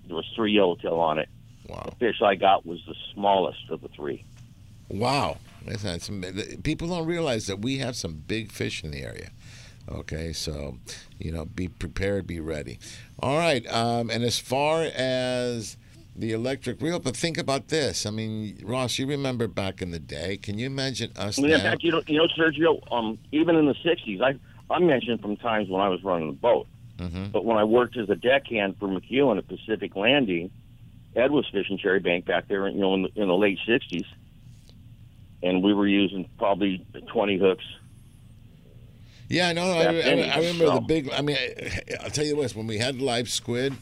[0.07, 1.27] There was three yellowtail on it.
[1.67, 1.87] Wow.
[1.89, 4.23] The fish I got was the smallest of the three.
[4.89, 5.37] Wow.
[6.63, 9.29] People don't realize that we have some big fish in the area.
[9.89, 10.77] Okay, so,
[11.19, 12.79] you know, be prepared, be ready.
[13.19, 15.77] All right, um, and as far as
[16.15, 18.05] the electric reel, but think about this.
[18.05, 20.37] I mean, Ross, you remember back in the day.
[20.37, 22.79] Can you imagine us I mean, in fact, you know, you know, Sergio.
[22.91, 24.35] Um, even in the '60s, I
[24.73, 26.67] I mentioned from times when I was running the boat.
[26.97, 27.31] Mhm.
[27.31, 30.49] But when I worked as a deckhand for McEwen at Pacific Landing,
[31.15, 34.05] Ed was fishing Cherry Bank back there, you know, in the, in the late '60s,
[35.41, 37.63] and we were using probably 20 hooks.
[39.29, 40.75] Yeah, no, no I, I, I remember so.
[40.75, 41.11] the big.
[41.11, 43.73] I mean, I, I'll tell you this: when we had live squid,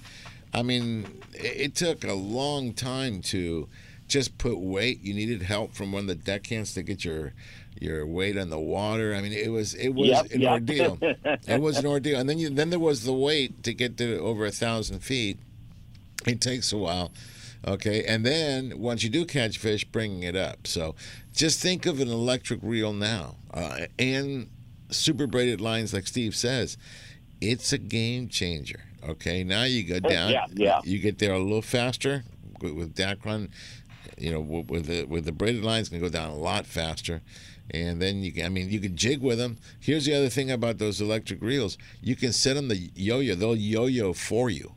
[0.54, 3.68] I mean, it, it took a long time to
[4.08, 5.02] just put weight.
[5.02, 7.34] You needed help from one of the deckhands to get your
[7.80, 9.14] your weight on the water.
[9.16, 10.52] I mean, it was it was Yep, an yep.
[10.52, 10.98] ordeal.
[11.02, 14.20] it was an ordeal, and then you then there was the weight to get to
[14.20, 15.40] over a thousand feet.
[16.28, 17.12] It takes a while.
[17.66, 20.68] Okay, and then once you do catch fish, bringing it up.
[20.68, 20.96] So
[21.34, 24.50] just think of an electric reel now, uh, and
[24.90, 26.78] super braided lines, like Steve says.
[27.40, 28.82] It's a game changer.
[29.08, 30.32] Okay, now you go Oh, down.
[30.32, 30.82] yeah, yeah.
[30.84, 32.24] You get there a little faster
[32.62, 33.50] with, with Dacron.
[34.18, 37.22] You know, with with the with the braided lines, can go down a lot faster.
[37.72, 39.58] And then you can, I mean, you can jig with them.
[39.80, 43.36] Here's the other thing about those electric reels: you can set them the yo-yo.
[43.36, 44.74] They'll yo-yo for you.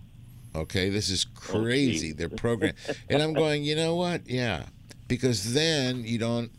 [0.56, 2.12] Okay, this is oh, crazy.
[2.12, 2.76] They're programmed,
[3.10, 3.62] and I'm going.
[3.62, 4.28] You know what?
[4.28, 4.64] Yeah,
[5.06, 6.50] because then you don't.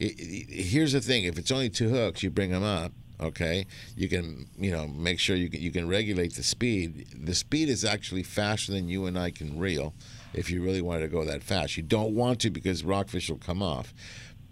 [0.00, 2.92] i i here's the thing: if it's only two hooks, you bring them up.
[3.18, 3.66] Okay,
[3.96, 7.06] you can you know make sure you can you can regulate the speed.
[7.18, 9.94] The speed is actually faster than you and I can reel.
[10.34, 13.38] If you really wanted to go that fast, you don't want to because rockfish will
[13.38, 13.94] come off.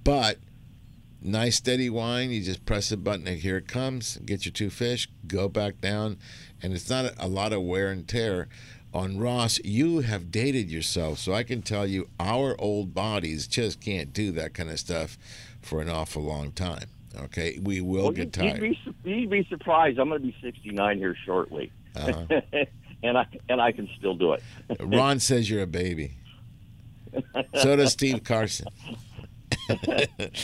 [0.03, 0.39] But
[1.25, 2.31] nice steady wine.
[2.31, 4.19] You just press the button and here it comes.
[4.25, 6.19] Get your two fish, go back down,
[6.63, 8.49] and it's not a, a lot of wear and tear.
[8.95, 13.81] On Ross, you have dated yourself, so I can tell you our old bodies just
[13.81, 15.19] can't do that kind of stuff
[15.61, 16.87] for an awful long time.
[17.25, 18.61] Okay, we will Well, get you'd, you'd tired.
[18.61, 19.99] be you'd be surprised.
[19.99, 22.41] I'm going to be 69 here shortly, Uh-huh.
[23.03, 24.43] and I and I can still do it.
[24.81, 26.13] Ron says you're a baby.
[27.57, 28.69] So does Steve Carson.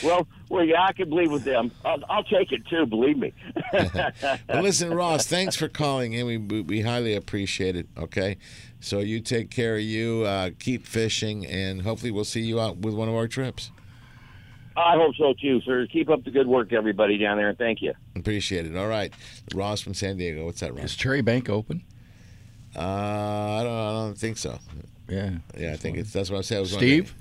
[0.03, 1.71] well, well, yeah, I can believe with them.
[1.85, 2.87] I'll, I'll take it too.
[2.87, 3.33] Believe me.
[4.49, 6.27] Well, listen, Ross, thanks for calling in.
[6.27, 7.87] We, we, we highly appreciate it.
[7.97, 8.37] Okay.
[8.81, 12.79] So you take care of you, uh, keep fishing, and hopefully we'll see you out
[12.79, 13.71] with one of our trips.
[14.77, 15.87] I hope so too, sir.
[15.93, 17.93] Keep up the good work, everybody down there, and thank you.
[18.17, 18.77] Appreciate it.
[18.77, 19.13] All right.
[19.55, 20.45] Ross from San Diego.
[20.47, 20.85] What's that, Ross?
[20.85, 21.83] Is Cherry Bank open?
[22.75, 24.59] Uh, I don't, I don't think so.
[25.09, 25.31] Yeah.
[25.59, 26.59] Yeah, I think it's that's what I said.
[26.59, 27.15] I was Steve?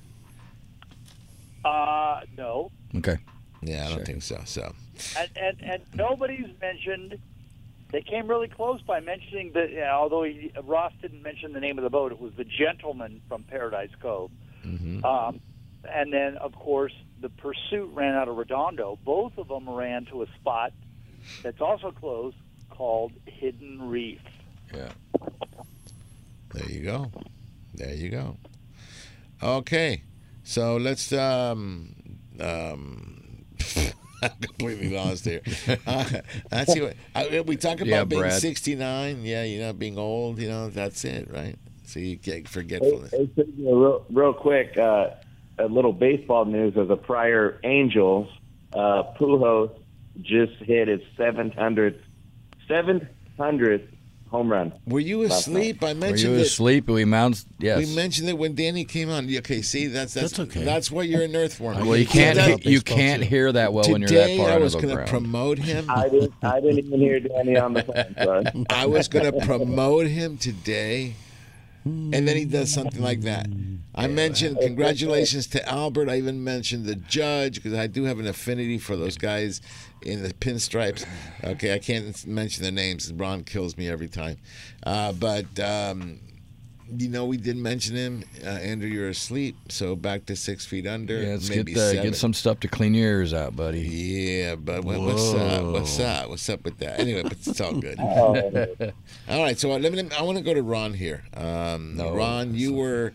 [1.64, 2.72] Uh, no.
[2.96, 3.18] Okay.
[3.62, 4.42] Yeah, I don't think so.
[4.46, 4.74] So
[5.18, 7.20] And, and and nobody's mentioned.
[7.92, 9.72] They came really close by mentioning that.
[9.72, 12.46] You know, although he, Ross didn't mention the name of the boat, it was the
[12.46, 14.32] gentleman from Paradise Cove.
[14.66, 15.04] Mm-hmm.
[15.04, 15.42] Um,
[15.90, 19.00] and then, of course, the pursuit ran out of Redondo.
[19.04, 20.74] Both of them ran to a spot
[21.42, 22.38] that's also closed
[22.70, 24.22] called Hidden Reef.
[24.74, 24.92] Yeah.
[26.54, 27.12] There you go.
[27.74, 28.38] There you go.
[29.42, 30.04] Okay.
[30.50, 31.94] So let's um
[32.40, 33.46] um
[34.24, 35.42] I'm completely lost here.
[35.86, 36.04] Uh,
[36.50, 38.42] that's what uh, we talk about Yeah, being Brad.
[38.42, 39.22] 69.
[39.24, 40.40] Yeah, you know, being old.
[40.40, 41.56] You know, that's it, right?
[41.86, 43.12] So you get forgetfulness.
[43.12, 45.12] hey, Sergio, real, real quick, uh,
[45.60, 48.28] a little baseball news As a prior Angels.
[48.74, 49.72] Uh, Pujols
[50.20, 52.02] just hit his 700th,
[52.68, 53.88] 700th
[54.30, 54.72] home run.
[54.86, 55.84] Were you asleep?
[55.84, 56.46] I mentioned Were mentioned you it.
[56.46, 56.88] asleep?
[56.88, 57.46] We mounted.
[57.60, 57.78] Yes.
[57.88, 59.26] We mentioned it when Danny came on.
[59.38, 60.64] Okay, see, that's that's That's okay.
[60.64, 61.86] That's why you're an earthworm.
[61.88, 62.36] well, you can't.
[62.38, 64.96] that- he- you can't hear that well when you're that Today, far I was going
[64.96, 65.86] to promote him.
[65.90, 68.16] I didn't, I didn't even hear Danny on the phone.
[68.24, 68.66] Sorry.
[68.70, 71.16] I was going to promote him today,
[71.86, 73.48] and then he does something like that.
[73.96, 76.08] I mentioned congratulations to Albert.
[76.10, 79.62] I even mentioned the judge because I do have an affinity for those guys
[80.04, 81.06] in the pinstripes.
[81.44, 83.12] Okay, I can't mention their names.
[83.12, 84.38] Ron kills me every time.
[84.84, 86.20] Uh, but um,
[86.98, 88.24] you know, we did mention him.
[88.44, 91.22] Uh, Andrew, you're asleep, so back to six feet under.
[91.22, 92.04] Yeah, let's maybe get, uh, seven.
[92.04, 93.82] get some stuff to clean your ears out, buddy.
[93.82, 95.66] Yeah, but what, what's up?
[95.66, 96.06] What's Whoa.
[96.06, 96.30] up?
[96.30, 97.00] What's up with that?
[97.00, 98.00] Anyway, but it's all good.
[98.10, 98.36] Oh.
[99.30, 100.10] all right, so let me.
[100.18, 101.24] I want to go to Ron here.
[101.36, 103.14] Um, No, Ron, you were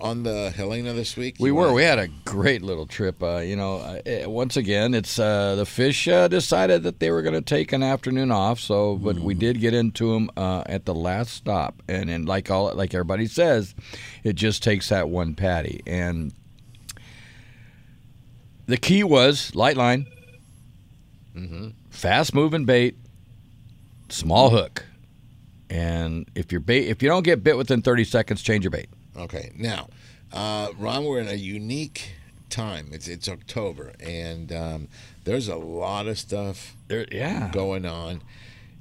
[0.00, 1.36] on the Helena this week.
[1.38, 1.62] We were.
[1.62, 3.22] wanna- We had a great little trip.
[3.22, 7.22] Uh, you know, uh, once again, it's uh, the fish uh, decided that they were
[7.22, 8.60] going to take an afternoon off.
[8.60, 12.50] So, but we did get into them uh, at the last stop, and and like
[12.50, 13.74] all like everybody says,
[14.24, 15.82] it just takes that one patty.
[15.86, 16.32] And
[18.66, 20.06] the key was light line,
[21.36, 21.72] Mhm.
[21.90, 22.96] fast moving bait,
[24.08, 24.84] small hook,
[25.70, 28.88] and if your bait if you don't get bit within thirty seconds, change your bait.
[29.18, 29.88] Okay, now,
[30.32, 32.12] uh, Ron, we're in a unique
[32.50, 32.88] time.
[32.92, 34.88] It's it's October, and um,
[35.24, 37.50] there's a lot of stuff there, yeah.
[37.52, 38.22] going on.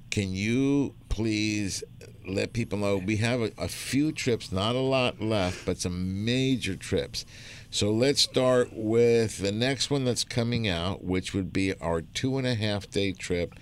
[0.09, 1.83] Can you please
[2.27, 6.25] let people know we have a, a few trips, not a lot left, but some
[6.25, 7.25] major trips.
[7.69, 12.37] So let's start with the next one that's coming out, which would be our two
[12.37, 13.53] and a half day trip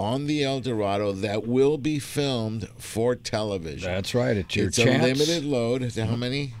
[0.00, 3.90] on the El Dorado that will be filmed for television.
[3.92, 4.34] That's right.
[4.36, 5.04] It's your it's chance.
[5.04, 5.82] a limited load.
[5.94, 6.54] How many?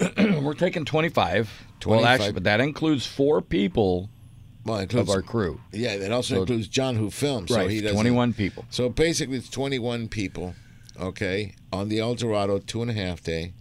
[0.18, 1.66] We're taking 25.
[1.86, 4.10] Well, actually, but that includes four people
[4.64, 5.60] Well, it of includes- our crew.
[5.72, 7.48] Yeah, that also So- includes John who filmed.
[7.50, 8.64] So Right, he does 21 people.
[8.70, 10.54] So basically, it's 21 people,
[11.00, 13.54] okay, on the El Dorado two and a half day.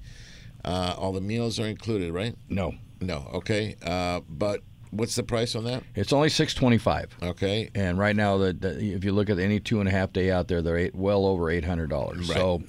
[0.64, 2.36] Uh, all the meals are included, right?
[2.50, 2.74] No.
[3.00, 3.76] No, okay.
[3.86, 4.62] Uh, but
[4.98, 5.84] what's the price on that?
[5.96, 7.70] It's only 625 Okay.
[7.76, 10.32] And right now, the, the, if you look at any two and a half day
[10.32, 12.26] out there, they're eight, well over $800.
[12.26, 12.64] So,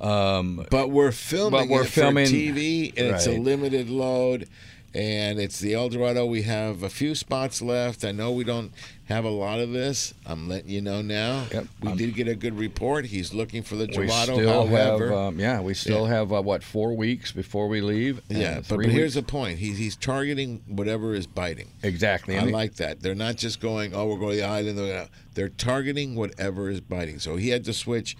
[0.00, 4.48] um, But we're filming But we're filming- TV, and it's a limited load.
[4.92, 6.26] And it's the El Dorado.
[6.26, 8.04] We have a few spots left.
[8.04, 8.72] I know we don't
[9.04, 10.14] have a lot of this.
[10.26, 11.46] I'm letting you know now.
[11.52, 11.66] Yep.
[11.82, 13.06] We did get a good report.
[13.06, 14.34] He's looking for the we Dorado.
[14.34, 16.14] still however, have, um, yeah, we still Yeah.
[16.14, 18.20] have, uh, what, four weeks before we leave?
[18.28, 19.60] Yeah, but, but here's the point.
[19.60, 21.70] He's he's targeting whatever is biting.
[21.84, 22.36] Exactly.
[22.36, 23.00] I And like that.
[23.00, 25.08] They're not just going, oh, we're going to the island.
[25.34, 27.18] They're, targeting whatever is biting.
[27.20, 28.16] So he had to switch.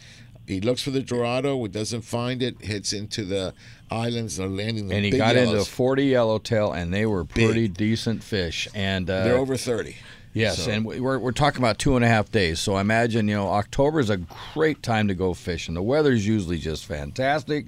[0.47, 1.65] He looks for the Dorado.
[1.65, 2.61] It doesn't find it.
[2.63, 3.55] Hits into the
[3.91, 4.37] islands.
[4.37, 5.69] They're landing the and he big got into yellows.
[5.69, 8.69] 40 yellowtail, and they were pretty decent fish.
[8.75, 9.97] And uh, They're over 30.
[10.33, 12.61] Yes, So- and we- we're, we're talking about two and a half days.
[12.61, 14.19] So I imagine, you know, October is a
[14.55, 15.75] great time to go fishing.
[15.75, 17.67] The weather's usually just fantastic.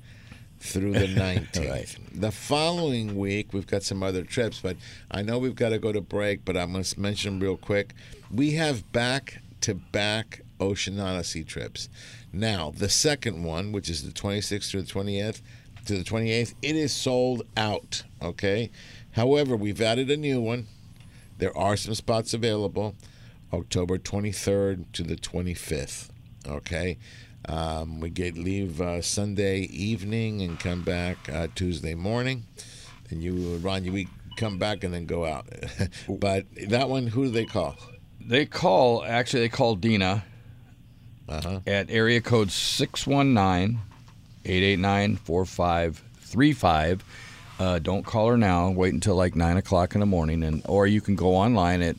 [0.59, 1.97] through the 19th.
[2.13, 4.75] The following week, we've got some other trips, but
[5.09, 7.93] I know we've got to go to break, but I must mention real quick.
[8.31, 11.89] We have back to back Ocean Odyssey trips.
[12.33, 15.41] Now, the second one, which is the 26th through the 20th,
[15.87, 18.69] to the 28th, it is sold out, okay?
[19.11, 20.67] However, we've added a new one.
[21.37, 22.95] There are some spots available.
[23.53, 26.09] October 23rd to the 25th.
[26.45, 26.97] Okay,
[27.49, 32.45] um, we get leave uh, Sunday evening and come back uh, Tuesday morning.
[33.09, 34.07] And you, Ron, you we
[34.37, 35.47] come back and then go out.
[36.09, 37.75] but that one, who do they call?
[38.21, 40.23] They call, actually, they call Dina
[41.29, 41.59] Uh-huh.
[41.67, 43.79] at area code 619
[44.47, 47.03] 889 4535.
[47.59, 48.69] Uh, Don't call her now.
[48.69, 50.43] Wait until like 9 o'clock in the morning.
[50.43, 51.95] and Or you can go online at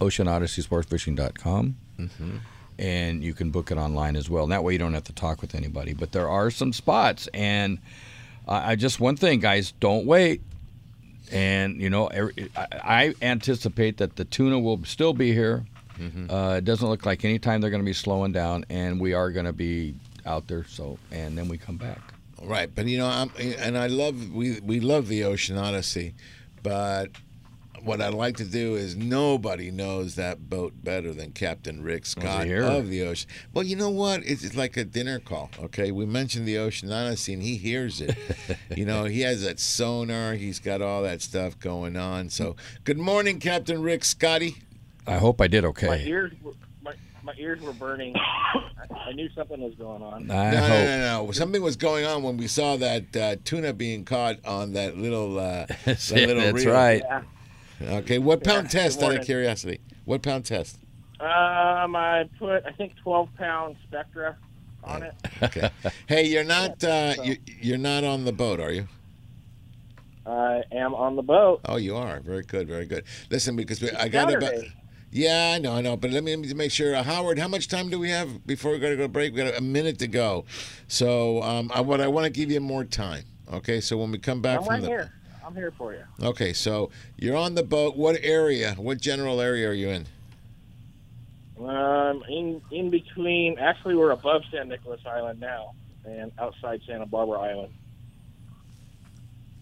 [0.00, 2.36] oceanodysseysportsfishing.com Mm-hmm.
[2.78, 4.44] and you can book it online as well.
[4.44, 5.92] And that way you don't have to talk with anybody.
[5.92, 7.28] But there are some spots.
[7.34, 7.78] And
[8.48, 10.40] I I just, one thing, guys, don't wait.
[11.30, 15.66] And, you know, every- I I anticipate that the tuna will still be here.
[15.98, 16.30] Mhm.
[16.32, 19.12] Uh, it doesn't look like any time they're going to be slowing down, and we
[19.12, 19.94] are going to be
[20.26, 20.64] out there.
[20.64, 22.00] So, and then we come back.
[22.42, 26.14] Right, but you know, I'm, and I love we we love the Ocean Odyssey,
[26.62, 27.10] but
[27.84, 32.46] what I'd like to do is nobody knows that boat better than Captain Rick Scott
[32.46, 32.62] here?
[32.62, 33.28] of the Ocean.
[33.52, 34.22] Well, you know what?
[34.24, 35.50] It's, it's like a dinner call.
[35.58, 38.16] Okay, we mentioned the Ocean Odyssey, and he hears it.
[38.76, 40.34] you know, he has that sonar.
[40.34, 42.28] He's got all that stuff going on.
[42.28, 44.56] So, good morning, Captain Rick Scotty.
[45.06, 46.04] I hope I did My okay.
[46.06, 46.52] ears, were,
[47.22, 48.14] my, my ears were burning.
[48.16, 50.30] I, I knew something was going on.
[50.30, 50.68] I no, hope.
[50.68, 51.32] no, no, no.
[51.32, 55.38] Something was going on when we saw that uh, tuna being caught on that little.
[55.38, 56.74] Uh, that Yeah, little that's reel.
[56.74, 57.02] right.
[57.04, 57.22] Yeah.
[57.82, 59.80] Okay, what pound Yeah, test out of curiosity?
[60.04, 60.78] What pound test?
[61.18, 64.36] Um, I put I think 12 pound Spectra
[64.84, 65.14] on it.
[65.42, 65.70] Okay.
[66.06, 68.86] hey, you're not uh, you, you're not on the boat, are you?
[70.26, 71.60] I am on the boat.
[71.64, 72.20] Oh, you are.
[72.20, 73.04] Very good, very good.
[73.30, 74.52] Listen, because we, I got about.
[75.12, 75.96] Yeah, I know, I know.
[75.96, 76.94] But let me, let me make sure.
[76.94, 79.34] Uh, Howard, how much time do we have before we got to go to break?
[79.34, 80.44] We got a minute to go.
[80.86, 83.24] So, um, I, what I want to give you more time.
[83.52, 84.88] Okay, so when we come back I'm from right the.
[84.88, 85.12] here.
[85.44, 86.04] I'm here for you.
[86.22, 87.96] Okay, so you're on the boat.
[87.96, 88.74] What area?
[88.74, 90.06] What general area are you in?
[91.58, 93.58] Um, in in between.
[93.58, 95.74] Actually, we're above San Nicolas Island now,
[96.04, 97.72] and outside Santa Barbara Island.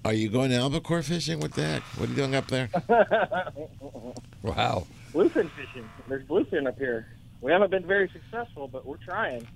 [0.04, 1.40] Are you going to albacore fishing?
[1.40, 1.82] What the heck?
[1.96, 2.68] What are you doing up there?
[4.42, 4.86] Wow.
[5.12, 5.88] Bluefin fishing.
[6.08, 7.06] There's bluefin up here.
[7.40, 9.46] We haven't been very successful, but we're trying.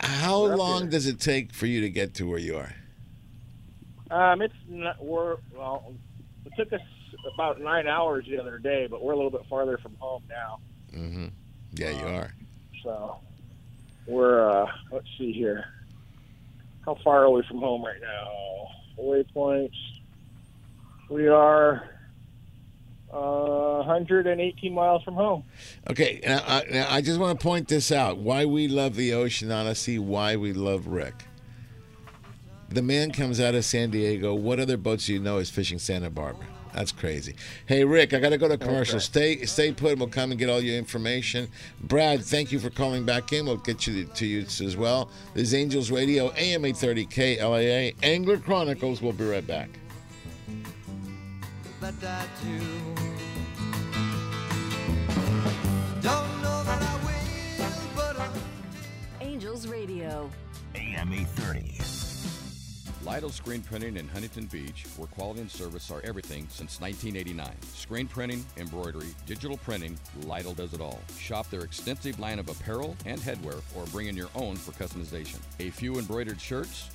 [0.00, 2.72] How We're long does it take for you to get to where you are?
[4.10, 5.94] Um, it's not, we're well.
[6.44, 6.80] It took us
[7.34, 10.60] about nine hours the other day, but we're a little bit farther from home now.
[10.92, 11.26] Mm-hmm.
[11.74, 12.34] Yeah, you are.
[12.82, 13.18] So
[14.06, 15.64] we're uh, let's see here.
[16.84, 18.68] How far are we from home right now?
[18.98, 19.76] Waypoints.
[21.08, 21.88] We are
[23.12, 25.44] uh, 118 miles from home.
[25.90, 29.12] Okay, now, I, now I just want to point this out: why we love the
[29.12, 31.24] Ocean Odyssey, why we love Rick.
[32.70, 34.34] The man comes out of San Diego.
[34.34, 36.46] What other boats do you know is fishing Santa Barbara?
[36.72, 37.34] That's crazy.
[37.66, 38.98] Hey, Rick, I got to go to commercial.
[38.98, 39.98] Stay, stay put.
[39.98, 41.48] We'll come and get all your information.
[41.82, 43.44] Brad, thank you for calling back in.
[43.44, 45.10] We'll get you to you as well.
[45.34, 49.02] This is Angels Radio, AM 830 KLAA, Angler Chronicles.
[49.02, 49.68] We'll be right back.
[51.82, 52.60] But I do.
[56.00, 58.28] Don't know that I will, but I
[59.20, 60.30] Angels Radio.
[60.76, 61.82] AM 830.
[63.04, 67.50] Lytle Screen Printing in Huntington Beach, where quality and service are everything since 1989.
[67.74, 71.00] Screen printing, embroidery, digital printing, Lytle does it all.
[71.18, 75.40] Shop their extensive line of apparel and headwear or bring in your own for customization.
[75.58, 76.90] A few embroidered shirts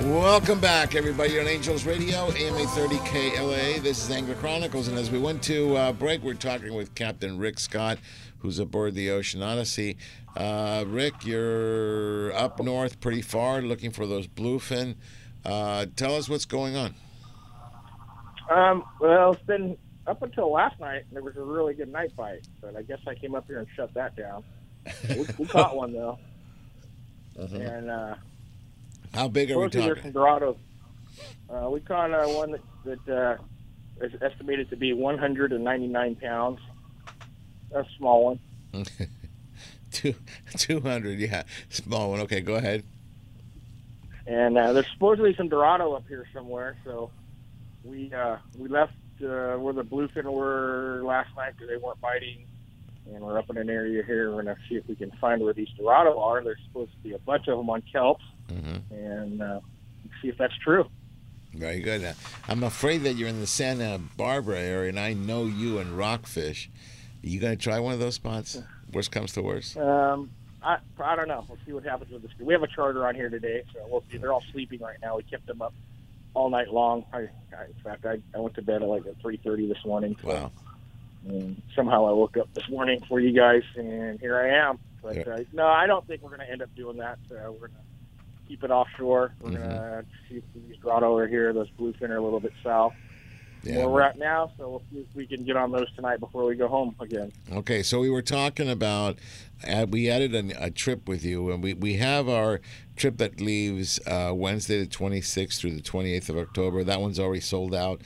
[0.00, 1.32] Welcome back, everybody.
[1.34, 3.82] You're on Angels Radio, AM 830 KLAA.
[3.82, 7.36] This is Angler Chronicles, and as we went to uh, break, we're talking with Captain
[7.38, 7.98] Rick Scott,
[8.38, 9.98] who's aboard the Ocean Odyssey.
[10.34, 14.96] Uh, Rick, you're up north pretty far, looking for those bluefin.
[15.44, 16.94] Uh, tell us what's going on.
[18.50, 21.04] Um, well, it's been up until last night.
[21.12, 23.68] There was a really good night bite, but I guess I came up here and
[23.76, 24.44] shut that down.
[25.10, 26.18] We, we caught one though,
[27.38, 27.56] Uh-huh.
[27.56, 28.14] and uh,
[29.14, 30.02] How big are we talking?
[30.02, 30.56] some Dorados.
[31.48, 32.60] Uh, we caught uh, one that,
[33.06, 33.38] that
[34.00, 36.60] uh, is estimated to be 199 pounds.
[37.72, 38.24] That's a small
[38.72, 38.86] one.
[39.90, 40.14] Two,
[40.56, 41.42] 200, yeah.
[41.68, 42.20] Small one.
[42.20, 42.84] Okay, go ahead.
[44.26, 46.76] And uh, there's supposedly some Dorado up here somewhere.
[46.84, 47.10] So
[47.82, 48.92] we uh, we left
[49.22, 52.46] uh, where the bluefin were last night because they weren't biting.
[53.12, 54.32] And we're up in an area here.
[54.34, 56.42] We're to see if we can find where these Dorado are.
[56.42, 58.18] There's supposed to be a bunch of them on Kelp,
[58.48, 58.94] Mm-hmm.
[58.94, 59.60] And uh,
[60.20, 60.88] see if that's true.
[61.54, 62.04] Very good.
[62.04, 62.12] Uh,
[62.48, 66.68] I'm afraid that you're in the Santa Barbara area, and I know you and Rockfish.
[67.22, 68.60] Are you going to try one of those spots?
[68.92, 69.76] Worst comes to worst.
[69.76, 70.30] Um,
[70.62, 71.44] I I don't know.
[71.48, 72.30] We'll see what happens with this.
[72.40, 74.18] We have a charter on here today, so we'll see.
[74.18, 75.16] They're all sleeping right now.
[75.16, 75.72] We kept them up
[76.34, 77.04] all night long.
[77.12, 77.18] I,
[77.56, 80.16] I in fact, I, I went to bed at like at three thirty this morning.
[80.22, 80.52] So, Wow.
[81.28, 84.78] And somehow I woke up this morning for you guys, and here I am.
[85.02, 85.34] But Yeah.
[85.34, 87.18] uh, no, I don't think we're going to end up doing that.
[87.30, 89.34] Uh, we're going to keep it offshore.
[89.40, 91.52] We're going to see if these Dorado are here.
[91.52, 92.94] Those bluefin are a little bit south.
[93.62, 96.18] Yeah, where we're at now, so we'll see if we can get on those tonight
[96.18, 97.30] before we go home again.
[97.52, 99.18] Okay, so we were talking about
[99.68, 102.62] uh, we added a, a trip with you, and we, we have our
[102.96, 106.82] trip that leaves uh, Wednesday the 26th through the 28th of October.
[106.84, 108.00] That one's already sold out.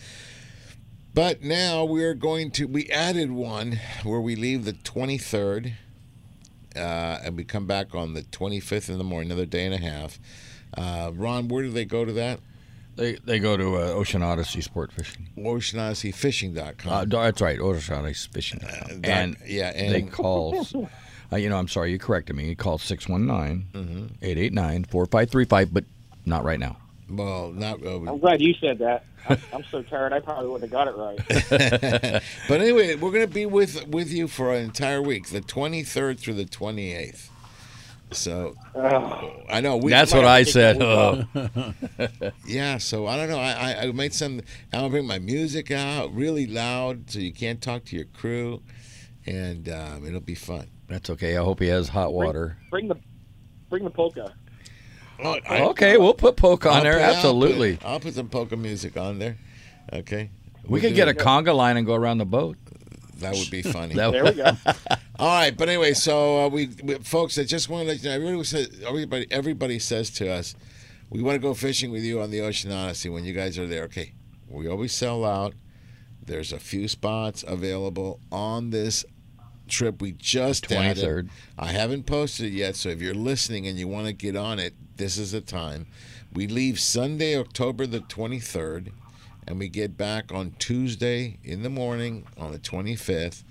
[1.14, 5.72] But now we're going to we added one where we leave the 23rd,
[6.76, 6.78] uh,
[7.24, 10.18] and we come back on the 25th in the morning, another day and a half.
[10.76, 12.40] Uh, Ron, where do they go to that?
[12.96, 15.28] They they go to uh, Ocean Odyssey Sport Fishing.
[15.38, 16.92] OceanOdysseyFishing.com.
[16.92, 18.60] Uh, that's right, Ocean Odyssey Fishing.
[18.60, 20.66] that- and yeah, they call.
[21.32, 22.48] Uh, you know, I'm sorry, you corrected me.
[22.50, 24.10] You called 619 Mhm.
[24.22, 25.84] 889 4535, but
[26.26, 26.76] not right now.
[27.16, 27.84] Well, not.
[27.84, 29.04] Uh, I'm glad you said that.
[29.28, 30.12] I'm, I'm so tired.
[30.12, 32.22] I probably wouldn't have got it right.
[32.48, 36.18] but anyway, we're going to be with with you for an entire week, the 23rd
[36.18, 37.30] through the 28th.
[38.12, 39.90] So I know we.
[39.90, 40.78] That's what I said.
[40.78, 43.38] that yeah, so I don't know.
[43.38, 44.40] I, I, I made some.
[44.72, 48.62] I'm gonna bring my music out really loud, so you can't talk to your crew,
[49.26, 50.68] and um, it'll be fun.
[50.86, 51.36] That's okay.
[51.36, 52.56] I hope he has hot water.
[52.70, 52.96] Bring the
[53.68, 54.34] bring the polka.
[55.24, 55.38] Oh,
[55.70, 56.92] okay, we'll put poke on I'll there.
[56.94, 57.78] put- I'll put- Absolutely.
[57.84, 59.36] I'll put some polka music on there.
[59.92, 60.30] Okay.
[60.64, 62.56] we We'll could do get a conga line and go around the boat.
[63.18, 63.94] That would be funny.
[64.12, 64.44] There we go.
[65.18, 68.08] All right, but anyway, so uh, we, we, folks, I just want to let you
[68.08, 68.14] know.
[68.16, 70.54] Everybody says, everybody, everybody says to us,
[71.10, 73.66] we want to go fishing with you on the Ocean Odyssey when you guys are
[73.68, 73.84] there.
[73.84, 74.12] Okay,
[74.48, 75.54] we always sell out.
[76.26, 79.04] There's a few spots available on this
[79.68, 81.30] trip we just added.
[81.58, 84.58] I haven't posted it yet, so if you're listening and you want to get on
[84.58, 85.86] it, this is the time.
[86.32, 88.92] We leave Sunday, October the 23rd,
[89.46, 93.44] and we get back on Tuesday in the morning on the 25th.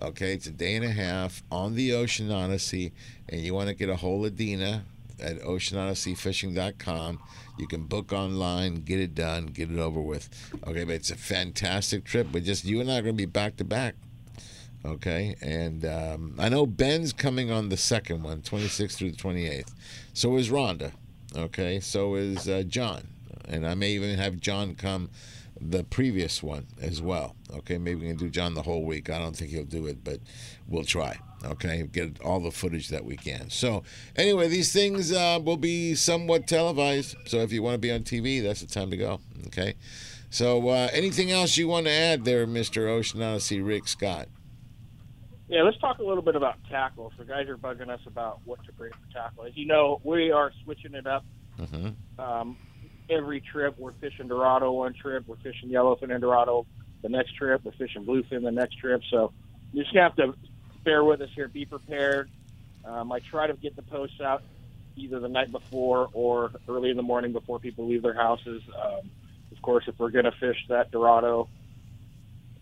[0.00, 2.92] Okay, it's a day and a half on the Ocean Odyssey,
[3.28, 4.84] and you want to get a hold of Dina
[5.20, 7.18] at oceanodysseyfishing.com.
[7.58, 10.28] You can book online, get it done, get it over with.
[10.66, 12.28] Okay, but it's a fantastic trip.
[12.30, 13.96] But just you and I are going to be back to back.
[14.84, 19.72] Okay, and um, I know Ben's coming on the second one, 26th through the 28th.
[20.12, 20.92] So is Rhonda.
[21.36, 23.08] Okay, so is uh, John.
[23.46, 25.10] And I may even have John come
[25.60, 27.34] the previous one as well.
[27.52, 29.10] Okay, maybe we can do John the whole week.
[29.10, 30.20] I don't think he'll do it, but
[30.68, 31.18] we'll try.
[31.44, 33.50] Okay, get all the footage that we can.
[33.50, 33.82] So,
[34.16, 37.16] anyway, these things uh, will be somewhat televised.
[37.26, 39.20] So, if you want to be on TV, that's the time to go.
[39.46, 39.74] Okay,
[40.30, 42.88] so uh, anything else you want to add there, Mr.
[42.88, 44.28] Ocean Odyssey Rick Scott?
[45.48, 47.12] Yeah, let's talk a little bit about tackle.
[47.16, 49.44] So guys are bugging us about what to bring for tackle.
[49.44, 51.24] As you know, we are switching it up
[51.58, 52.20] Mm-hmm.
[52.20, 52.56] um,
[53.10, 53.74] every trip.
[53.78, 55.24] We're fishing Dorado one trip.
[55.26, 56.66] We're fishing yellowfin and Dorado
[57.02, 57.62] the next trip.
[57.64, 59.00] We're fishing bluefin the next trip.
[59.10, 59.32] So
[59.72, 60.34] you just have to
[60.84, 61.48] bear with us here.
[61.48, 62.30] Be prepared.
[62.84, 64.42] Um, I try to get the posts out
[64.94, 68.62] either the night before or early in the morning before people leave their houses.
[68.80, 69.10] Um,
[69.50, 71.48] of course, if we're going to fish that Dorado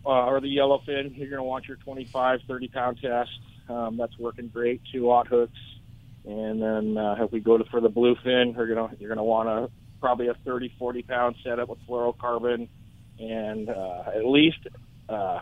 [0.07, 3.29] uh, or the yellowfin, you're going to want your 25, 30 pound test.
[3.69, 4.81] Um, that's working great.
[4.91, 5.59] Two aught hooks,
[6.25, 9.17] and then uh, if we go to for the bluefin, you're going to you're going
[9.17, 9.69] to want a
[9.99, 12.69] probably a 30, 40 pound setup with fluorocarbon,
[13.19, 14.65] and uh, at least
[15.09, 15.41] uh,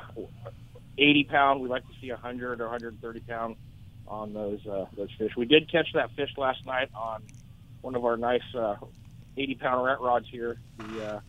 [0.97, 1.61] 80 pound.
[1.61, 3.57] We like to see 100 or 130 pound
[4.07, 5.35] on those uh, those fish.
[5.37, 7.21] We did catch that fish last night on
[7.81, 8.77] one of our nice uh,
[9.37, 11.19] 80 pound rat rods here, the uh,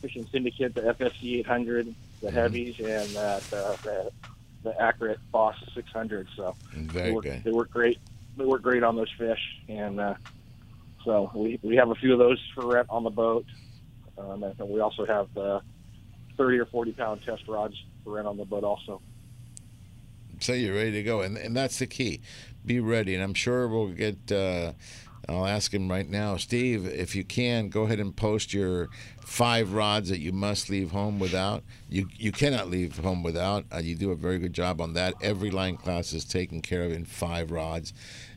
[0.00, 4.10] fishing syndicate, the FSC 800, the heavies, and that uh, the,
[4.62, 6.28] the accurate Boss 600.
[6.36, 7.44] So Very they work, good.
[7.44, 7.98] They work great.
[8.36, 10.14] They work great on those fish, and uh,
[11.04, 13.44] so we we have a few of those for rent on the boat.
[14.16, 15.62] Um, and we also have the
[16.36, 17.74] 30 or 40 pound test rods
[18.04, 19.00] for rent on the boat also.
[20.40, 22.20] So you're ready to go, and and that's the key.
[22.64, 24.72] Be ready, and I'm sure we'll get uh,
[25.28, 26.86] I'll ask him right now, Steve.
[26.86, 28.88] If you can, go ahead and post your
[29.20, 31.62] five rods that you must leave home without.
[31.88, 33.64] You you cannot leave home without.
[33.72, 35.14] Uh, you do a very good job on that.
[35.22, 37.92] Every line class is taken care of in five rods.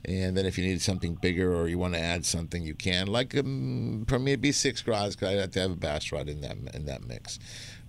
[0.07, 3.07] And then if you need something bigger or you want to add something, you can.
[3.07, 6.11] Like um, for me, it'd be six rods because I'd have to have a bass
[6.11, 7.39] rod in that in that mix.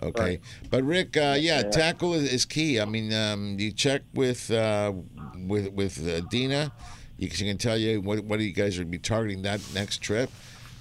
[0.03, 0.41] Okay, Right.
[0.71, 1.71] but Rick, uh, yeah, Yeah.
[1.71, 2.81] tackle is, is key.
[2.81, 4.93] I mean, um, you check with uh,
[5.47, 6.73] with with uh, Dina.
[7.19, 10.31] You, can tell you what what you guys are be targeting that next trip.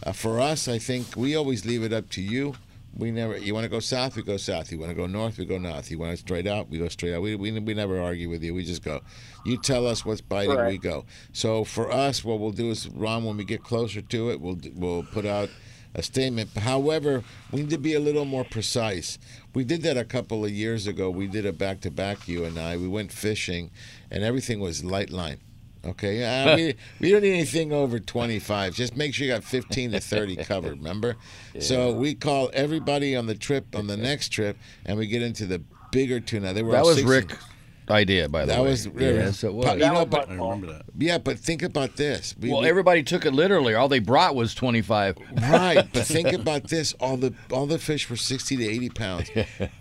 [0.04, 2.56] Uh, for us, I think we always leave it up to you.
[2.98, 3.38] We never.
[3.38, 4.72] You want to go south, we go south.
[4.72, 5.92] You want to go north, we go north.
[5.92, 7.22] You want to straight out, we go straight out.
[7.22, 8.54] We, we, we never argue with you.
[8.54, 9.02] We just go.
[9.46, 10.72] You tell us what's biting, Right.
[10.72, 11.06] we go.
[11.34, 14.60] So for us, what we'll do is, Ron, when we get closer to it, we'll
[14.76, 15.50] we'll put out
[15.94, 16.50] a statement.
[16.58, 19.18] However, we need to be a little more precise.
[19.54, 21.10] We did that a couple of years ago.
[21.10, 22.78] We did a back to back, you and I.
[22.78, 23.72] We went fishing,
[24.12, 25.40] and everything was light line.
[25.86, 28.74] Okay, uh, we, we don't need anything over 25.
[28.74, 31.16] Just make sure you got 15 to 30 covered, remember?
[31.60, 35.46] So we call everybody on the trip, on the next trip, and we get into
[35.46, 36.54] the bigger tuna.
[36.54, 37.10] They were That all was 16.
[37.12, 37.36] Rick's
[37.88, 38.70] idea, by the That way.
[38.70, 39.64] was yes, it was.
[39.66, 40.86] But, you know, but, I remember that.
[40.98, 42.34] Yeah, but think about this.
[42.40, 43.76] We- well, we- everybody took it literally.
[43.76, 45.18] All they brought was twenty five.
[45.50, 49.30] right, but think about this: all the all the fish were sixty to eighty pounds,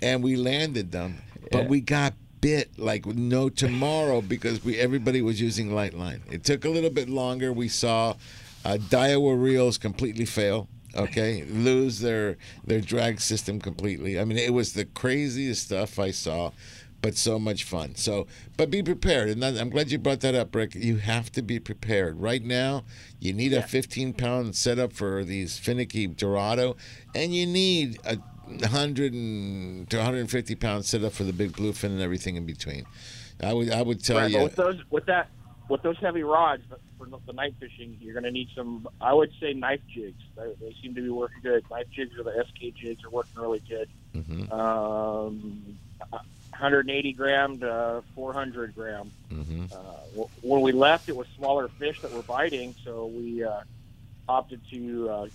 [0.02, 1.68] and we landed them, but Yeah.
[1.68, 2.12] we got
[2.44, 6.22] bit like no tomorrow because we everybody was using light line.
[6.30, 7.54] It took a little bit longer.
[7.54, 8.16] We saw
[8.66, 10.68] uh, Daiwa reels completely fail.
[10.94, 14.20] Okay, lose their their drag system completely.
[14.20, 16.50] I mean, it was the craziest stuff I saw.
[17.00, 17.96] But so much fun.
[17.96, 18.26] So,
[18.56, 20.74] but be prepared, and I'm glad you brought that up, Rick.
[20.74, 22.18] You have to be prepared.
[22.18, 22.84] Right now,
[23.20, 26.76] you need a 15 pound setup for these finicky Dorado,
[27.14, 28.16] and you need a
[28.46, 32.86] 100 and, to 150 pound set up for the big bluefin and everything in between.
[33.42, 34.42] I would I would tell Right, you.
[34.42, 35.28] with those with that
[35.68, 36.62] with those heavy rods
[36.98, 38.86] for the night fishing, you're going to need some.
[39.00, 40.22] I would say knife jigs.
[40.36, 41.64] They, they seem to be working good.
[41.70, 43.88] Knife jigs or the SK jigs are working really good.
[44.14, 44.52] Mhm.
[44.52, 45.78] Um,
[46.50, 49.10] 180 gram to 400 gram.
[49.32, 49.72] Mhm.
[49.72, 49.76] Uh,
[50.12, 53.62] w- when we left, it was smaller fish that were biting, so we uh,
[54.28, 55.26] opted to uh,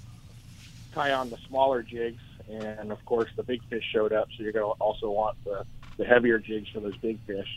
[0.93, 4.27] tie on the smaller jigs, and of course the big fish showed up.
[4.35, 5.65] So you're going to also want the,
[5.97, 7.47] the heavier jigs for those big fish.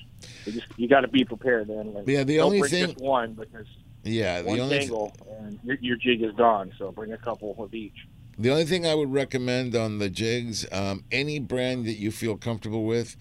[0.46, 1.94] You just you got to be prepared then.
[1.94, 3.66] Like, Yeah, the only thing- just one because
[4.04, 6.72] Yeah, the one only tangle and your, your jig is gone.
[6.78, 8.06] So bring a couple of each.
[8.38, 12.36] The only thing I would recommend on the jigs, um, any brand that you feel
[12.36, 13.14] comfortable with,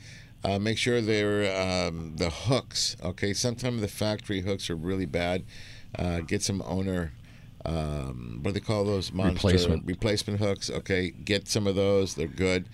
[0.43, 2.95] uh, make sure they're um, the hooks.
[3.03, 5.43] Okay, sometimes the factory hooks are really bad.
[5.99, 7.11] Uh, get some owner.
[7.65, 9.11] Um, what do they call those?
[9.11, 9.85] Monster Replacement.
[9.85, 10.69] replacement hooks.
[10.69, 12.15] Okay, get some of those.
[12.15, 12.67] They're good.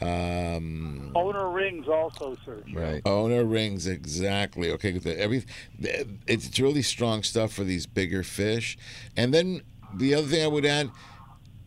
[0.00, 2.62] Um, Owner rings also, sir.
[2.72, 3.00] Right.
[3.06, 4.70] Owner rings exactly.
[4.72, 5.44] Okay, the, every
[6.26, 8.76] it's really strong stuff for these bigger fish.
[9.16, 9.62] And then
[9.94, 10.90] the other thing I would add,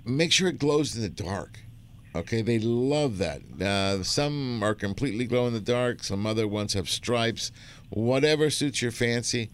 [0.06, 1.60] make sure it glows in the dark.
[2.16, 3.42] Okay, they love that.
[3.62, 6.04] Uh, some are completely glow in the dark.
[6.04, 7.52] Some other ones have stripes.
[7.90, 9.50] Whatever suits your fancy.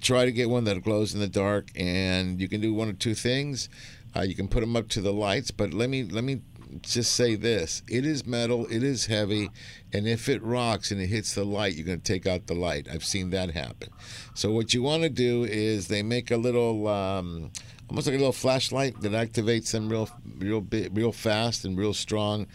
[0.00, 2.94] Try to get one that glows in the dark, and you can do one or
[2.94, 3.68] two things.
[4.16, 6.40] Uh, you can put them up to the lights, but let me let me
[6.82, 9.50] just say this: it is metal, it is heavy,
[9.92, 12.54] and if it rocks and it hits the light, you're going to take out the
[12.54, 12.88] light.
[12.92, 13.90] I've seen that happen.
[14.34, 16.88] So what you want to do is they make a little.
[16.88, 17.50] Um,
[17.88, 22.46] almost like a little flashlight that activates them real, real real fast and real strong.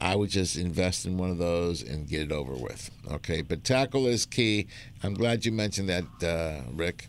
[0.00, 2.90] I would just invest in one of those and get it over with.
[3.10, 4.66] Okay, but tackle is key.
[5.02, 7.08] I'm glad you mentioned that, uh, Rick.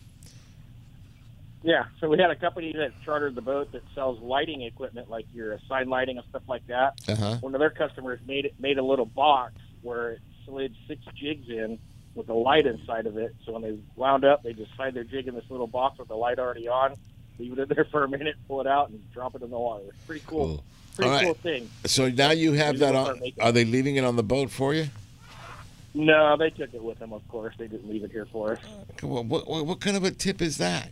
[1.64, 5.26] Yeah, so we had a company that chartered the boat that sells lighting equipment, like
[5.34, 7.02] your sign lighting and stuff like that.
[7.10, 7.38] Uh-huh.
[7.42, 11.50] One of their customers made it made a little box where it slid six jigs
[11.50, 11.78] in
[12.16, 13.36] with a light inside of it.
[13.46, 16.08] So when they wound up, they just slide their jig in this little box with
[16.08, 16.96] the light already on,
[17.38, 19.60] leave it in there for a minute, pull it out, and drop it in the
[19.60, 19.84] water.
[19.90, 20.64] It's pretty cool.
[20.98, 21.26] Pretty right.
[21.26, 21.70] cool thing.
[21.86, 23.22] So now you have that on.
[23.40, 24.88] Are they leaving it on the boat for you?
[25.94, 27.14] No, they took it with them.
[27.14, 28.60] Of course, they didn't leave it here for us.
[29.02, 30.92] What, what, what kind of a tip is that?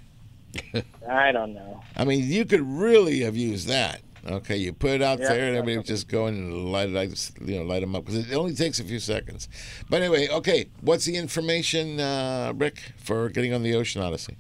[1.10, 1.84] I don't know.
[1.98, 4.02] I mean, you could really have used that.
[4.28, 6.90] Okay, you put it out Yeah, there, and everybody would just go in and light
[6.90, 9.48] it, you know, light them up because it only takes a few seconds.
[9.90, 14.38] But anyway, okay, what's the information, uh, Rick, for getting on the Ocean Odyssey?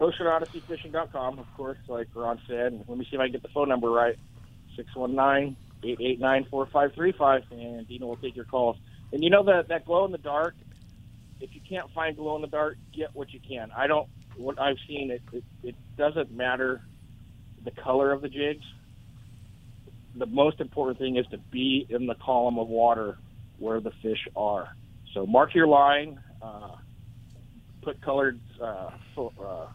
[0.00, 2.84] OceanOdysseyFishing.com, of course, like Ron said.
[2.86, 4.18] Let me see if I can get the phone number right.
[4.94, 8.76] 619-889-4535, and Dina will take your calls.
[9.12, 10.54] And you know that that glow in the dark,
[11.40, 13.70] if you can't find glow in the dark, get what you can.
[13.76, 16.82] I don't, what I've seen, it, it, it doesn't matter
[17.64, 18.64] the color of the jigs.
[20.14, 23.18] The most important thing is to be in the column of water
[23.58, 24.68] where the fish are.
[25.14, 26.76] So mark your line, uh,
[27.82, 29.66] put colored uh, uh,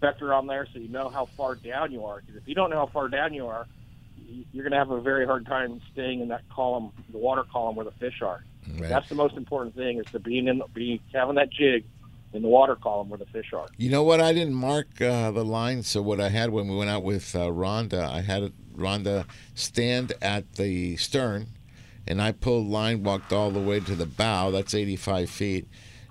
[0.00, 2.20] on there so you know how far down you are.
[2.20, 3.66] Because if you don't know how far down you are,
[4.28, 7.76] you're going to have a very hard time staying in that column, the water column
[7.76, 8.44] where the fish are.
[8.78, 8.88] Right.
[8.88, 11.84] That's the most important thing is to being in, be having that jig
[12.32, 13.66] in the water column where the fish are.
[13.76, 14.20] You know what?
[14.20, 17.34] I didn't mark uh, the line, so what I had when we went out with
[17.34, 19.24] uh, Rhonda, I had Rhonda
[19.54, 21.46] stand at the stern,
[22.06, 24.50] and I pulled line, walked all the way to the bow.
[24.50, 25.68] That's 85 feet,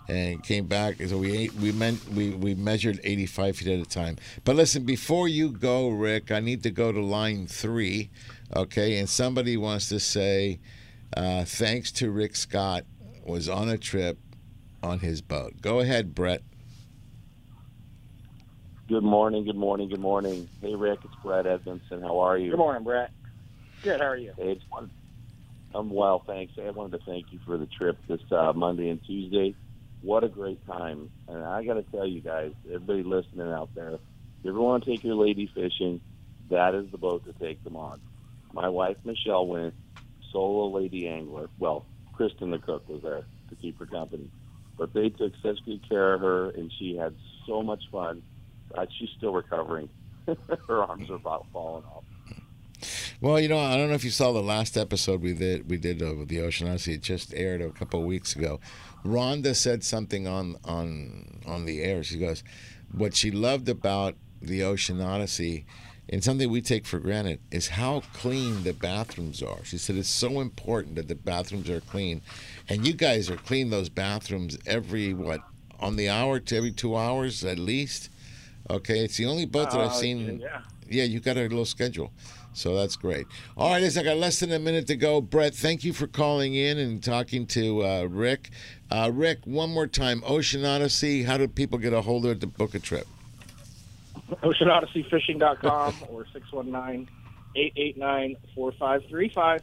[0.07, 0.95] and came back.
[1.07, 4.17] So we we meant we we measured 85 feet at a time.
[4.43, 8.09] But listen, before you go, Rick, I need to go to line three,
[8.55, 8.97] okay?
[8.99, 10.59] And somebody wants to say,
[11.15, 12.83] uh, thanks to Rick Scott,
[13.25, 14.17] was on a trip
[14.81, 15.61] on his boat.
[15.61, 16.41] Go ahead, Brett.
[18.87, 20.47] Good morning, good morning, good morning.
[20.61, 22.01] Hey, Rick, it's Brett Edmondson.
[22.01, 22.51] How are you?
[22.51, 23.11] Good morning, Brett.
[23.83, 23.99] Good.
[23.99, 24.31] How are you?
[24.37, 24.89] Hey, it's one.
[25.75, 26.53] I'm well, thanks.
[26.57, 29.55] I wanted to thank you for the trip this uh, Monday and Tuesday.
[30.07, 31.09] What a great time!
[31.27, 33.99] And I got to tell you guys, everybody listening out there, if
[34.41, 35.99] you ever want to take your lady fishing,
[36.49, 37.99] that is the boat to take them on.
[38.53, 39.73] My wife Michelle went
[40.31, 41.49] solo lady angler.
[41.59, 44.31] Well, Kristen the cook was there to keep her company,
[44.77, 47.13] but they took such good care of her, and she had
[47.45, 48.23] so much fun.
[48.73, 49.89] Uh, she's still recovering.
[50.69, 52.05] her arms are about falling off.
[53.19, 55.77] Well, you know, I don't know if you saw the last episode we did we
[55.77, 56.93] did of the Ocean Odyssey.
[56.93, 58.59] It just aired a couple of weeks ago.
[59.05, 62.03] Rhonda said something on on on the air.
[62.03, 62.43] She goes,
[62.91, 65.65] "What she loved about the Ocean Odyssey."
[66.09, 69.59] And something we take for granted is how clean the bathrooms are.
[69.65, 72.21] She said it's so important that the bathrooms are clean,
[72.69, 75.41] and you guys are clean those bathrooms every what
[75.81, 78.09] on the hour to every two hours at least.
[78.69, 80.39] Okay, it's the only boat that I've Uh, seen.
[80.39, 80.61] yeah.
[80.89, 82.13] Yeah, you got a little schedule.
[82.57, 83.27] So that's great.
[83.55, 85.21] All right, listen, I got less than a minute to go.
[85.21, 88.49] Brett, thank you for calling in and talking to uh, Rick.
[88.89, 92.41] Uh, Rick, one more time Ocean Odyssey, how do people get a hold of it
[92.41, 93.05] to book a trip?
[94.41, 96.25] OceanOdysseyFishing.com or
[97.55, 99.61] 619-889-4535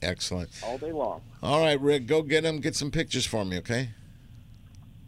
[0.00, 0.48] Excellent.
[0.64, 1.20] all day long.
[1.42, 2.60] All right, Rick, go get them.
[2.60, 3.90] Get some pictures for me, okay?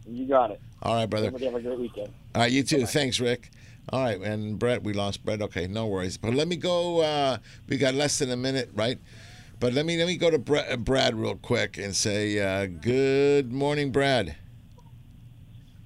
[0.05, 0.61] You got it.
[0.83, 1.27] All right, brother.
[1.27, 2.13] Everybody have a great weekend.
[2.35, 2.85] All right, you too.
[2.85, 3.49] Thanks, Rick.
[3.89, 5.41] All right, and Brett, we lost Brett.
[5.41, 6.17] Okay, no worries.
[6.17, 7.01] But let me go.
[7.01, 7.37] Uh,
[7.67, 8.99] we got less than a minute, right?
[9.59, 13.51] But let me let me go to Brett, Brad real quick and say uh, good
[13.51, 14.35] morning, Brad.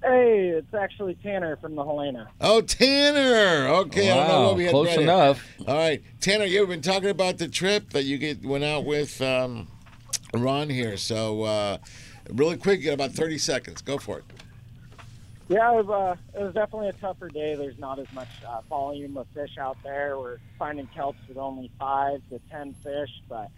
[0.02, 2.28] Hey, it's actually Tanner from the Helena.
[2.40, 3.66] Oh, Tanner.
[3.86, 4.70] Okay, I don't know Wow, what we had.
[4.70, 5.02] close Brett in.
[5.04, 5.44] enough.
[5.66, 9.20] All right, Tanner, you've been talking about the trip that you get went out with
[9.20, 9.66] um,
[10.32, 10.96] Ron here.
[10.96, 11.78] So, uh,
[12.30, 13.82] really quick, you got about thirty seconds.
[13.82, 14.24] Go for it.
[15.48, 17.54] Yeah, it was, uh, it was definitely a tougher day.
[17.56, 20.18] There's not as much uh, volume of fish out there.
[20.18, 23.48] We're finding kelps with only five to ten fish, but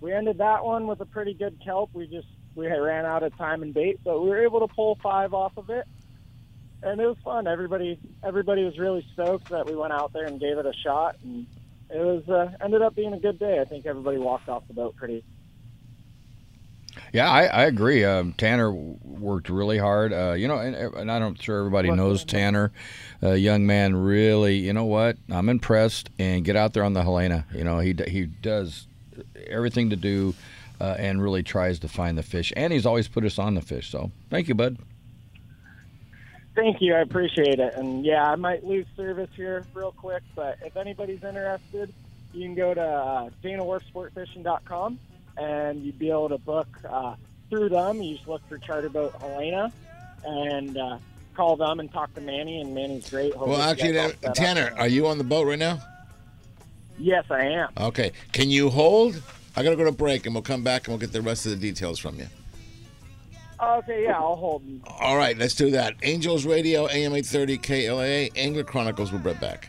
[0.00, 1.90] we ended that one with a pretty good kelp.
[1.94, 4.98] We just we ran out of time and bait, but we were able to pull
[5.00, 5.84] five off of it,
[6.82, 7.46] and it was fun.
[7.46, 11.14] Everybody everybody was really stoked that we went out there and gave it a shot,
[11.22, 11.46] and
[11.88, 13.60] it was uh, ended up being a good day.
[13.60, 15.24] I think everybody walked off the boat pretty
[17.12, 18.04] Yeah, I, I agree.
[18.04, 20.12] Um, Tanner worked really hard.
[20.12, 22.72] Uh, you know, and, and I'm sure everybody knows Tanner.
[23.22, 24.56] A young man, really.
[24.56, 25.16] You know what?
[25.30, 26.10] I'm impressed.
[26.18, 27.46] And get out there on the Helena.
[27.52, 28.86] You know, he he does
[29.48, 30.34] everything to do,
[30.80, 32.52] uh, and really tries to find the fish.
[32.56, 33.90] And he's always put us on the fish.
[33.90, 34.78] So thank you, bud.
[36.54, 36.94] Thank you.
[36.94, 37.74] I appreciate it.
[37.74, 41.94] And yeah, I might lose service here real quick, but if anybody's interested,
[42.32, 44.98] you can go to uh, DanaWharfSportFishing.com
[45.38, 47.14] and you'd be able to book uh,
[47.50, 48.02] through them.
[48.02, 49.72] You just look for Charter Boat Helena
[50.24, 50.98] and uh,
[51.34, 53.32] call them and talk to Manny, and Manny's great.
[53.34, 54.34] He'll Well, actually, guys all up.
[54.34, 55.80] Tanner, are you on the boat right now?
[56.98, 57.68] Yes, I am.
[57.78, 58.12] Okay.
[58.32, 59.22] Can you hold?
[59.56, 61.52] I gotta go to break, and we'll come back and we'll get the rest of
[61.52, 62.26] the details from you.
[63.60, 64.62] Okay, yeah, I'll hold.
[65.00, 65.94] All right, let's do that.
[66.02, 69.10] Angels Radio, AM 830 KLAA, Angler Chronicles.
[69.10, 69.68] We'll be right back.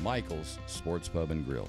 [0.00, 1.68] Michael's Sports Pub and Grill.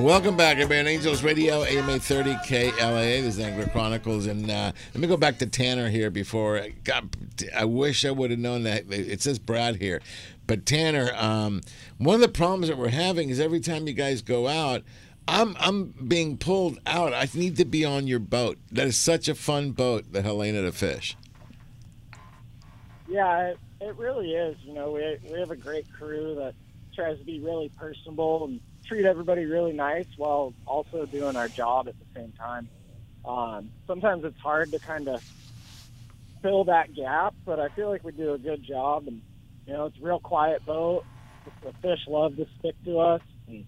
[0.00, 0.94] Welcome back, everybody.
[0.94, 3.20] Angels Radio, AM 830 KLAA.
[3.20, 4.26] This is Angler Chronicles.
[4.26, 6.68] And uh, let me go back to Tanner here before.
[6.84, 7.16] God,
[7.52, 8.84] I wish I would have known that.
[8.92, 10.00] It says Brad here.
[10.46, 11.62] But Tanner, um,
[11.98, 14.84] one of the problems that we're having is every time you guys go out,
[15.26, 17.12] I'm I'm being pulled out.
[17.12, 18.56] I need to be on your boat.
[18.70, 21.16] That is such a fun boat, the Helena to fish.
[23.08, 24.56] Yeah, it, it really is.
[24.62, 26.54] You know, we we have a great crew that
[26.94, 31.88] tries to be really personable and treat everybody really nice while also doing our job
[31.88, 32.68] at the same time.
[33.24, 35.22] Um, sometimes it's hard to kind of
[36.42, 39.06] fill that gap, but I feel like we do a good job.
[39.06, 39.20] And
[39.66, 41.04] you know, it's a real quiet boat.
[41.62, 43.22] The fish love to stick to us.
[43.46, 43.66] And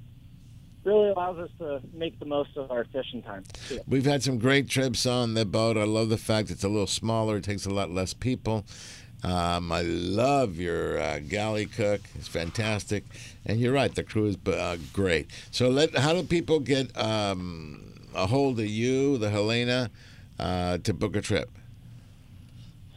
[0.85, 3.45] really allows us to make the most of our fishing time.
[3.87, 5.77] We've had some great trips on the boat.
[5.77, 7.37] I love the fact it's a little smaller.
[7.37, 8.65] It takes a lot less people.
[9.23, 12.01] Um, I love your uh, galley cook.
[12.15, 13.05] It's fantastic.
[13.45, 15.31] And you're right, the crew is uh, great.
[15.51, 19.91] So, let how do people get um, a hold of you, the Helena,
[20.39, 21.51] uh, to book a trip?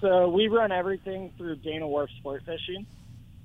[0.04, 2.86] So we run everything through Dana Wharf Sport Fishing.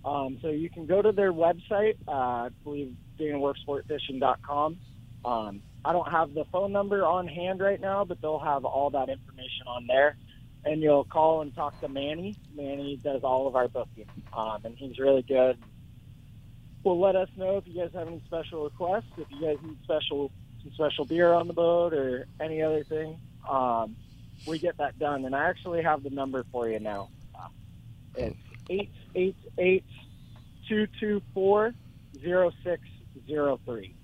[0.05, 4.79] Um, so you can go to their website, uh, I believe DanaWharfSportFishing.com.
[5.25, 8.91] Um, I don't have the phone number on hand right now, but they'll have all
[8.91, 10.17] that information on there.
[10.69, 12.37] And you'll call and talk to Manny.
[12.55, 14.05] Manny does all of our booking,
[14.37, 15.57] um, and he's really good.
[16.85, 19.11] Well, let us know if you guys have any special requests.
[19.17, 20.31] If you guys need special
[20.63, 23.19] some special beer on the boat or any other thing,
[23.49, 23.97] um,
[24.47, 25.25] we get that done.
[25.25, 27.09] And I actually have the number for you now.
[28.15, 28.37] It's
[28.69, 29.85] eight eight eight
[30.69, 31.73] two two four
[32.21, 32.83] zero six
[33.27, 33.95] zero three.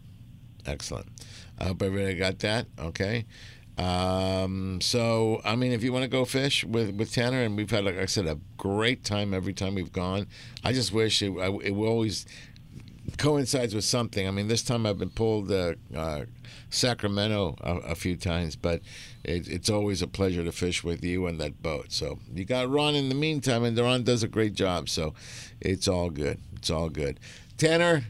[0.67, 1.09] Excellent.
[1.59, 2.67] I hope everybody got that.
[2.79, 3.27] Okay.
[3.77, 7.71] Um, so, I mean, if you want to go fish with, with Tanner, and we've
[7.71, 10.27] had, like I said, a great time every time we've gone.
[10.63, 12.27] I just wish it, it always
[13.19, 14.27] coincides with something.
[14.27, 16.25] I mean, this time I've been pulled uh, uh,
[16.71, 18.81] Sacramento a, a few times, but
[19.25, 21.93] it, it's always a pleasure to fish with you and that boat.
[21.93, 24.89] So you got Ron in the meantime, and Ron does a great job.
[24.89, 25.15] So
[25.61, 26.39] it's all good.
[26.57, 27.21] It's all good.
[27.57, 28.05] Tanner,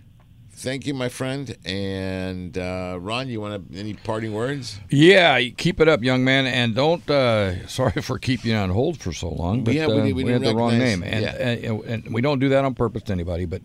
[0.65, 1.57] thank you, my friend.
[1.65, 4.81] And uh, Ron, you want to, any parting words?
[4.89, 7.09] Yeah, keep it up, young man, and don't.
[7.09, 10.16] Uh, sorry for keeping you on hold for so long, but Yeah, we uh, did-
[10.16, 11.35] we had didn't the wrong name, and, yeah.
[11.35, 13.45] and, and we don't do that on purpose to anybody.
[13.45, 13.62] But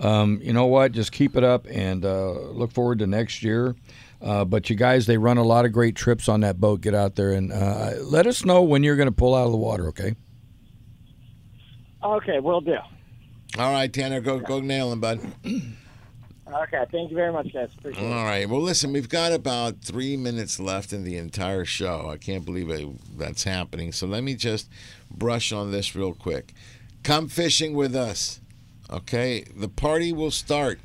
[0.00, 0.92] um, you know what?
[0.92, 3.76] Just keep it up, and uh, look forward to next year.
[4.20, 6.80] Uh, but you guys, they run a lot of great trips on that boat.
[6.80, 9.52] Get out there and uh, let us know when you're going to pull out of
[9.52, 9.88] the water.
[9.88, 10.14] Okay?
[12.04, 12.76] Okay, we'll do.
[13.58, 15.20] All right, Tanner, go go nail him, bud.
[16.52, 17.70] Okay, thank you very much, guys.
[17.78, 18.12] Appreciate it.
[18.12, 18.48] All right.
[18.48, 22.08] Well, listen, we've got about three minutes left in the entire show.
[22.10, 22.86] I can't believe it,
[23.18, 23.92] that's happening.
[23.92, 24.68] So let me just
[25.10, 26.52] brush on this real quick.
[27.02, 28.40] Come fishing with us.
[28.90, 29.44] Okay?
[29.56, 30.78] The party will start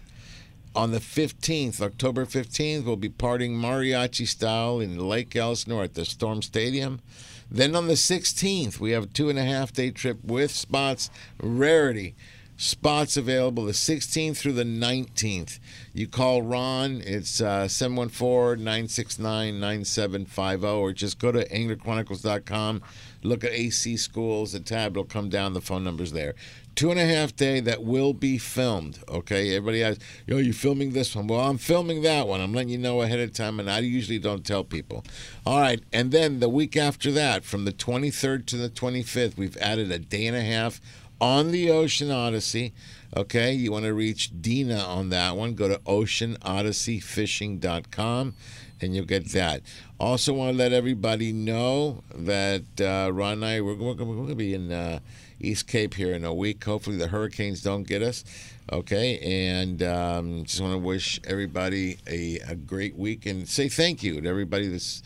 [0.75, 2.85] on the 15th, October 15th.
[2.85, 7.01] We'll be partying mariachi style in Lake Elsinore at the Storm Stadium.
[7.49, 11.09] Then on the 16th, we have a two and a half day trip with spots,
[11.41, 12.15] rarity.
[12.59, 15.59] Spots available the 16th through the 19th.
[15.93, 22.81] You call Ron, it's uh, 714 969 9750, or just go to anglerchronicles.com,
[23.21, 26.33] look at AC Schools, the tab will come down, the phone number's there.
[26.73, 29.55] Two and a half day that will be filmed, okay?
[29.55, 31.27] Everybody has, yo, you filming this one?
[31.27, 32.41] Well, I'm filming that one.
[32.41, 35.03] I'm letting you know ahead of time, and I usually don't tell people.
[35.45, 39.57] All right, and then the week after that, from the 23rd to the 25th, we've
[39.57, 40.81] added a day and a half
[41.19, 42.73] on the Ocean Odyssey.
[43.15, 48.35] Okay, you want to reach Dina on that one, go to oceanodysseyfishing.com
[48.79, 49.63] and you'll get that.
[49.99, 54.35] Also, want to let everybody know that uh, Ron and I, we're, we're going to
[54.35, 54.71] be in.
[54.71, 54.99] Uh,
[55.39, 56.63] East Cape here in a week.
[56.63, 58.23] Hopefully the hurricanes don't get us.
[58.71, 64.03] Okay, and um, just want to wish everybody a, a great week and say thank
[64.03, 65.01] you to everybody that's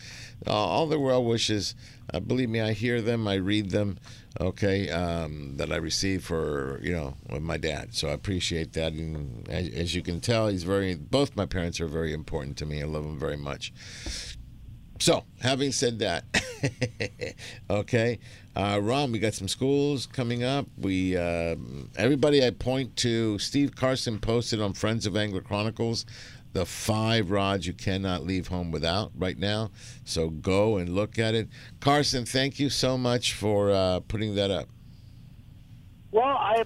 [0.46, 1.76] uh, all the well wishes.
[2.12, 3.98] Uh, believe me, I hear them, I read them.
[4.40, 7.94] Okay, um, that I received for you know my dad.
[7.94, 10.94] So I appreciate that, and as, as you can tell, he's very.
[10.94, 12.82] Both my parents are very important to me.
[12.82, 13.72] I love them very much.
[14.98, 16.24] So, having said that,
[17.70, 18.20] okay,
[18.54, 20.66] uh, Ron, we got some schools coming up.
[20.78, 21.56] We uh,
[21.96, 23.38] everybody I point to.
[23.38, 26.06] Steve Carson posted on Friends of Angler Chronicles
[26.52, 29.70] the five rods you cannot leave home without right now.
[30.04, 31.48] So go and look at it.
[31.80, 34.68] Carson, thank you so much for uh, putting that up.
[36.10, 36.64] Well, I,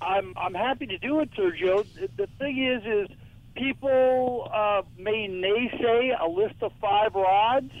[0.00, 1.86] I'm I'm happy to do it, Sergio.
[2.16, 3.16] The- thing is, is
[3.54, 7.72] people uh, may naysay a list of five rods,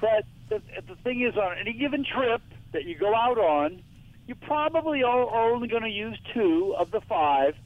[0.00, 3.82] but the, the thing is, on any given trip that you go out on,
[4.26, 7.56] you probably are only going to use two of the five.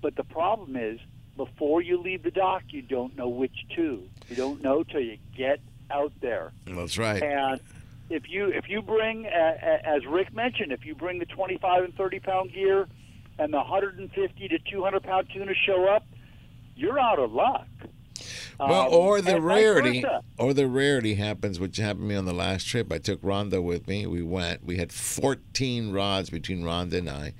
[0.00, 1.00] But the problem is,
[1.38, 4.02] before you leave the dock, you don't know which two.
[4.28, 5.60] You don't know till you get
[5.90, 6.52] out there.
[6.66, 7.22] That's right.
[7.22, 7.60] And
[8.10, 11.94] if you if you bring, a- as Rick mentioned, if you bring the 25 and
[11.94, 12.86] 30 pound gear,
[13.38, 16.04] and the 150 to 200 pound tuna show up,
[16.76, 17.68] you're out of luck.
[18.58, 20.04] Well, Um, or the rarity,
[20.38, 22.92] or the rarity happens, which happened to me on the last trip.
[22.92, 24.06] I took Rhonda with me.
[24.06, 24.64] We went.
[24.64, 27.34] We had 14 rods between Rhonda and I,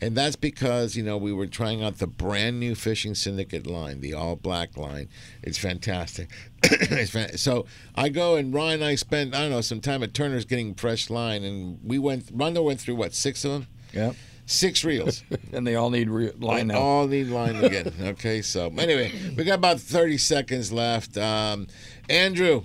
[0.00, 4.00] and that's because you know we were trying out the brand new Fishing Syndicate line,
[4.00, 5.08] the all black line.
[5.42, 6.30] It's fantastic.
[6.64, 10.02] it's fan- so I go and Ron and I spent I don't know some time
[10.02, 12.36] at Turner's getting fresh line, and we went.
[12.36, 13.66] Rhonda went through what six of them.
[13.92, 14.12] Yeah.
[14.46, 15.22] Six reels.
[15.52, 16.80] and they all need re- line They now.
[16.80, 17.92] all need line again.
[18.02, 21.16] Okay, so anyway, we got about 30 seconds left.
[21.16, 21.66] Um,
[22.10, 22.64] Andrew,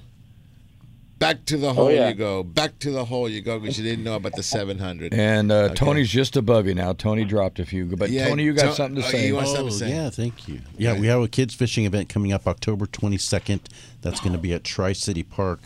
[1.20, 2.10] back to the hole yeah.
[2.10, 2.44] you go.
[2.44, 5.14] Back to the hole you go because you didn't know about the 700.
[5.14, 5.76] And uh, Okay.
[5.76, 6.92] Tony's just above you now.
[6.94, 9.28] Tony dropped a few, but Yeah, Tony, you got To- something to oh, say.
[9.28, 9.90] you want something to say?
[9.90, 10.60] Yeah, thank you.
[10.78, 13.62] Yeah, we have a kids fishing event coming up October 22nd.
[14.02, 15.60] That's going to be at Tri City Park.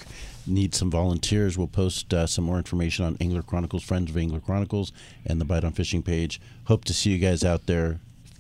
[0.45, 1.57] Need some volunteers.
[1.57, 4.91] We'll post uh, some more information on Angler Chronicles, Friends of Angler Chronicles,
[5.25, 6.41] and the Bite on Fishing page.
[6.65, 7.99] Hope to see you guys out there.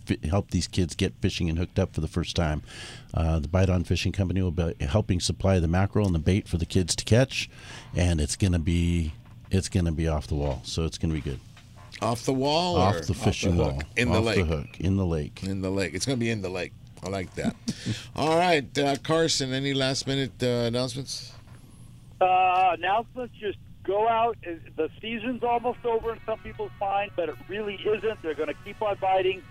[0.09, 2.61] F- help these kids get fishing and hooked up for the first time.
[3.13, 6.45] Uh, the Bite on Fishing Company will be helping supply the mackerel and the bait
[6.47, 7.49] for the kids to catch,
[7.95, 9.13] and it's going to be
[9.49, 10.61] it's to be off the wall.
[10.63, 11.39] So it's going to be good.
[12.01, 13.71] Off the wall Off the fishing hook?
[13.73, 13.83] wall.
[13.95, 14.37] In the Off lake.
[14.39, 14.67] the hook.
[14.79, 15.43] In the lake.
[15.43, 15.93] In the lake.
[15.93, 16.73] It's going to be in the lake.
[17.03, 17.55] I like that.
[18.15, 21.32] All right, uh, Carson, any last minute uh, announcements?
[22.23, 24.37] Uh, announcements just go out.
[24.75, 28.21] The season's almost over in some people's mind, but it really isn't.
[28.21, 29.41] They're going to keep on biting.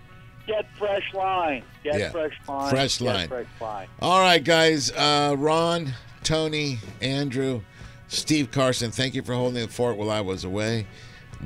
[0.46, 1.62] Get fresh line.
[1.84, 2.10] Get Yeah.
[2.10, 2.70] fresh line.
[2.70, 3.28] Fresh Get line.
[3.28, 3.88] fresh line.
[4.00, 4.90] All right, guys.
[4.90, 5.92] Uh, Ron,
[6.24, 7.60] Tony, Andrew,
[8.08, 10.86] Steve Carson, thank you for holding the fort while I was away.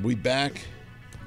[0.01, 0.65] We back.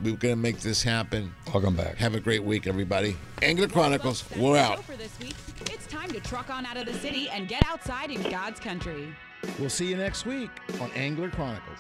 [0.03, 1.33] We're going to make this happen.
[1.53, 1.97] Welcome back.
[1.97, 3.17] Have a great week, everybody.
[3.43, 4.83] Angler Chronicles, we're out.
[4.85, 5.35] For this week,
[5.71, 9.15] it's time to truck on out of the city and get outside in God's country.
[9.59, 10.51] We'll see you next week
[10.81, 11.79] on Angler Chronicles.